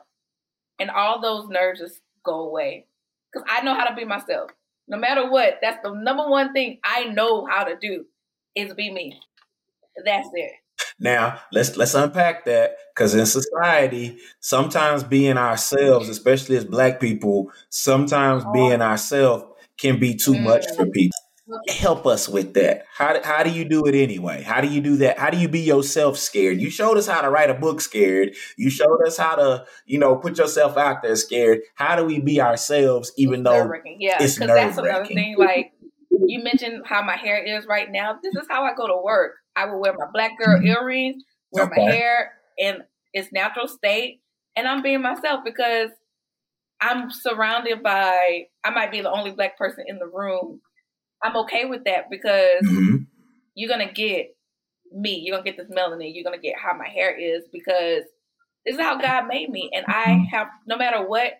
And 0.80 0.90
all 0.90 1.20
those 1.20 1.48
nerves 1.48 1.80
just 1.80 2.00
go 2.24 2.48
away. 2.48 2.86
Because 3.32 3.46
I 3.50 3.62
know 3.62 3.74
how 3.74 3.84
to 3.84 3.94
be 3.94 4.04
myself. 4.04 4.50
No 4.86 4.96
matter 4.96 5.30
what, 5.30 5.58
that's 5.60 5.82
the 5.82 5.92
number 5.92 6.28
one 6.28 6.52
thing 6.52 6.78
I 6.84 7.04
know 7.04 7.46
how 7.46 7.64
to 7.64 7.76
do 7.80 8.06
is 8.54 8.74
be 8.74 8.90
me. 8.90 9.20
That's 10.04 10.28
it. 10.32 10.52
Now 11.00 11.40
let's 11.52 11.76
let's 11.76 11.94
unpack 11.94 12.44
that 12.46 12.76
because 12.94 13.14
in 13.14 13.26
society, 13.26 14.18
sometimes 14.40 15.02
being 15.04 15.36
ourselves, 15.36 16.08
especially 16.08 16.56
as 16.56 16.64
Black 16.64 17.00
people, 17.00 17.50
sometimes 17.68 18.44
being 18.52 18.80
ourselves 18.80 19.44
can 19.78 19.98
be 19.98 20.14
too 20.14 20.38
much 20.38 20.64
for 20.76 20.86
mm. 20.86 20.92
people 20.92 21.17
help 21.68 22.06
us 22.06 22.28
with 22.28 22.54
that. 22.54 22.84
How, 22.94 23.20
how 23.22 23.42
do 23.42 23.50
you 23.50 23.64
do 23.64 23.84
it 23.86 23.94
anyway? 23.94 24.42
How 24.42 24.60
do 24.60 24.68
you 24.68 24.80
do 24.80 24.96
that? 24.96 25.18
How 25.18 25.30
do 25.30 25.38
you 25.38 25.48
be 25.48 25.60
yourself 25.60 26.18
scared? 26.18 26.60
You 26.60 26.70
showed 26.70 26.96
us 26.96 27.06
how 27.06 27.20
to 27.20 27.30
write 27.30 27.50
a 27.50 27.54
book 27.54 27.80
scared. 27.80 28.34
You 28.56 28.70
showed 28.70 29.00
us 29.06 29.16
how 29.16 29.36
to, 29.36 29.64
you 29.86 29.98
know, 29.98 30.16
put 30.16 30.38
yourself 30.38 30.76
out 30.76 31.02
there 31.02 31.16
scared. 31.16 31.60
How 31.74 31.96
do 31.96 32.04
we 32.04 32.20
be 32.20 32.40
ourselves 32.40 33.12
even 33.16 33.40
it's 33.40 33.44
though 33.44 33.72
yeah, 33.98 34.22
it's 34.22 34.38
nerve 34.38 34.48
that's 34.48 34.78
another 34.78 35.06
thing. 35.06 35.36
Like 35.38 35.72
you 36.10 36.42
mentioned 36.42 36.82
how 36.86 37.02
my 37.02 37.16
hair 37.16 37.42
is 37.42 37.66
right 37.66 37.90
now. 37.90 38.18
This 38.22 38.34
is 38.34 38.46
how 38.48 38.64
I 38.64 38.74
go 38.74 38.86
to 38.86 39.00
work. 39.02 39.32
I 39.56 39.66
will 39.66 39.80
wear 39.80 39.94
my 39.94 40.06
black 40.12 40.32
girl 40.38 40.58
mm-hmm. 40.58 40.66
earrings, 40.66 41.22
wear 41.50 41.64
okay. 41.64 41.86
my 41.86 41.92
hair 41.92 42.32
in 42.56 42.78
its 43.12 43.32
natural 43.32 43.68
state, 43.68 44.20
and 44.56 44.68
I'm 44.68 44.82
being 44.82 45.02
myself 45.02 45.40
because 45.44 45.90
I'm 46.80 47.10
surrounded 47.10 47.82
by 47.82 48.44
I 48.64 48.70
might 48.70 48.92
be 48.92 49.00
the 49.00 49.10
only 49.10 49.32
black 49.32 49.58
person 49.58 49.84
in 49.88 49.98
the 49.98 50.06
room 50.06 50.60
I'm 51.22 51.36
okay 51.38 51.64
with 51.64 51.84
that 51.84 52.10
because 52.10 52.62
mm-hmm. 52.64 52.96
you're 53.54 53.68
gonna 53.68 53.92
get 53.92 54.36
me. 54.92 55.20
You're 55.24 55.36
gonna 55.36 55.50
get 55.50 55.56
this 55.56 55.76
melanin. 55.76 56.12
You're 56.14 56.24
gonna 56.24 56.42
get 56.42 56.54
how 56.58 56.76
my 56.76 56.88
hair 56.88 57.16
is 57.16 57.44
because 57.52 58.04
this 58.64 58.74
is 58.74 58.80
how 58.80 59.00
God 59.00 59.26
made 59.26 59.50
me. 59.50 59.70
And 59.74 59.84
I 59.86 60.04
mm-hmm. 60.04 60.24
have 60.24 60.48
no 60.66 60.76
matter 60.76 61.06
what 61.06 61.32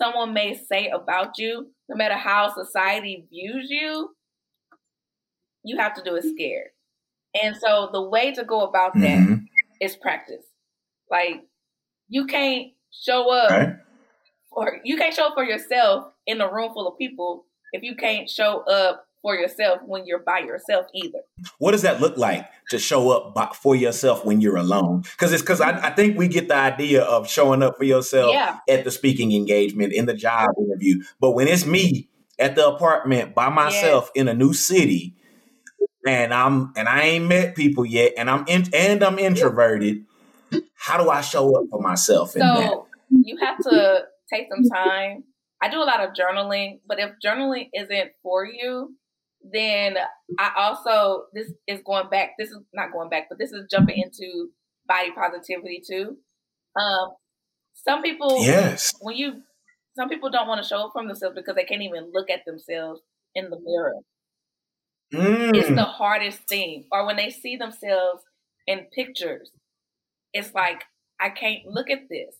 someone 0.00 0.32
may 0.32 0.54
say 0.54 0.88
about 0.88 1.38
you, 1.38 1.70
no 1.88 1.96
matter 1.96 2.14
how 2.14 2.52
society 2.54 3.26
views 3.30 3.68
you, 3.68 4.10
you 5.62 5.78
have 5.78 5.94
to 5.94 6.02
do 6.02 6.16
it 6.16 6.24
scared. 6.24 6.68
And 7.40 7.56
so 7.56 7.90
the 7.92 8.02
way 8.02 8.32
to 8.32 8.44
go 8.44 8.62
about 8.62 8.94
that 8.94 9.18
mm-hmm. 9.18 9.44
is 9.80 9.96
practice. 9.96 10.44
Like 11.10 11.44
you 12.08 12.26
can't 12.26 12.72
show 12.90 13.30
up 13.30 13.76
or 14.50 14.80
you 14.84 14.96
can't 14.96 15.14
show 15.14 15.28
up 15.28 15.34
for 15.34 15.44
yourself 15.44 16.12
in 16.26 16.40
a 16.40 16.52
room 16.52 16.72
full 16.72 16.88
of 16.88 16.98
people 16.98 17.44
if 17.72 17.82
you 17.82 17.94
can't 17.94 18.28
show 18.28 18.60
up 18.62 19.06
for 19.22 19.34
yourself 19.34 19.80
when 19.84 20.06
you're 20.06 20.20
by 20.20 20.38
yourself 20.38 20.86
either. 20.94 21.20
What 21.58 21.72
does 21.72 21.82
that 21.82 22.00
look 22.00 22.16
like 22.16 22.46
to 22.70 22.78
show 22.78 23.10
up 23.10 23.34
by, 23.34 23.50
for 23.54 23.76
yourself 23.76 24.24
when 24.24 24.40
you're 24.40 24.56
alone? 24.56 25.02
Because 25.02 25.32
it's 25.32 25.42
because 25.42 25.60
I, 25.60 25.88
I, 25.88 25.90
think 25.90 26.16
we 26.16 26.28
get 26.28 26.48
the 26.48 26.56
idea 26.56 27.02
of 27.02 27.28
showing 27.28 27.62
up 27.62 27.76
for 27.76 27.84
yourself 27.84 28.32
yeah. 28.32 28.58
at 28.68 28.84
the 28.84 28.90
speaking 28.90 29.32
engagement, 29.32 29.92
in 29.92 30.06
the 30.06 30.14
job 30.14 30.50
interview. 30.58 31.02
But 31.20 31.32
when 31.32 31.48
it's 31.48 31.66
me 31.66 32.08
at 32.38 32.54
the 32.54 32.66
apartment 32.66 33.34
by 33.34 33.50
myself 33.50 34.10
yes. 34.14 34.22
in 34.22 34.28
a 34.28 34.34
new 34.34 34.54
city, 34.54 35.16
and 36.06 36.32
I'm 36.32 36.72
and 36.76 36.88
I 36.88 37.02
ain't 37.02 37.26
met 37.26 37.54
people 37.54 37.84
yet, 37.84 38.14
and 38.16 38.30
I'm 38.30 38.44
in, 38.48 38.64
and 38.74 39.02
I'm 39.02 39.18
introverted. 39.18 40.04
How 40.74 41.02
do 41.02 41.10
I 41.10 41.20
show 41.20 41.54
up 41.56 41.64
for 41.70 41.80
myself? 41.80 42.30
So 42.30 42.86
you 43.10 43.36
have 43.36 43.58
to 43.58 44.04
take 44.32 44.48
some 44.50 44.64
time. 44.68 45.24
I 45.62 45.68
do 45.68 45.78
a 45.78 45.84
lot 45.84 46.00
of 46.00 46.10
journaling, 46.14 46.80
but 46.86 46.98
if 46.98 47.10
journaling 47.24 47.68
isn't 47.74 48.12
for 48.22 48.46
you, 48.46 48.96
then 49.42 49.96
I 50.38 50.52
also 50.56 51.24
this 51.32 51.52
is 51.66 51.80
going 51.84 52.08
back. 52.10 52.30
This 52.38 52.50
is 52.50 52.58
not 52.72 52.92
going 52.92 53.08
back, 53.08 53.28
but 53.28 53.38
this 53.38 53.52
is 53.52 53.66
jumping 53.70 54.02
into 54.02 54.50
body 54.86 55.12
positivity 55.12 55.82
too. 55.86 56.16
Um, 56.78 57.10
some 57.74 58.02
people, 58.02 58.44
yes, 58.44 58.94
when 59.00 59.16
you 59.16 59.42
some 59.96 60.08
people 60.08 60.30
don't 60.30 60.48
want 60.48 60.62
to 60.62 60.68
show 60.68 60.86
up 60.86 60.92
from 60.92 61.08
themselves 61.08 61.34
because 61.34 61.56
they 61.56 61.64
can't 61.64 61.82
even 61.82 62.10
look 62.12 62.30
at 62.30 62.44
themselves 62.46 63.00
in 63.34 63.50
the 63.50 63.58
mirror. 63.62 63.94
Mm. 65.12 65.56
It's 65.56 65.68
the 65.68 65.84
hardest 65.84 66.48
thing. 66.48 66.84
Or 66.92 67.06
when 67.06 67.16
they 67.16 67.30
see 67.30 67.56
themselves 67.56 68.22
in 68.66 68.86
pictures, 68.94 69.50
it's 70.32 70.54
like 70.54 70.84
I 71.20 71.30
can't 71.30 71.66
look 71.66 71.90
at 71.90 72.08
this. 72.08 72.36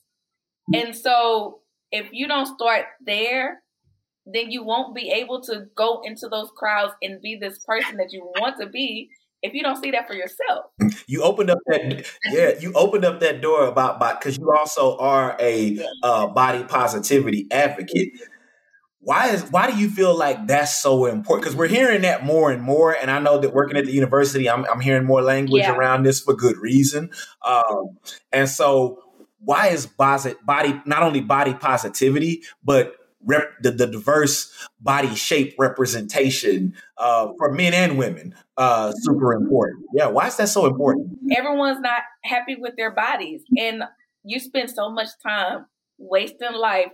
And 0.72 0.94
so 0.94 1.60
if 1.90 2.08
you 2.12 2.28
don't 2.28 2.46
start 2.46 2.86
there, 3.04 3.62
then 4.34 4.50
you 4.50 4.64
won't 4.64 4.94
be 4.94 5.10
able 5.10 5.40
to 5.42 5.66
go 5.76 6.00
into 6.04 6.28
those 6.28 6.50
crowds 6.56 6.94
and 7.02 7.20
be 7.20 7.36
this 7.36 7.58
person 7.64 7.96
that 7.96 8.12
you 8.12 8.22
want 8.36 8.58
to 8.60 8.66
be 8.66 9.10
if 9.42 9.54
you 9.54 9.62
don't 9.62 9.82
see 9.82 9.90
that 9.90 10.06
for 10.06 10.14
yourself. 10.14 10.66
You 11.06 11.22
opened 11.22 11.50
up 11.50 11.58
that 11.66 12.06
yeah, 12.26 12.52
you 12.60 12.72
opened 12.74 13.04
up 13.04 13.20
that 13.20 13.40
door 13.40 13.66
about 13.66 14.00
because 14.00 14.38
you 14.38 14.52
also 14.52 14.96
are 14.98 15.36
a 15.40 15.78
uh, 16.02 16.26
body 16.28 16.64
positivity 16.64 17.46
advocate. 17.50 18.12
Why 19.02 19.30
is 19.30 19.42
why 19.50 19.70
do 19.70 19.78
you 19.78 19.88
feel 19.88 20.14
like 20.14 20.46
that's 20.46 20.78
so 20.78 21.06
important? 21.06 21.42
Because 21.44 21.56
we're 21.56 21.68
hearing 21.68 22.02
that 22.02 22.24
more 22.24 22.50
and 22.50 22.62
more, 22.62 22.92
and 22.92 23.10
I 23.10 23.18
know 23.18 23.38
that 23.38 23.54
working 23.54 23.78
at 23.78 23.86
the 23.86 23.92
university, 23.92 24.48
I'm, 24.48 24.66
I'm 24.66 24.80
hearing 24.80 25.06
more 25.06 25.22
language 25.22 25.62
yeah. 25.62 25.74
around 25.74 26.02
this 26.02 26.20
for 26.20 26.34
good 26.34 26.58
reason. 26.58 27.10
Um, 27.46 27.96
and 28.30 28.46
so, 28.46 29.02
why 29.38 29.68
is 29.68 29.86
body 29.86 30.34
body 30.44 30.82
not 30.84 31.02
only 31.02 31.22
body 31.22 31.54
positivity, 31.54 32.42
but 32.62 32.94
rep, 33.24 33.50
the, 33.62 33.70
the 33.70 33.86
diverse 33.86 34.52
body 34.80 35.14
shape 35.14 35.54
representation 35.58 36.74
uh, 36.98 37.28
for 37.38 37.52
men 37.52 37.74
and 37.74 37.98
women 37.98 38.34
uh, 38.56 38.92
super 38.92 39.32
important. 39.32 39.86
Yeah, 39.94 40.06
why 40.08 40.26
is 40.28 40.36
that 40.36 40.48
so 40.48 40.66
important? 40.66 41.18
Everyone's 41.36 41.80
not 41.80 42.02
happy 42.24 42.56
with 42.56 42.74
their 42.76 42.90
bodies, 42.90 43.42
and 43.58 43.82
you 44.24 44.40
spend 44.40 44.70
so 44.70 44.90
much 44.90 45.08
time 45.22 45.66
wasting 45.98 46.52
life 46.52 46.92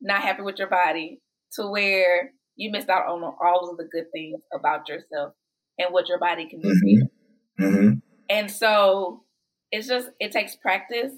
not 0.00 0.22
happy 0.22 0.42
with 0.42 0.58
your 0.58 0.68
body 0.68 1.20
to 1.52 1.68
where 1.68 2.32
you 2.56 2.70
missed 2.70 2.88
out 2.88 3.06
on 3.06 3.22
all 3.22 3.70
of 3.70 3.76
the 3.76 3.84
good 3.84 4.10
things 4.12 4.40
about 4.52 4.88
yourself 4.88 5.32
and 5.78 5.92
what 5.92 6.08
your 6.08 6.18
body 6.18 6.48
can 6.48 6.60
do. 6.60 6.68
Mm-hmm. 6.68 7.64
Mm-hmm. 7.64 7.92
And 8.28 8.50
so 8.50 9.22
it's 9.70 9.86
just 9.86 10.10
it 10.18 10.32
takes 10.32 10.56
practice. 10.56 11.12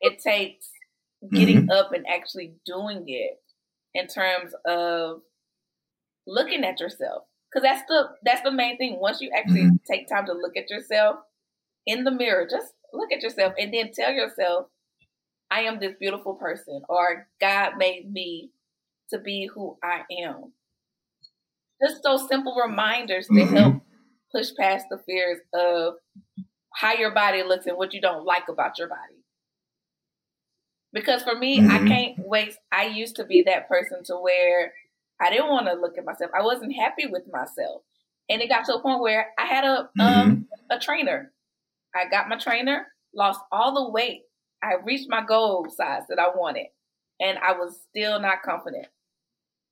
It 0.00 0.18
takes 0.18 0.66
getting 1.32 1.62
mm-hmm. 1.62 1.70
up 1.70 1.92
and 1.92 2.06
actually 2.08 2.54
doing 2.64 3.04
it 3.06 3.38
in 3.94 4.06
terms 4.06 4.52
of 4.66 5.20
looking 6.26 6.64
at 6.64 6.80
yourself 6.80 7.24
because 7.50 7.62
that's 7.62 7.82
the 7.88 8.08
that's 8.22 8.42
the 8.42 8.52
main 8.52 8.76
thing 8.76 8.98
once 9.00 9.20
you 9.20 9.30
actually 9.36 9.62
mm-hmm. 9.62 9.92
take 9.92 10.08
time 10.08 10.26
to 10.26 10.32
look 10.32 10.56
at 10.56 10.70
yourself 10.70 11.16
in 11.86 12.04
the 12.04 12.10
mirror 12.10 12.46
just 12.48 12.72
look 12.92 13.12
at 13.12 13.22
yourself 13.22 13.52
and 13.58 13.72
then 13.72 13.90
tell 13.92 14.12
yourself 14.12 14.66
i 15.50 15.60
am 15.60 15.80
this 15.80 15.94
beautiful 15.98 16.34
person 16.34 16.82
or 16.88 17.26
god 17.40 17.72
made 17.78 18.10
me 18.10 18.50
to 19.08 19.18
be 19.18 19.48
who 19.52 19.76
i 19.82 20.02
am 20.22 20.52
just 21.82 22.02
those 22.02 22.28
simple 22.28 22.54
reminders 22.54 23.26
to 23.26 23.32
mm-hmm. 23.32 23.56
help 23.56 23.82
push 24.32 24.50
past 24.58 24.86
the 24.90 24.98
fears 24.98 25.38
of 25.54 25.94
how 26.74 26.92
your 26.92 27.12
body 27.12 27.42
looks 27.42 27.66
and 27.66 27.76
what 27.76 27.92
you 27.92 28.00
don't 28.00 28.24
like 28.24 28.48
about 28.48 28.78
your 28.78 28.88
body 28.88 29.19
because 30.92 31.22
for 31.22 31.36
me 31.36 31.60
mm-hmm. 31.60 31.70
i 31.70 31.88
can't 31.88 32.18
wait 32.18 32.54
i 32.72 32.86
used 32.86 33.16
to 33.16 33.24
be 33.24 33.42
that 33.42 33.68
person 33.68 34.02
to 34.04 34.14
where 34.16 34.72
I 35.20 35.30
didn't 35.30 35.48
want 35.48 35.66
to 35.66 35.74
look 35.74 35.98
at 35.98 36.04
myself. 36.04 36.30
I 36.34 36.42
wasn't 36.42 36.74
happy 36.74 37.06
with 37.06 37.24
myself. 37.30 37.82
And 38.28 38.40
it 38.40 38.48
got 38.48 38.64
to 38.66 38.74
a 38.74 38.80
point 38.80 39.00
where 39.00 39.28
I 39.38 39.46
had 39.46 39.64
a 39.64 39.80
um, 39.80 39.88
mm-hmm. 39.98 40.42
a 40.70 40.78
trainer. 40.80 41.32
I 41.94 42.08
got 42.08 42.28
my 42.28 42.36
trainer, 42.36 42.86
lost 43.14 43.40
all 43.52 43.74
the 43.74 43.90
weight. 43.90 44.22
I 44.62 44.74
reached 44.84 45.08
my 45.08 45.24
goal 45.24 45.66
size 45.68 46.02
that 46.08 46.18
I 46.18 46.28
wanted. 46.34 46.66
And 47.20 47.38
I 47.38 47.52
was 47.52 47.78
still 47.90 48.18
not 48.20 48.42
confident. 48.42 48.86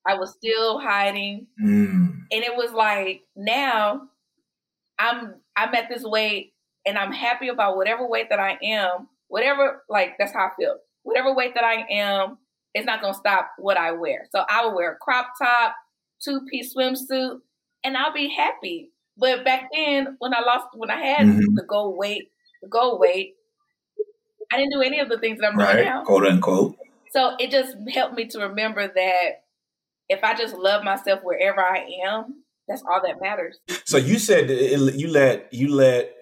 I 0.06 0.14
was 0.14 0.32
still 0.32 0.80
hiding. 0.80 1.46
Mm. 1.62 2.24
And 2.30 2.44
it 2.44 2.54
was 2.56 2.72
like 2.72 3.22
now 3.36 4.02
I'm 4.98 5.36
I'm 5.56 5.74
at 5.74 5.88
this 5.88 6.02
weight 6.02 6.52
and 6.84 6.98
I'm 6.98 7.12
happy 7.12 7.48
about 7.48 7.76
whatever 7.76 8.06
weight 8.06 8.28
that 8.30 8.40
I 8.40 8.58
am, 8.62 9.08
whatever 9.28 9.82
like 9.88 10.16
that's 10.18 10.32
how 10.32 10.46
I 10.46 10.50
feel. 10.58 10.76
Whatever 11.02 11.34
weight 11.34 11.54
that 11.54 11.64
I 11.64 11.86
am, 11.90 12.38
it's 12.74 12.86
not 12.86 13.00
gonna 13.00 13.14
stop 13.14 13.50
what 13.58 13.76
I 13.76 13.92
wear. 13.92 14.28
So 14.30 14.44
I 14.48 14.64
will 14.64 14.74
wear 14.74 14.92
a 14.92 14.96
crop 14.96 15.32
top, 15.40 15.74
two 16.22 16.40
piece 16.50 16.74
swimsuit, 16.74 17.38
and 17.84 17.96
I'll 17.96 18.12
be 18.12 18.28
happy. 18.28 18.90
But 19.16 19.44
back 19.44 19.68
then, 19.72 20.16
when 20.18 20.34
I 20.34 20.40
lost, 20.40 20.66
when 20.74 20.90
I 20.90 21.00
had 21.00 21.26
mm-hmm. 21.26 21.54
the 21.54 21.64
goal 21.64 21.96
weight, 21.96 22.30
the 22.62 22.68
goal 22.68 22.98
weight, 22.98 23.34
I 24.52 24.56
didn't 24.56 24.72
do 24.72 24.82
any 24.82 25.00
of 25.00 25.08
the 25.08 25.18
things 25.18 25.40
that 25.40 25.48
I'm 25.48 25.58
right, 25.58 25.72
doing 25.74 25.84
now, 25.84 26.04
quote 26.04 26.26
unquote. 26.26 26.76
So 27.10 27.34
it 27.38 27.50
just 27.50 27.76
helped 27.92 28.14
me 28.14 28.26
to 28.28 28.40
remember 28.40 28.86
that 28.86 29.42
if 30.08 30.22
I 30.22 30.34
just 30.34 30.54
love 30.54 30.84
myself 30.84 31.20
wherever 31.22 31.60
I 31.60 31.86
am, 32.06 32.42
that's 32.68 32.82
all 32.82 33.00
that 33.04 33.20
matters. 33.20 33.58
So 33.84 33.96
you 33.96 34.18
said 34.18 34.50
you 34.50 35.08
let 35.08 35.52
you 35.52 35.74
let 35.74 36.14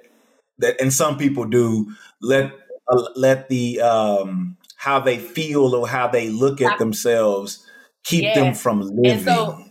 that, 0.58 0.80
and 0.80 0.92
some 0.92 1.18
people 1.18 1.44
do 1.44 1.92
let 2.20 2.52
uh, 2.88 3.02
let 3.14 3.48
the 3.48 3.80
um 3.80 4.56
how 4.76 5.00
they 5.00 5.18
feel 5.18 5.74
or 5.74 5.88
how 5.88 6.06
they 6.06 6.28
look 6.28 6.60
at 6.60 6.78
themselves 6.78 7.66
keep 8.06 8.22
yes. 8.22 8.36
them 8.36 8.54
from 8.54 8.80
living. 8.80 9.10
And 9.10 9.22
so, 9.22 9.64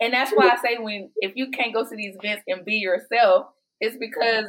and 0.00 0.12
that's 0.12 0.30
why 0.32 0.48
I 0.48 0.56
say 0.62 0.78
when 0.78 1.10
if 1.16 1.32
you 1.34 1.50
can't 1.50 1.72
go 1.72 1.88
to 1.88 1.96
these 1.96 2.16
events 2.16 2.44
and 2.46 2.64
be 2.64 2.74
yourself, 2.74 3.46
it's 3.80 3.96
because 3.96 4.46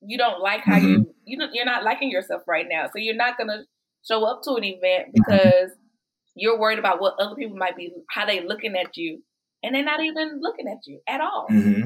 you 0.00 0.16
don't 0.16 0.40
like 0.40 0.62
how 0.62 0.76
mm-hmm. 0.76 0.88
you 0.88 1.14
you 1.24 1.38
don't, 1.38 1.54
you're 1.54 1.64
not 1.64 1.84
liking 1.84 2.10
yourself 2.10 2.42
right 2.48 2.66
now. 2.68 2.86
So 2.86 2.92
you're 2.96 3.14
not 3.14 3.36
gonna 3.36 3.64
show 4.08 4.24
up 4.24 4.42
to 4.44 4.54
an 4.54 4.64
event 4.64 5.08
mm-hmm. 5.08 5.12
because 5.14 5.70
mm-hmm. 5.70 6.36
you're 6.36 6.58
worried 6.58 6.78
about 6.78 7.00
what 7.00 7.14
other 7.20 7.34
people 7.34 7.56
might 7.56 7.76
be 7.76 7.92
how 8.10 8.26
they 8.26 8.46
looking 8.46 8.76
at 8.76 8.96
you, 8.96 9.22
and 9.62 9.74
they're 9.74 9.84
not 9.84 10.02
even 10.02 10.40
looking 10.40 10.68
at 10.68 10.78
you 10.86 11.00
at 11.06 11.20
all. 11.20 11.46
Mm-hmm. 11.50 11.82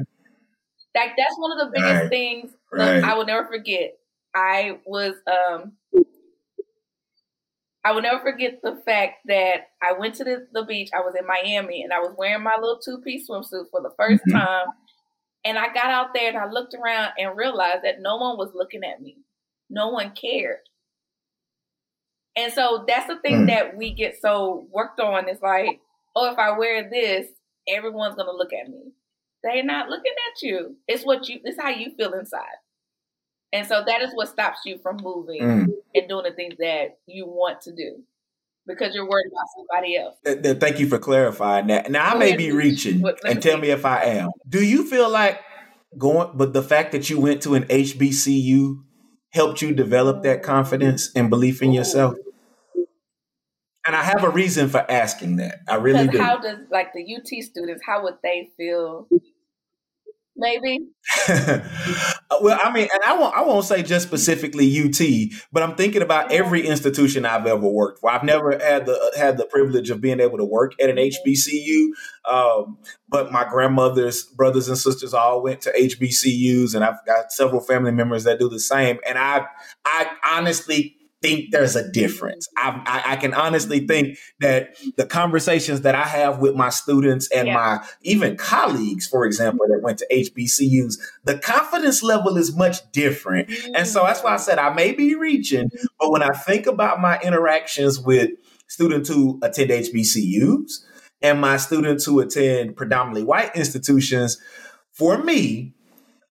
Like 0.95 1.11
that's 1.17 1.35
one 1.37 1.51
of 1.51 1.57
the 1.57 1.71
biggest 1.73 2.01
right. 2.03 2.09
things 2.09 2.51
right. 2.71 3.03
I 3.03 3.15
will 3.15 3.25
never 3.25 3.47
forget. 3.47 3.97
I 4.33 4.79
was 4.85 5.15
um 5.27 5.73
I 7.85 7.91
will 7.91 8.01
never 8.01 8.19
forget 8.19 8.61
the 8.63 8.81
fact 8.83 9.27
that 9.27 9.67
I 9.79 9.93
went 9.93 10.15
to 10.15 10.23
the, 10.23 10.47
the 10.51 10.63
beach. 10.63 10.89
I 10.91 11.01
was 11.01 11.13
in 11.17 11.27
Miami 11.27 11.83
and 11.83 11.93
I 11.93 11.99
was 11.99 12.15
wearing 12.17 12.41
my 12.41 12.55
little 12.59 12.79
two 12.79 12.97
piece 12.97 13.29
swimsuit 13.29 13.69
for 13.69 13.79
the 13.79 13.91
1st 13.99 14.13
mm-hmm. 14.15 14.37
time. 14.37 14.67
And 15.45 15.59
I 15.59 15.71
got 15.71 15.85
out 15.85 16.07
there 16.15 16.27
and 16.27 16.37
I 16.37 16.49
looked 16.49 16.73
around 16.73 17.11
and 17.19 17.37
realized 17.37 17.83
that 17.83 18.01
no 18.01 18.17
one 18.17 18.39
was 18.39 18.49
looking 18.55 18.83
at 18.83 19.03
me. 19.03 19.17
No 19.69 19.89
one 19.89 20.13
cared. 20.19 20.57
And 22.35 22.51
so 22.51 22.85
that's 22.87 23.07
the 23.07 23.17
thing 23.17 23.43
mm. 23.43 23.47
that 23.47 23.77
we 23.77 23.93
get 23.93 24.19
so 24.19 24.67
worked 24.71 24.99
on 24.99 25.29
is 25.29 25.41
like, 25.43 25.79
oh, 26.15 26.31
if 26.31 26.39
I 26.39 26.57
wear 26.57 26.89
this, 26.89 27.27
everyone's 27.67 28.15
gonna 28.15 28.31
look 28.31 28.51
at 28.51 28.67
me. 28.67 28.93
They're 29.43 29.63
not 29.63 29.89
looking 29.89 30.11
at 30.11 30.41
you. 30.41 30.75
It's 30.87 31.05
what 31.05 31.29
you 31.29 31.39
it's 31.43 31.61
how 31.61 31.69
you 31.69 31.95
feel 31.95 32.13
inside. 32.13 32.41
And 33.53 33.65
so 33.65 33.83
that 33.85 34.01
is 34.01 34.11
what 34.13 34.27
stops 34.27 34.61
you 34.65 34.79
from 34.79 34.97
moving 34.97 35.41
mm. 35.41 35.67
And 35.95 36.07
doing 36.07 36.25
the 36.25 36.33
things 36.33 36.55
that 36.59 36.99
you 37.07 37.25
want 37.25 37.61
to 37.61 37.71
do 37.71 38.03
because 38.67 38.93
you're 38.93 39.07
worried 39.07 39.31
about 39.31 39.47
somebody 39.55 39.97
else. 39.97 40.59
Thank 40.59 40.79
you 40.79 40.87
for 40.87 40.99
clarifying 40.99 41.67
that. 41.67 41.89
Now 41.89 42.13
I 42.13 42.17
may 42.17 42.35
be 42.35 42.51
reaching, 42.51 43.03
and 43.23 43.41
tell 43.41 43.57
me 43.57 43.69
if 43.69 43.85
I 43.85 44.03
am. 44.03 44.31
Do 44.47 44.63
you 44.63 44.85
feel 44.85 45.09
like 45.09 45.39
going, 45.97 46.31
but 46.35 46.53
the 46.53 46.61
fact 46.61 46.91
that 46.91 47.09
you 47.09 47.19
went 47.19 47.41
to 47.43 47.55
an 47.55 47.63
HBCU 47.63 48.83
helped 49.31 49.61
you 49.61 49.73
develop 49.73 50.23
that 50.23 50.43
confidence 50.43 51.11
and 51.15 51.29
belief 51.29 51.61
in 51.61 51.71
yourself? 51.71 52.15
And 53.87 53.95
I 53.95 54.01
have 54.01 54.23
a 54.23 54.29
reason 54.29 54.67
for 54.67 54.83
asking 54.89 55.35
that. 55.35 55.59
I 55.69 55.75
really 55.75 56.07
do. 56.07 56.17
How 56.17 56.37
does 56.37 56.57
like 56.71 56.91
the 56.93 57.15
UT 57.15 57.27
students? 57.43 57.83
How 57.85 58.01
would 58.03 58.15
they 58.23 58.49
feel 58.57 59.07
maybe. 60.35 60.79
well, 62.41 62.59
I 62.63 62.71
mean, 62.73 62.87
and 62.91 63.03
I 63.05 63.17
won't 63.17 63.35
I 63.35 63.41
won't 63.41 63.65
say 63.65 63.83
just 63.83 64.07
specifically 64.07 64.67
UT, 64.79 65.39
but 65.51 65.63
I'm 65.63 65.75
thinking 65.75 66.01
about 66.01 66.31
every 66.31 66.65
institution 66.65 67.25
I've 67.25 67.45
ever 67.45 67.67
worked 67.67 67.99
for. 67.99 68.11
I've 68.11 68.23
never 68.23 68.51
had 68.51 68.85
the 68.85 69.13
had 69.17 69.37
the 69.37 69.45
privilege 69.45 69.89
of 69.89 70.01
being 70.01 70.19
able 70.19 70.37
to 70.37 70.45
work 70.45 70.73
at 70.81 70.89
an 70.89 70.97
HBCU, 70.97 71.89
um, 72.29 72.77
but 73.07 73.31
my 73.31 73.45
grandmother's 73.49 74.23
brothers 74.23 74.67
and 74.67 74.77
sisters 74.77 75.13
all 75.13 75.41
went 75.43 75.61
to 75.61 75.71
HBCUs, 75.71 76.75
and 76.75 76.83
I've 76.83 77.05
got 77.05 77.31
several 77.31 77.61
family 77.61 77.91
members 77.91 78.23
that 78.25 78.39
do 78.39 78.49
the 78.49 78.59
same. 78.59 78.99
And 79.07 79.17
I 79.17 79.45
I 79.85 80.07
honestly 80.25 80.97
think 81.25 81.51
there's 81.51 81.75
a 81.75 81.89
difference. 81.91 82.47
I, 82.55 82.81
I, 82.85 83.13
I, 83.13 83.15
can 83.15 83.33
honestly 83.33 83.85
think 83.87 84.17
that 84.41 84.75
the 84.95 85.05
conversations 85.05 85.81
that 85.81 85.95
I 85.95 86.03
have 86.03 86.39
with 86.39 86.55
my 86.55 86.69
students 86.69 87.29
and 87.31 87.47
yeah. 87.47 87.53
my 87.55 87.87
even 88.01 88.37
colleagues, 88.37 89.07
for 89.07 89.25
example, 89.25 89.65
that 89.69 89.81
went 89.81 89.97
to 89.99 90.07
HBCUs, 90.11 90.99
the 91.23 91.39
confidence 91.39 92.03
level 92.03 92.37
is 92.37 92.55
much 92.55 92.91
different. 92.91 93.49
Mm-hmm. 93.49 93.75
And 93.75 93.87
so 93.87 94.03
that's 94.03 94.23
why 94.23 94.33
I 94.33 94.37
said 94.37 94.59
I 94.59 94.73
may 94.73 94.91
be 94.91 95.15
reaching, 95.15 95.69
but 95.99 96.11
when 96.11 96.21
I 96.21 96.29
think 96.29 96.67
about 96.67 97.01
my 97.01 97.19
interactions 97.21 97.99
with 97.99 98.31
students 98.67 99.09
who 99.09 99.39
attend 99.41 99.71
HBCUs 99.71 100.85
and 101.21 101.41
my 101.41 101.57
students 101.57 102.05
who 102.05 102.19
attend 102.19 102.75
predominantly 102.75 103.23
white 103.23 103.55
institutions, 103.55 104.39
for 104.91 105.17
me, 105.23 105.73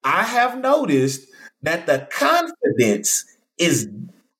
I 0.03 0.23
have 0.23 0.61
noticed 0.61 1.27
that 1.61 1.87
the 1.87 2.07
confidence 2.09 3.25
is 3.57 3.89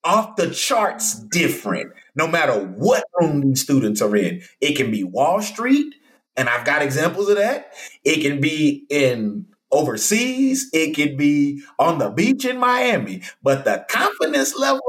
off 0.07 0.37
the 0.37 0.49
charts 0.49 1.19
different, 1.19 1.91
no 2.15 2.27
matter 2.27 2.53
what 2.53 3.03
room 3.19 3.41
these 3.41 3.61
students 3.61 4.01
are 4.01 4.15
in. 4.15 4.41
It 4.61 4.77
can 4.77 4.89
be 4.89 5.03
Wall 5.03 5.41
Street, 5.41 5.93
and 6.37 6.47
I've 6.47 6.65
got 6.65 6.81
examples 6.81 7.27
of 7.27 7.35
that. 7.35 7.73
It 8.05 8.21
can 8.21 8.39
be 8.39 8.85
in 8.89 9.47
overseas, 9.69 10.69
it 10.71 10.95
could 10.95 11.17
be 11.17 11.61
on 11.77 11.97
the 11.97 12.09
beach 12.09 12.45
in 12.45 12.57
Miami, 12.57 13.21
but 13.43 13.65
the 13.65 13.85
confidence 13.89 14.57
level 14.57 14.81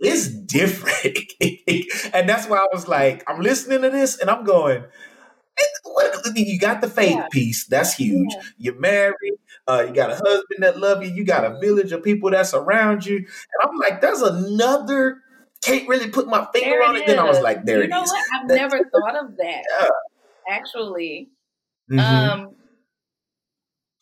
is 0.00 0.34
different. 0.34 1.18
and 2.14 2.26
that's 2.26 2.48
why 2.48 2.56
I 2.56 2.66
was 2.72 2.88
like, 2.88 3.22
I'm 3.28 3.42
listening 3.42 3.82
to 3.82 3.90
this 3.90 4.18
and 4.18 4.30
I'm 4.30 4.42
going, 4.42 4.84
you 6.34 6.58
got 6.58 6.80
the 6.80 6.88
faith 6.88 7.16
yeah. 7.16 7.26
piece. 7.30 7.66
That's 7.66 7.94
huge. 7.94 8.32
Yeah. 8.32 8.42
You're 8.58 8.78
married. 8.80 9.34
Uh, 9.66 9.84
you 9.88 9.94
got 9.94 10.10
a 10.10 10.14
husband 10.14 10.60
that 10.60 10.78
love 10.78 11.02
you. 11.02 11.10
You 11.10 11.24
got 11.24 11.44
a 11.44 11.58
village 11.58 11.92
of 11.92 12.02
people 12.02 12.30
that's 12.30 12.54
around 12.54 13.06
you. 13.06 13.16
And 13.16 13.26
I'm 13.62 13.76
like, 13.78 14.00
there's 14.00 14.22
another. 14.22 15.18
Can't 15.62 15.88
really 15.88 16.10
put 16.10 16.26
my 16.26 16.46
finger 16.52 16.70
there 16.70 16.82
on 16.82 16.96
it. 16.96 17.02
it. 17.02 17.06
Then 17.06 17.18
I 17.20 17.24
was 17.24 17.40
like, 17.40 17.64
there 17.64 17.82
you 17.82 17.88
know 17.88 18.02
is. 18.02 18.10
What? 18.10 18.24
I've 18.34 18.48
that's, 18.48 18.60
never 18.60 18.78
thought 18.92 19.24
of 19.24 19.36
that. 19.36 19.62
Yeah. 19.80 19.88
Actually, 20.48 21.28
mm-hmm. 21.88 22.00
um, 22.00 22.54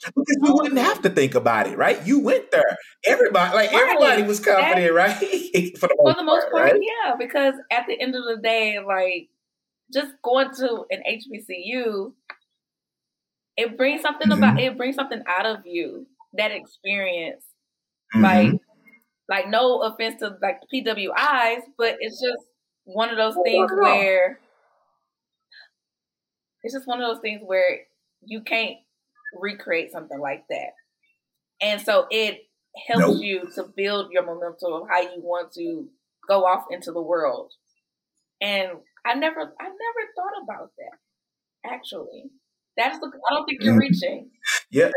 because 0.02 0.38
you 0.42 0.54
wouldn't 0.54 0.78
have 0.78 1.02
to 1.02 1.10
think 1.10 1.34
about 1.34 1.66
it, 1.66 1.76
right? 1.76 2.04
You 2.06 2.20
went 2.20 2.50
there. 2.50 2.78
Everybody, 3.04 3.54
like 3.54 3.72
right. 3.72 3.82
everybody, 3.82 4.22
was 4.22 4.40
confident, 4.40 4.94
right? 4.94 5.14
For 5.78 5.88
the 5.88 5.96
most, 5.98 6.14
For 6.14 6.14
the 6.14 6.24
most 6.24 6.42
part, 6.44 6.52
part 6.52 6.72
right? 6.72 6.80
yeah. 6.80 7.14
Because 7.18 7.54
at 7.70 7.84
the 7.86 8.00
end 8.00 8.14
of 8.14 8.24
the 8.24 8.40
day, 8.42 8.78
like 8.78 9.28
just 9.92 10.12
going 10.22 10.54
to 10.56 10.84
an 10.90 11.02
HBCU, 11.08 12.12
it 13.56 13.76
brings 13.76 14.02
something 14.02 14.28
mm-hmm. 14.28 14.42
about 14.42 14.60
it 14.60 14.76
brings 14.76 14.96
something 14.96 15.22
out 15.26 15.46
of 15.46 15.66
you 15.66 16.06
that 16.34 16.50
experience. 16.50 17.44
Mm-hmm. 18.14 18.24
Like, 18.24 18.60
like 19.28 19.48
no 19.48 19.82
offense 19.82 20.20
to 20.20 20.36
like 20.42 20.60
PWIs, 20.72 21.60
but 21.78 21.96
it's 22.00 22.20
just 22.20 22.44
one 22.84 23.10
of 23.10 23.16
those 23.16 23.36
things 23.44 23.70
where 23.78 24.40
it's 26.62 26.74
just 26.74 26.86
one 26.86 27.00
of 27.00 27.08
those 27.08 27.22
things 27.22 27.40
where 27.44 27.80
you 28.24 28.42
can't 28.42 28.76
recreate 29.40 29.92
something 29.92 30.18
like 30.18 30.44
that. 30.50 30.72
And 31.60 31.80
so 31.80 32.06
it 32.10 32.40
helps 32.88 33.14
nope. 33.14 33.22
you 33.22 33.48
to 33.54 33.64
build 33.76 34.10
your 34.10 34.24
momentum 34.24 34.72
of 34.72 34.88
how 34.88 35.00
you 35.00 35.20
want 35.22 35.52
to 35.52 35.88
go 36.28 36.44
off 36.44 36.64
into 36.70 36.92
the 36.92 37.00
world. 37.00 37.52
And 38.40 38.70
I 39.04 39.14
never, 39.14 39.40
I 39.40 39.64
never 39.64 40.02
thought 40.16 40.42
about 40.44 40.70
that 40.78 40.98
actually. 41.64 42.30
That's 42.76 42.98
the. 42.98 43.06
I 43.08 43.34
don't 43.34 43.44
think 43.46 43.62
you're 43.62 43.74
mm. 43.74 43.80
reaching. 43.80 44.30
Yeah. 44.70 44.90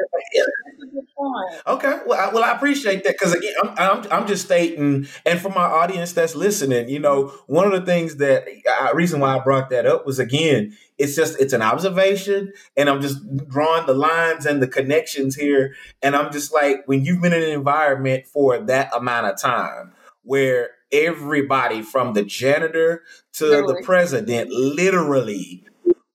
Okay. 1.68 2.00
Well, 2.06 2.20
I, 2.20 2.34
well, 2.34 2.44
I 2.44 2.52
appreciate 2.52 3.04
that 3.04 3.14
because 3.14 3.34
again, 3.34 3.54
I'm, 3.62 3.74
I'm, 3.78 4.12
I'm 4.12 4.28
just 4.28 4.46
stating, 4.46 5.08
and 5.26 5.40
for 5.40 5.50
my 5.50 5.66
audience 5.66 6.14
that's 6.14 6.36
listening, 6.36 6.88
you 6.88 7.00
know, 7.00 7.34
one 7.48 7.66
of 7.66 7.74
the 7.74 7.86
things 7.86 8.18
that 8.18 8.46
I, 8.70 8.90
uh, 8.90 8.94
reason 8.94 9.20
why 9.20 9.38
I 9.38 9.44
brought 9.44 9.70
that 9.72 9.86
up 9.86 10.06
was 10.06 10.20
again, 10.20 10.78
it's 10.98 11.16
just 11.16 11.40
it's 11.42 11.52
an 11.52 11.62
observation, 11.62 12.54
and 12.78 12.90
I'm 12.90 13.02
just 13.02 13.20
drawing 13.50 13.86
the 13.86 13.96
lines 13.96 14.46
and 14.46 14.62
the 14.62 14.68
connections 14.68 15.36
here, 15.36 15.76
and 16.02 16.16
I'm 16.16 16.32
just 16.32 16.54
like, 16.54 16.84
when 16.86 17.04
you've 17.04 17.22
been 17.22 17.34
in 17.34 17.44
an 17.44 17.50
environment 17.50 18.28
for 18.28 18.60
that 18.60 18.96
amount 18.96 19.28
of 19.28 19.42
time 19.42 19.94
where 20.22 20.70
everybody 20.94 21.82
from 21.82 22.14
the 22.14 22.24
janitor 22.24 23.04
to 23.34 23.46
literally. 23.46 23.74
the 23.74 23.86
president 23.86 24.50
literally 24.52 25.66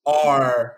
are 0.07 0.77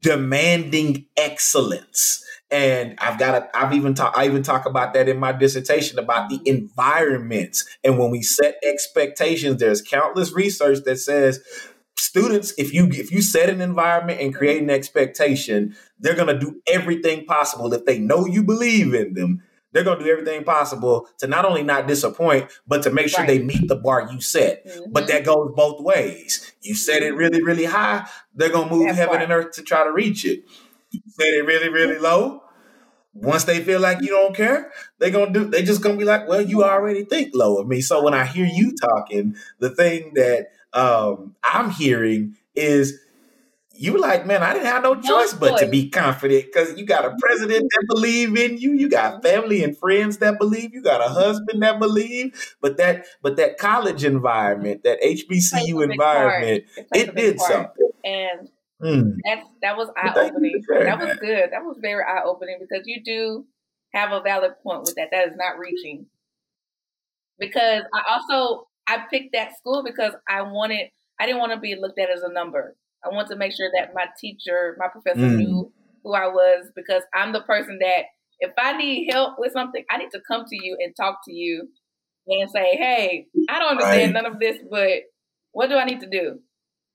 demanding 0.00 1.06
excellence. 1.16 2.24
And 2.50 2.96
I've 2.98 3.18
got 3.18 3.32
to, 3.38 3.56
I've 3.56 3.72
even 3.72 3.94
talk, 3.94 4.16
I 4.16 4.26
even 4.26 4.42
talk 4.42 4.66
about 4.66 4.94
that 4.94 5.08
in 5.08 5.18
my 5.18 5.32
dissertation 5.32 5.98
about 5.98 6.28
the 6.28 6.40
environments. 6.44 7.66
And 7.82 7.98
when 7.98 8.10
we 8.10 8.22
set 8.22 8.56
expectations, 8.62 9.58
there's 9.58 9.80
countless 9.80 10.32
research 10.32 10.84
that 10.84 10.98
says 10.98 11.40
students, 11.96 12.52
if 12.58 12.74
you 12.74 12.88
if 12.88 13.10
you 13.10 13.22
set 13.22 13.48
an 13.48 13.60
environment 13.60 14.20
and 14.20 14.34
create 14.34 14.62
an 14.62 14.70
expectation, 14.70 15.74
they're 15.98 16.14
gonna 16.14 16.38
do 16.38 16.60
everything 16.66 17.24
possible 17.24 17.72
if 17.72 17.86
they 17.86 17.98
know 17.98 18.26
you 18.26 18.42
believe 18.42 18.92
in 18.92 19.14
them 19.14 19.42
they're 19.72 19.84
going 19.84 19.98
to 19.98 20.04
do 20.04 20.10
everything 20.10 20.44
possible 20.44 21.08
to 21.18 21.26
not 21.26 21.44
only 21.44 21.62
not 21.62 21.86
disappoint, 21.86 22.50
but 22.66 22.82
to 22.84 22.90
make 22.90 23.08
sure 23.08 23.20
right. 23.20 23.26
they 23.26 23.42
meet 23.42 23.68
the 23.68 23.76
bar 23.76 24.08
you 24.10 24.20
set. 24.20 24.66
Mm-hmm. 24.66 24.92
But 24.92 25.08
that 25.08 25.24
goes 25.24 25.52
both 25.54 25.82
ways. 25.82 26.52
You 26.62 26.74
set 26.74 27.02
it 27.02 27.14
really, 27.14 27.42
really 27.42 27.64
high, 27.64 28.08
they're 28.34 28.50
going 28.50 28.68
to 28.68 28.74
move 28.74 28.94
heaven 28.94 29.20
and 29.20 29.32
earth 29.32 29.52
to 29.52 29.62
try 29.62 29.84
to 29.84 29.92
reach 29.92 30.24
it. 30.24 30.44
You 30.90 31.00
set 31.08 31.28
it 31.28 31.46
really, 31.46 31.68
really 31.68 31.98
low. 31.98 32.42
Once 33.14 33.44
they 33.44 33.62
feel 33.62 33.80
like 33.80 34.00
you 34.00 34.08
don't 34.08 34.34
care, 34.34 34.72
they're 34.98 35.10
gonna 35.10 35.30
do. 35.30 35.44
They 35.44 35.62
just 35.62 35.82
gonna 35.82 35.98
be 35.98 36.04
like, 36.04 36.26
"Well, 36.26 36.40
you 36.40 36.64
already 36.64 37.04
think 37.04 37.32
low 37.34 37.58
of 37.58 37.68
me." 37.68 37.82
So 37.82 38.02
when 38.02 38.14
I 38.14 38.24
hear 38.24 38.46
you 38.46 38.74
talking, 38.74 39.36
the 39.58 39.68
thing 39.68 40.12
that 40.14 40.48
um, 40.72 41.34
I'm 41.44 41.68
hearing 41.68 42.36
is 42.54 42.98
you 43.82 43.98
like, 43.98 44.24
man, 44.26 44.44
I 44.44 44.52
didn't 44.52 44.66
have 44.66 44.84
no 44.84 44.94
choice 44.94 45.32
no 45.32 45.40
but 45.40 45.58
to 45.58 45.66
be 45.66 45.90
confident 45.90 46.46
because 46.46 46.78
you 46.78 46.86
got 46.86 47.04
a 47.04 47.16
president 47.18 47.68
that 47.68 47.84
believe 47.88 48.36
in 48.36 48.56
you, 48.56 48.74
you 48.74 48.88
got 48.88 49.24
family 49.24 49.64
and 49.64 49.76
friends 49.76 50.18
that 50.18 50.38
believe, 50.38 50.72
you 50.72 50.80
got 50.82 51.00
a 51.04 51.08
husband 51.08 51.60
that 51.64 51.80
believe. 51.80 52.56
But 52.60 52.76
that, 52.76 53.06
but 53.22 53.36
that 53.38 53.58
college 53.58 54.04
environment, 54.04 54.84
that 54.84 55.02
HBCU 55.02 55.82
environment, 55.90 56.64
it 56.94 57.16
did 57.16 57.38
part. 57.38 57.50
something. 57.50 57.90
And 58.04 58.48
mm. 58.80 59.16
that 59.24 59.42
that 59.62 59.76
was 59.76 59.88
eye 59.96 60.12
opening. 60.16 60.62
That 60.68 61.00
was 61.00 61.16
good. 61.18 61.50
That 61.50 61.64
was 61.64 61.78
very 61.82 62.04
eye 62.04 62.22
opening 62.24 62.58
because 62.60 62.86
you 62.86 63.02
do 63.04 63.46
have 63.92 64.12
a 64.12 64.20
valid 64.20 64.52
point 64.62 64.82
with 64.82 64.94
that. 64.94 65.08
That 65.10 65.26
is 65.26 65.34
not 65.36 65.58
reaching. 65.58 66.06
Because 67.36 67.82
I 67.92 68.12
also 68.12 68.68
I 68.86 69.06
picked 69.10 69.32
that 69.32 69.56
school 69.56 69.82
because 69.82 70.12
I 70.28 70.42
wanted 70.42 70.90
I 71.18 71.26
didn't 71.26 71.40
want 71.40 71.50
to 71.50 71.58
be 71.58 71.74
looked 71.74 71.98
at 71.98 72.10
as 72.10 72.22
a 72.22 72.32
number. 72.32 72.76
I 73.04 73.14
want 73.14 73.28
to 73.28 73.36
make 73.36 73.52
sure 73.52 73.70
that 73.74 73.94
my 73.94 74.06
teacher, 74.20 74.76
my 74.78 74.88
professor 74.88 75.26
mm. 75.26 75.36
knew 75.36 75.72
who 76.02 76.14
I 76.14 76.26
was 76.26 76.70
because 76.74 77.02
I'm 77.14 77.32
the 77.32 77.42
person 77.42 77.78
that 77.80 78.04
if 78.40 78.52
I 78.58 78.76
need 78.76 79.10
help 79.12 79.34
with 79.38 79.52
something, 79.52 79.84
I 79.90 79.98
need 79.98 80.10
to 80.12 80.20
come 80.26 80.44
to 80.48 80.56
you 80.56 80.76
and 80.80 80.94
talk 80.96 81.20
to 81.26 81.32
you 81.32 81.68
and 82.26 82.50
say, 82.50 82.76
hey, 82.76 83.26
I 83.48 83.58
don't 83.58 83.70
understand 83.70 84.14
right. 84.14 84.22
none 84.22 84.32
of 84.32 84.40
this, 84.40 84.58
but 84.70 84.88
what 85.52 85.68
do 85.68 85.76
I 85.76 85.84
need 85.84 86.00
to 86.00 86.08
do? 86.08 86.40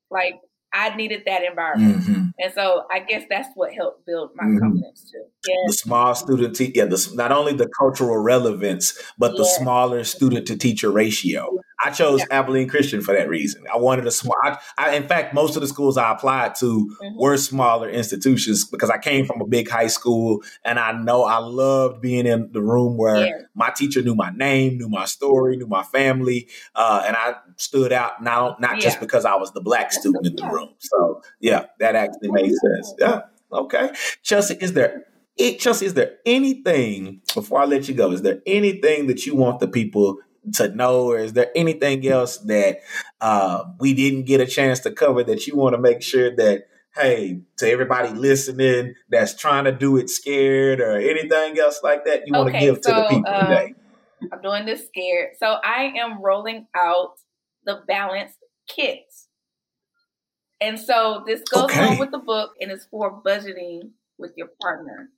Like, 0.09 0.35
I 0.73 0.95
needed 0.95 1.23
that 1.25 1.43
environment. 1.43 2.01
Mm-hmm. 2.01 2.23
And 2.39 2.53
so 2.53 2.83
I 2.91 2.99
guess 2.99 3.23
that's 3.29 3.49
what 3.55 3.73
helped 3.73 4.05
build 4.05 4.31
my 4.35 4.43
mm-hmm. 4.43 4.59
confidence 4.59 5.09
too. 5.11 5.25
The 5.67 5.73
small 5.73 6.15
student, 6.15 6.55
te- 6.55 6.71
yeah, 6.75 6.85
the, 6.85 7.11
not 7.15 7.31
only 7.31 7.53
the 7.53 7.67
cultural 7.67 8.17
relevance, 8.17 8.97
but 9.17 9.35
the 9.37 9.45
smaller 9.45 10.03
student 10.03 10.47
to 10.47 10.57
teacher 10.57 10.91
ratio. 10.91 11.59
I 11.83 11.91
chose 11.91 12.21
yeah. 12.21 12.39
Abilene 12.39 12.67
Christian 12.67 13.01
for 13.01 13.13
that 13.13 13.29
reason. 13.29 13.63
I 13.71 13.77
wanted 13.77 14.07
a 14.07 14.11
small. 14.11 14.35
I, 14.43 14.57
I, 14.77 14.95
in 14.95 15.07
fact, 15.07 15.33
most 15.33 15.55
of 15.55 15.61
the 15.61 15.67
schools 15.67 15.95
I 15.95 16.11
applied 16.11 16.55
to 16.55 16.65
mm-hmm. 16.65 17.19
were 17.19 17.37
smaller 17.37 17.87
institutions 17.87 18.65
because 18.65 18.89
I 18.89 18.97
came 18.97 19.25
from 19.25 19.41
a 19.41 19.45
big 19.45 19.69
high 19.69 19.87
school, 19.87 20.41
and 20.65 20.79
I 20.79 20.91
know 20.93 21.23
I 21.23 21.37
loved 21.37 22.01
being 22.01 22.25
in 22.25 22.51
the 22.51 22.61
room 22.61 22.97
where 22.97 23.27
yeah. 23.27 23.31
my 23.53 23.69
teacher 23.69 24.01
knew 24.01 24.15
my 24.15 24.31
name, 24.31 24.77
knew 24.79 24.89
my 24.89 25.05
story, 25.05 25.55
knew 25.55 25.67
my 25.67 25.83
family, 25.83 26.47
uh, 26.73 27.03
and 27.05 27.15
I 27.15 27.35
stood 27.57 27.93
out 27.93 28.23
not 28.23 28.59
not 28.59 28.77
yeah. 28.77 28.81
just 28.81 28.99
because 28.99 29.23
I 29.25 29.35
was 29.35 29.51
the 29.53 29.61
black 29.61 29.91
student 29.93 30.25
in 30.25 30.35
the 30.35 30.47
room. 30.47 30.73
So 30.79 31.21
yeah, 31.39 31.65
that 31.79 31.95
actually 31.95 32.31
made 32.31 32.53
sense. 32.53 32.93
Yeah. 32.97 33.21
Okay, 33.51 33.91
Chelsea, 34.23 34.57
is 34.59 34.73
there 34.73 35.05
it, 35.37 35.59
Chelsea, 35.59 35.85
is 35.85 35.93
there 35.93 36.17
anything 36.25 37.21
before 37.33 37.61
I 37.61 37.65
let 37.65 37.87
you 37.87 37.93
go? 37.93 38.11
Is 38.11 38.21
there 38.21 38.41
anything 38.45 39.07
that 39.07 39.25
you 39.25 39.35
want 39.35 39.59
the 39.59 39.67
people 39.67 40.17
to 40.55 40.69
know, 40.69 41.11
or 41.11 41.19
is 41.19 41.33
there 41.33 41.51
anything 41.55 42.07
else 42.07 42.37
that 42.39 42.79
uh, 43.21 43.63
we 43.79 43.93
didn't 43.93 44.23
get 44.23 44.41
a 44.41 44.45
chance 44.45 44.79
to 44.81 44.91
cover 44.91 45.23
that 45.23 45.45
you 45.47 45.55
want 45.55 45.75
to 45.75 45.81
make 45.81 46.01
sure 46.01 46.35
that 46.35 46.67
hey 46.95 47.41
to 47.57 47.69
everybody 47.69 48.09
listening 48.09 48.95
that's 49.09 49.35
trying 49.35 49.65
to 49.65 49.71
do 49.71 49.97
it 49.97 50.09
scared 50.09 50.79
or 50.79 50.97
anything 50.97 51.59
else 51.59 51.81
like 51.83 52.05
that 52.05 52.23
you 52.25 52.33
want 52.33 52.51
to 52.51 52.59
give 52.59 52.79
so, 52.81 52.93
to 52.93 53.01
the 53.01 53.07
people 53.09 53.33
um, 53.33 53.45
today? 53.45 53.73
I'm 54.31 54.41
doing 54.41 54.65
this 54.65 54.87
scared. 54.87 55.31
So 55.37 55.57
I 55.63 55.93
am 55.97 56.21
rolling 56.21 56.67
out 56.75 57.15
the 57.65 57.81
balanced 57.87 58.37
kits. 58.67 59.27
And 60.59 60.79
so 60.79 61.23
this 61.27 61.41
goes 61.41 61.65
okay. 61.65 61.83
along 61.83 61.99
with 61.99 62.11
the 62.11 62.17
book 62.17 62.53
and 62.59 62.71
it's 62.71 62.85
for 62.85 63.21
budgeting 63.21 63.91
with 64.17 64.31
your 64.35 64.49
partner. 64.59 65.09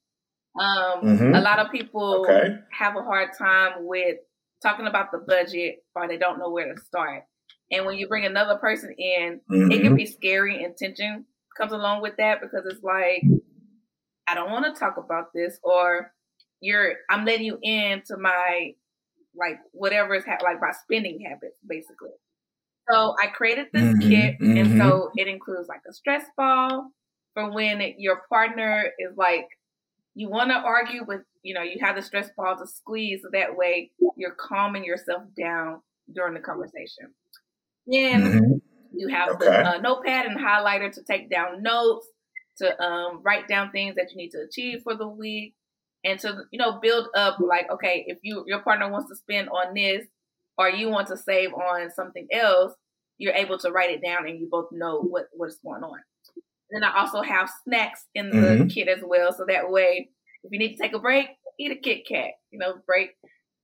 Um, 0.60 1.02
mm-hmm. 1.04 1.36
A 1.36 1.42
lot 1.42 1.60
of 1.60 1.72
people 1.72 2.26
okay. 2.28 2.56
have 2.72 2.98
a 2.98 3.02
hard 3.02 3.30
time 3.38 3.86
with 3.86 4.18
talking 4.62 4.88
about 4.88 5.12
the 5.12 5.20
budget 5.20 5.78
or 5.96 6.08
they 6.08 6.18
don't 6.18 6.38
know 6.38 6.50
where 6.50 6.74
to 6.74 6.82
start. 6.82 7.24
And 7.72 7.86
when 7.86 7.98
you 7.98 8.08
bring 8.08 8.26
another 8.26 8.58
person 8.58 8.94
in, 8.98 9.40
mm-hmm. 9.50 9.72
it 9.72 9.82
can 9.82 9.96
be 9.96 10.06
scary 10.06 10.64
and 10.64 10.76
tension 10.76 11.26
comes 11.58 11.72
along 11.72 12.02
with 12.02 12.18
that 12.18 12.42
because 12.42 12.66
it's 12.66 12.84
like, 12.84 13.24
I 14.28 14.36
don't 14.36 14.52
want 14.52 14.66
to 14.66 14.78
talk 14.78 14.98
about 14.98 15.28
this 15.34 15.58
or 15.64 16.12
you're, 16.62 16.96
I'm 17.10 17.26
letting 17.26 17.46
you 17.46 17.58
into 17.62 18.18
my, 18.18 18.74
like, 19.36 19.60
whatever 19.72 20.16
is 20.16 20.26
ha- 20.26 20.44
like 20.44 20.60
my 20.60 20.72
spending 20.84 21.24
habits, 21.26 21.58
basically. 21.68 22.12
So 22.92 23.16
I 23.22 23.28
created 23.28 23.68
this 23.72 23.84
mm-hmm. 23.84 24.10
kit 24.10 24.36
and 24.40 24.78
so 24.78 24.90
mm-hmm. 24.90 25.20
it 25.20 25.28
includes 25.28 25.70
like 25.70 25.82
a 25.90 25.94
stress 25.94 26.26
ball 26.36 26.92
for 27.34 27.52
when 27.52 27.82
your 27.98 28.24
partner 28.30 28.90
is 29.00 29.16
like 29.16 29.48
you 30.20 30.30
want 30.30 30.50
to 30.50 30.58
argue 30.58 31.06
with, 31.08 31.22
you 31.44 31.54
know, 31.54 31.62
you 31.62 31.78
have 31.80 31.96
the 31.96 32.02
stress 32.02 32.30
ball 32.36 32.58
to 32.58 32.68
squeeze 32.68 33.22
so 33.22 33.30
that 33.32 33.56
way 33.56 33.90
you're 34.18 34.36
calming 34.38 34.84
yourself 34.84 35.24
down 35.40 35.80
during 36.14 36.34
the 36.34 36.42
conversation. 36.42 37.14
Then 37.88 38.24
mm-hmm. 38.24 38.54
you 38.92 39.08
have 39.08 39.30
okay. 39.30 39.46
the 39.46 39.70
uh, 39.70 39.78
notepad 39.78 40.26
and 40.26 40.38
highlighter 40.38 40.92
to 40.92 41.04
take 41.04 41.30
down 41.30 41.64
notes, 41.64 42.06
to 42.58 42.84
um, 42.84 43.22
write 43.24 43.48
down 43.48 43.72
things 43.72 43.96
that 43.96 44.12
you 44.12 44.18
need 44.18 44.32
to 44.32 44.46
achieve 44.46 44.82
for 44.84 44.94
the 44.94 45.08
week, 45.08 45.56
and 46.04 46.20
to 46.20 46.42
you 46.52 46.60
know 46.60 46.80
build 46.82 47.08
up 47.16 47.38
like 47.40 47.72
okay, 47.72 48.04
if 48.06 48.18
you 48.22 48.44
your 48.46 48.60
partner 48.60 48.92
wants 48.92 49.08
to 49.08 49.16
spend 49.16 49.48
on 49.48 49.74
this, 49.74 50.06
or 50.58 50.70
you 50.70 50.90
want 50.90 51.08
to 51.08 51.18
save 51.18 51.54
on 51.54 51.92
something 51.92 52.28
else, 52.34 52.74
you're 53.18 53.34
able 53.34 53.58
to 53.60 53.72
write 53.72 53.92
it 53.92 54.04
down 54.04 54.28
and 54.28 54.38
you 54.38 54.50
both 54.52 54.68
know 54.74 55.00
what 55.00 55.28
what's 55.32 55.60
going 55.60 55.84
on. 55.84 56.00
Then 56.72 56.84
I 56.84 57.00
also 57.00 57.22
have 57.22 57.50
snacks 57.64 58.06
in 58.14 58.30
the 58.30 58.36
mm-hmm. 58.36 58.68
kit 58.68 58.88
as 58.88 59.04
well. 59.04 59.34
So 59.34 59.46
that 59.48 59.70
way, 59.70 60.10
if 60.44 60.52
you 60.52 60.60
need 60.60 60.76
to 60.76 60.82
take 60.82 60.94
a 60.94 61.00
break, 61.00 61.28
eat 61.60 61.72
a 61.72 61.76
Kit 61.76 62.08
Kat, 62.08 62.32
you 62.52 62.60
know, 62.60 62.76
break. 62.86 63.12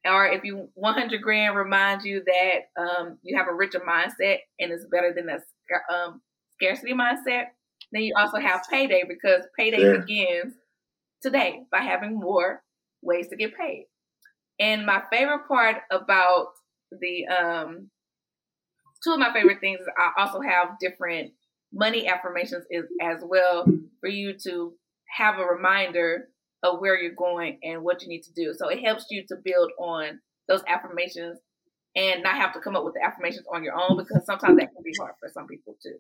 Or 0.06 0.28
if 0.28 0.43
you 0.43 0.70
100 0.76 1.22
grand 1.22 1.56
reminds 1.56 2.06
you 2.06 2.24
that 2.26 2.82
um, 2.82 3.18
you 3.24 3.38
have 3.38 3.47
a 3.47 3.53
richer 3.53 3.80
mindset 3.80 4.38
and 4.60 4.72
it's 4.72 4.86
better 4.91 5.14
than 5.16 5.30
a 5.30 5.93
um, 5.93 6.22
scarcity 6.53 6.93
mindset, 6.93 7.45
then 7.91 8.03
you 8.03 8.14
also 8.18 8.38
have 8.38 8.62
payday 8.70 9.03
because 9.08 9.45
payday 9.58 9.82
yeah. 9.82 9.97
begins 9.97 10.53
today 11.22 11.64
by 11.72 11.80
having 11.80 12.20
more 12.20 12.62
ways 13.01 13.30
to 13.30 13.36
get 13.36 13.58
paid. 13.58 13.88
And 14.60 14.86
my 14.86 15.01
favorite 15.12 15.47
part 15.47 15.78
about 15.91 16.47
the 16.91 17.26
um, 17.28 17.89
two 19.03 19.12
of 19.12 19.20
my 19.20 19.34
favorite 19.34 19.60
things 19.60 19.80
is 19.80 19.88
I 19.97 20.22
also 20.22 20.39
have 20.41 20.80
different 20.80 21.32
money 21.76 22.07
affirmations 22.07 22.65
is 22.71 22.86
as 23.01 23.21
well 23.23 23.65
for 23.99 24.09
you 24.09 24.34
to 24.43 24.73
have 25.17 25.38
a 25.38 25.45
reminder 25.45 26.30
of 26.63 26.80
where 26.80 26.99
you're 26.99 27.13
going 27.13 27.59
and 27.63 27.84
what 27.84 28.01
you 28.01 28.07
need 28.07 28.23
to 28.23 28.34
do. 28.34 28.53
So 28.57 28.69
it 28.69 28.84
helps 28.84 29.07
you 29.11 29.23
to 29.28 29.36
build 29.43 29.71
on 29.78 30.19
those 30.47 30.63
affirmations 30.67 31.38
and 31.95 32.23
not 32.23 32.36
have 32.36 32.53
to 32.53 32.59
come 32.59 32.76
up 32.76 32.84
with 32.84 32.93
the 32.93 33.05
affirmations 33.05 33.45
on 33.53 33.63
your 33.63 33.76
own 33.76 33.97
because 33.97 34.26
sometimes 34.26 34.57
that 34.57 34.73
can 34.73 34.84
be 34.84 34.93
hard 34.99 35.13
for 35.19 35.30
some 35.30 35.47
people 35.47 35.76
too. 35.84 35.97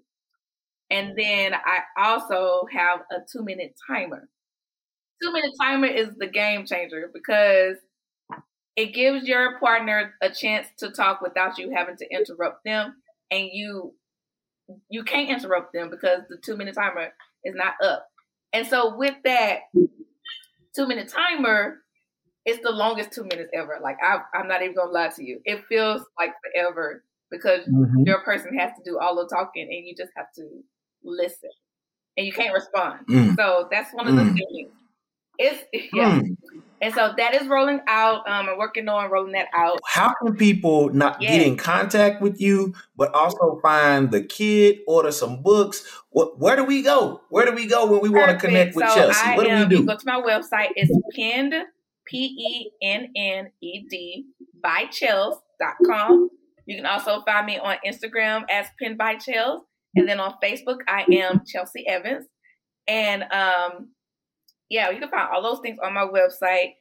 And 0.89 1.15
then 1.17 1.53
I 1.53 1.79
also 1.97 2.67
have 2.71 3.01
a 3.11 3.17
two 3.31 3.43
minute 3.43 3.75
timer. 3.87 4.29
Two 5.21 5.33
minute 5.33 5.51
timer 5.59 5.87
is 5.87 6.09
the 6.17 6.27
game 6.27 6.65
changer 6.65 7.09
because 7.13 7.77
it 8.75 8.93
gives 8.93 9.27
your 9.27 9.57
partner 9.59 10.13
a 10.21 10.29
chance 10.29 10.67
to 10.79 10.91
talk 10.91 11.21
without 11.21 11.57
you 11.57 11.71
having 11.73 11.95
to 11.97 12.07
interrupt 12.11 12.65
them, 12.65 12.95
and 13.31 13.47
you 13.51 13.93
you 14.89 15.03
can't 15.03 15.29
interrupt 15.29 15.73
them 15.73 15.89
because 15.89 16.21
the 16.29 16.37
two 16.37 16.57
minute 16.57 16.75
timer 16.75 17.09
is 17.43 17.55
not 17.55 17.73
up. 17.83 18.07
And 18.53 18.65
so 18.65 18.95
with 18.95 19.15
that 19.23 19.59
two 20.75 20.87
minute 20.87 21.09
timer, 21.09 21.79
it's 22.45 22.61
the 22.63 22.71
longest 22.71 23.11
two 23.11 23.23
minutes 23.23 23.49
ever. 23.53 23.79
Like 23.81 23.97
I, 24.01 24.19
I'm 24.33 24.47
not 24.47 24.61
even 24.61 24.75
gonna 24.75 24.91
lie 24.91 25.09
to 25.09 25.23
you, 25.23 25.41
it 25.45 25.65
feels 25.67 26.01
like 26.17 26.31
forever 26.43 27.03
because 27.31 27.67
mm-hmm. 27.67 28.03
your 28.05 28.21
person 28.21 28.57
has 28.57 28.71
to 28.77 28.83
do 28.83 28.99
all 28.99 29.15
the 29.15 29.27
talking 29.27 29.67
and 29.69 29.85
you 29.85 29.95
just 29.95 30.11
have 30.15 30.31
to 30.35 30.47
listen 31.03 31.49
and 32.17 32.25
you 32.25 32.33
can't 32.33 32.53
respond. 32.53 32.99
Mm. 33.09 33.35
So 33.35 33.67
that's 33.71 33.93
one 33.93 34.07
of 34.07 34.15
the 34.15 34.21
mm. 34.21 34.37
things. 34.37 34.71
It's 35.37 35.63
yeah. 35.93 36.19
Mm. 36.19 36.37
And 36.85 36.93
so 36.93 37.15
that 37.17 37.33
is 37.33 37.47
rolling 37.47 37.81
out. 37.87 38.29
Um, 38.29 38.47
I'm 38.47 38.59
working 38.59 38.87
on 38.87 39.09
rolling 39.09 39.31
that 39.31 39.47
out. 39.55 39.79
How 39.85 40.13
can 40.21 40.35
people 40.35 40.93
not 40.93 41.19
yes. 41.19 41.31
get 41.31 41.47
in 41.47 41.57
contact 41.57 42.21
with 42.21 42.39
you, 42.39 42.75
but 42.95 43.11
also 43.15 43.59
find 43.63 44.11
the 44.11 44.21
kid, 44.21 44.81
order 44.85 45.11
some 45.11 45.41
books? 45.41 45.83
What, 46.11 46.37
where 46.37 46.55
do 46.55 46.63
we 46.63 46.83
go? 46.83 47.21
Where 47.29 47.43
do 47.43 47.53
we 47.53 47.65
go 47.65 47.87
when 47.87 48.01
we 48.01 48.09
want 48.09 48.29
to 48.29 48.37
connect 48.37 48.75
with 48.75 48.87
so 48.87 48.93
Chelsea? 48.93 49.19
I 49.19 49.35
what 49.35 49.47
do 49.47 49.57
we 49.57 49.65
do? 49.65 49.83
Go 49.83 49.97
to 49.97 50.05
my 50.05 50.21
website. 50.21 50.69
It's 50.75 50.95
penned, 51.15 51.55
P 52.05 52.17
E 52.19 52.71
N 52.83 53.11
N 53.15 53.49
E 53.61 53.87
D, 53.89 54.27
by 54.61 54.85
Chels.com. 54.91 56.29
You 56.67 56.75
can 56.75 56.85
also 56.85 57.21
find 57.21 57.47
me 57.47 57.57
on 57.57 57.77
Instagram 57.83 58.43
as 58.47 58.67
penned 58.79 58.99
by 58.99 59.15
Chels. 59.15 59.61
And 59.95 60.07
then 60.07 60.19
on 60.19 60.35
Facebook, 60.43 60.81
I 60.87 61.03
am 61.11 61.41
Chelsea 61.47 61.87
Evans. 61.87 62.27
And 62.87 63.23
um, 63.23 63.89
yeah, 64.69 64.89
you 64.89 64.99
can 64.99 65.09
find 65.09 65.29
all 65.31 65.41
those 65.41 65.59
things 65.59 65.77
on 65.83 65.93
my 65.93 66.05
website 66.05 66.75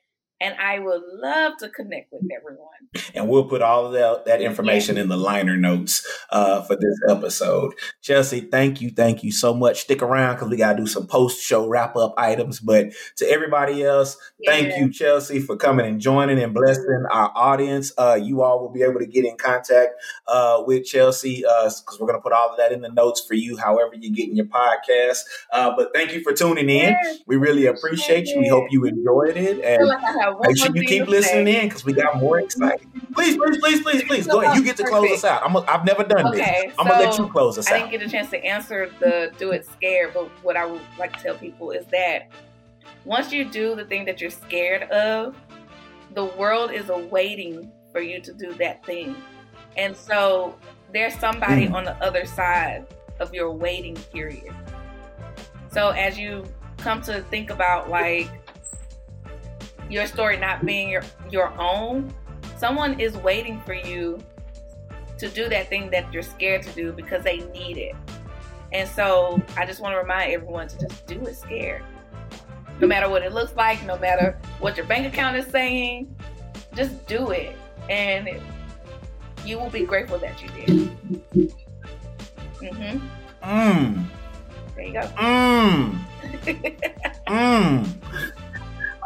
and 0.45 0.55
I 0.61 0.79
would 0.79 1.01
love 1.15 1.57
to 1.59 1.71
connect 1.71 2.13
with 2.13 2.23
everyone. 2.37 2.69
And 3.15 3.31
we'll 3.31 3.49
put 3.49 3.63
all 3.63 3.87
of 3.87 3.93
that, 3.93 4.27
that 4.27 4.43
information 4.43 4.99
in 4.99 5.09
the 5.09 5.17
liner 5.17 5.57
notes 5.57 6.07
uh, 6.29 6.61
for 6.63 6.77
this 6.77 7.01
episode. 7.09 7.73
Chelsea, 8.03 8.41
thank 8.41 8.83
you, 8.83 8.91
thank 8.91 9.25
you 9.25 9.33
so 9.33 9.55
much. 9.55 9.81
Stick 9.81 10.03
around 10.03 10.35
because 10.35 10.51
we 10.51 10.59
got 10.59 10.75
to 10.75 10.83
do 10.83 10.87
some 10.87 11.07
post 11.07 11.43
show 11.43 11.67
wrap 11.67 11.97
up 11.97 12.13
items. 12.19 12.61
But 12.61 12.93
to 13.17 13.27
everybody 13.27 13.83
else, 13.83 14.19
yeah. 14.39 14.51
thank 14.51 14.77
you, 14.77 14.93
Chelsea, 14.93 15.41
for 15.41 15.57
coming 15.57 15.87
and 15.87 15.99
joining 15.99 16.39
and 16.39 16.53
blessing 16.53 17.05
our 17.11 17.33
audience. 17.35 17.93
Uh, 17.97 18.19
you 18.23 18.43
all 18.43 18.61
will 18.61 18.73
be 18.73 18.83
able 18.83 19.01
to 19.01 19.07
get 19.07 19.25
in 19.25 19.39
contact 19.39 19.95
uh, 20.29 20.63
with 20.67 20.85
Chelsea 20.85 21.39
because 21.39 21.89
uh, 21.89 21.97
we're 21.99 22.07
going 22.07 22.19
to 22.19 22.23
put 22.23 22.35
all 22.35 22.51
of 22.51 22.59
that 22.59 22.71
in 22.71 22.83
the 22.83 22.91
notes 22.91 23.25
for 23.27 23.33
you, 23.33 23.57
however 23.57 23.93
you're 23.99 24.15
getting 24.15 24.37
your 24.37 24.47
podcast. 24.47 25.21
Uh, 25.55 25.75
but 25.75 25.89
thank 25.95 26.13
you 26.13 26.23
for 26.23 26.35
tuning 26.35 26.69
in. 26.69 26.95
We 27.27 27.37
really 27.37 27.65
appreciate 27.65 28.27
you. 28.27 28.41
We 28.41 28.49
hope 28.49 28.67
you 28.71 28.85
enjoyed 28.85 29.39
it. 29.39 29.65
And 29.65 29.89
Make 30.41 30.59
sure 30.59 30.75
you 30.75 30.83
keep 30.85 31.07
listening 31.07 31.47
say. 31.47 31.63
in 31.63 31.69
because 31.69 31.85
we 31.85 31.93
got 31.93 32.19
more 32.19 32.41
exciting. 32.41 32.91
Please, 33.15 33.37
please, 33.37 33.59
please, 33.59 33.83
please, 33.83 34.03
please. 34.05 34.27
Go 34.27 34.41
ahead. 34.41 34.57
You 34.57 34.65
get 34.65 34.77
to 34.79 34.85
close 34.85 35.11
us 35.11 35.25
out. 35.25 35.43
I'm 35.45 35.57
a, 35.57 35.61
I've 35.61 35.85
never 35.85 36.05
done 36.05 36.29
okay, 36.29 36.67
this. 36.67 36.75
I'm 36.79 36.87
so 36.87 36.93
gonna 36.93 37.05
let 37.05 37.19
you 37.19 37.29
close 37.29 37.59
us 37.59 37.69
I 37.69 37.71
out. 37.71 37.77
I 37.77 37.79
didn't 37.81 38.01
get 38.01 38.03
a 38.03 38.11
chance 38.11 38.31
to 38.31 38.45
answer 38.45 38.91
the 39.01 39.33
do 39.39 39.53
it 39.53 39.67
scared, 39.67 40.13
but 40.15 40.29
what 40.43 40.57
I 40.57 40.67
would 40.67 40.81
like 40.99 41.17
to 41.17 41.23
tell 41.23 41.35
people 41.37 41.71
is 41.71 41.87
that 41.87 42.31
once 43.05 43.33
you 43.33 43.45
do 43.45 43.75
the 43.75 43.85
thing 43.85 44.05
that 44.07 44.21
you're 44.21 44.31
scared 44.31 44.85
of, 44.91 45.37
the 46.15 46.25
world 46.25 46.71
is 46.71 46.89
awaiting 46.91 47.71
for 47.93 48.01
you 48.01 48.21
to 48.21 48.33
do 48.33 48.53
that 48.55 48.85
thing. 48.85 49.17
And 49.77 49.97
so 49.97 50.57
there's 50.93 51.15
somebody 51.19 51.67
mm. 51.67 51.75
on 51.75 51.85
the 51.85 51.95
other 52.03 52.25
side 52.25 52.87
of 53.21 53.35
your 53.35 53.51
waiting 53.51 53.97
period. 54.13 54.55
So 55.71 55.91
as 55.91 56.19
you 56.19 56.45
come 56.79 57.01
to 57.03 57.23
think 57.23 57.51
about 57.51 57.91
like 57.91 58.31
your 59.91 60.07
story 60.07 60.37
not 60.37 60.65
being 60.65 60.89
your 60.89 61.03
your 61.31 61.53
own, 61.61 62.13
someone 62.57 62.99
is 63.01 63.17
waiting 63.19 63.61
for 63.63 63.75
you 63.75 64.19
to 65.19 65.29
do 65.29 65.49
that 65.49 65.69
thing 65.69 65.91
that 65.91 66.13
you're 66.13 66.23
scared 66.23 66.63
to 66.63 66.71
do 66.71 66.93
because 66.93 67.23
they 67.23 67.39
need 67.53 67.77
it. 67.79 67.95
And 68.73 68.89
so 68.89 69.41
I 69.57 69.65
just 69.65 69.81
want 69.81 69.95
to 69.95 69.99
remind 69.99 70.33
everyone 70.33 70.69
to 70.69 70.79
just 70.79 71.07
do 71.07 71.21
it 71.21 71.37
scared. 71.37 71.85
No 72.81 72.89
matter 72.89 73.09
what 73.09 73.23
it 73.23 73.33
looks 73.33 73.55
like, 73.55 73.85
no 73.85 73.97
matter 73.99 74.37
what 74.59 74.77
your 74.77 74.87
bank 74.87 75.07
account 75.07 75.37
is 75.37 75.47
saying, 75.47 76.15
just 76.75 77.07
do 77.07 77.31
it. 77.31 77.57
And 77.89 78.29
you 79.45 79.59
will 79.59 79.71
be 79.71 79.85
grateful 79.85 80.19
that 80.19 80.43
you 80.43 80.49
did. 80.49 81.49
Mm-hmm. 82.61 83.07
Mmm. 83.43 84.07
There 84.75 84.85
you 84.85 84.93
go. 84.93 85.01
Mmm. 85.01 85.99
Mmm. 87.29 88.33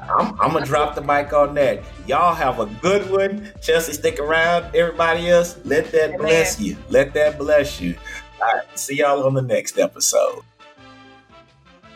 I'm, 0.08 0.40
I'm, 0.40 0.52
gonna 0.52 0.64
drop 0.64 0.94
the 0.94 1.02
mic 1.02 1.32
on 1.32 1.54
that. 1.54 1.82
Y'all 2.06 2.34
have 2.34 2.60
a 2.60 2.66
good 2.66 3.10
one. 3.10 3.52
Chelsea, 3.60 3.92
stick 3.92 4.18
around. 4.18 4.74
Everybody 4.74 5.28
else, 5.28 5.58
let 5.64 5.90
that 5.92 6.10
Amen. 6.10 6.18
bless 6.18 6.60
you. 6.60 6.76
Let 6.88 7.14
that 7.14 7.38
bless 7.38 7.80
you. 7.80 7.96
All 8.40 8.54
right, 8.54 8.78
see 8.78 8.96
y'all 8.96 9.24
on 9.24 9.34
the 9.34 9.42
next 9.42 9.78
episode. 9.78 10.42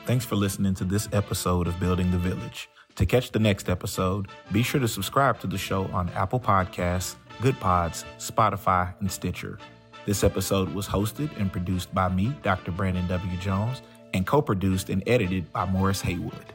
Thanks 0.05 0.25
for 0.25 0.37
listening 0.37 0.75
to 0.75 0.85
this 0.85 1.09
episode 1.13 1.67
of 1.69 1.79
Building 1.79 2.11
the 2.11 2.19
Village. 2.19 2.69
To 2.97 3.07
catch 3.07 3.31
the 3.31 3.39
next 3.39 3.69
episode, 3.69 4.29
be 4.51 4.63
sure 4.63 4.81
to 4.81 4.89
subscribe 4.89 5.41
to 5.41 5.47
the 5.47 5.57
show 5.57 5.85
on 5.87 6.09
Apple 6.11 6.41
Podcasts, 6.41 7.15
Goodpods, 7.39 8.05
Spotify, 8.19 8.93
and 9.01 9.11
Stitcher. 9.11 9.59
This 10.05 10.25
episode 10.25 10.75
was 10.75 10.87
hosted 10.87 11.31
and 11.39 11.51
produced 11.51 11.95
by 11.95 12.09
me, 12.09 12.35
Dr. 12.43 12.73
Brandon 12.73 13.07
W. 13.07 13.37
Jones, 13.39 13.81
and 14.13 14.27
co 14.27 14.43
produced 14.43 14.91
and 14.91 15.03
edited 15.07 15.51
by 15.53 15.65
Morris 15.65 16.03
Haywood. 16.03 16.53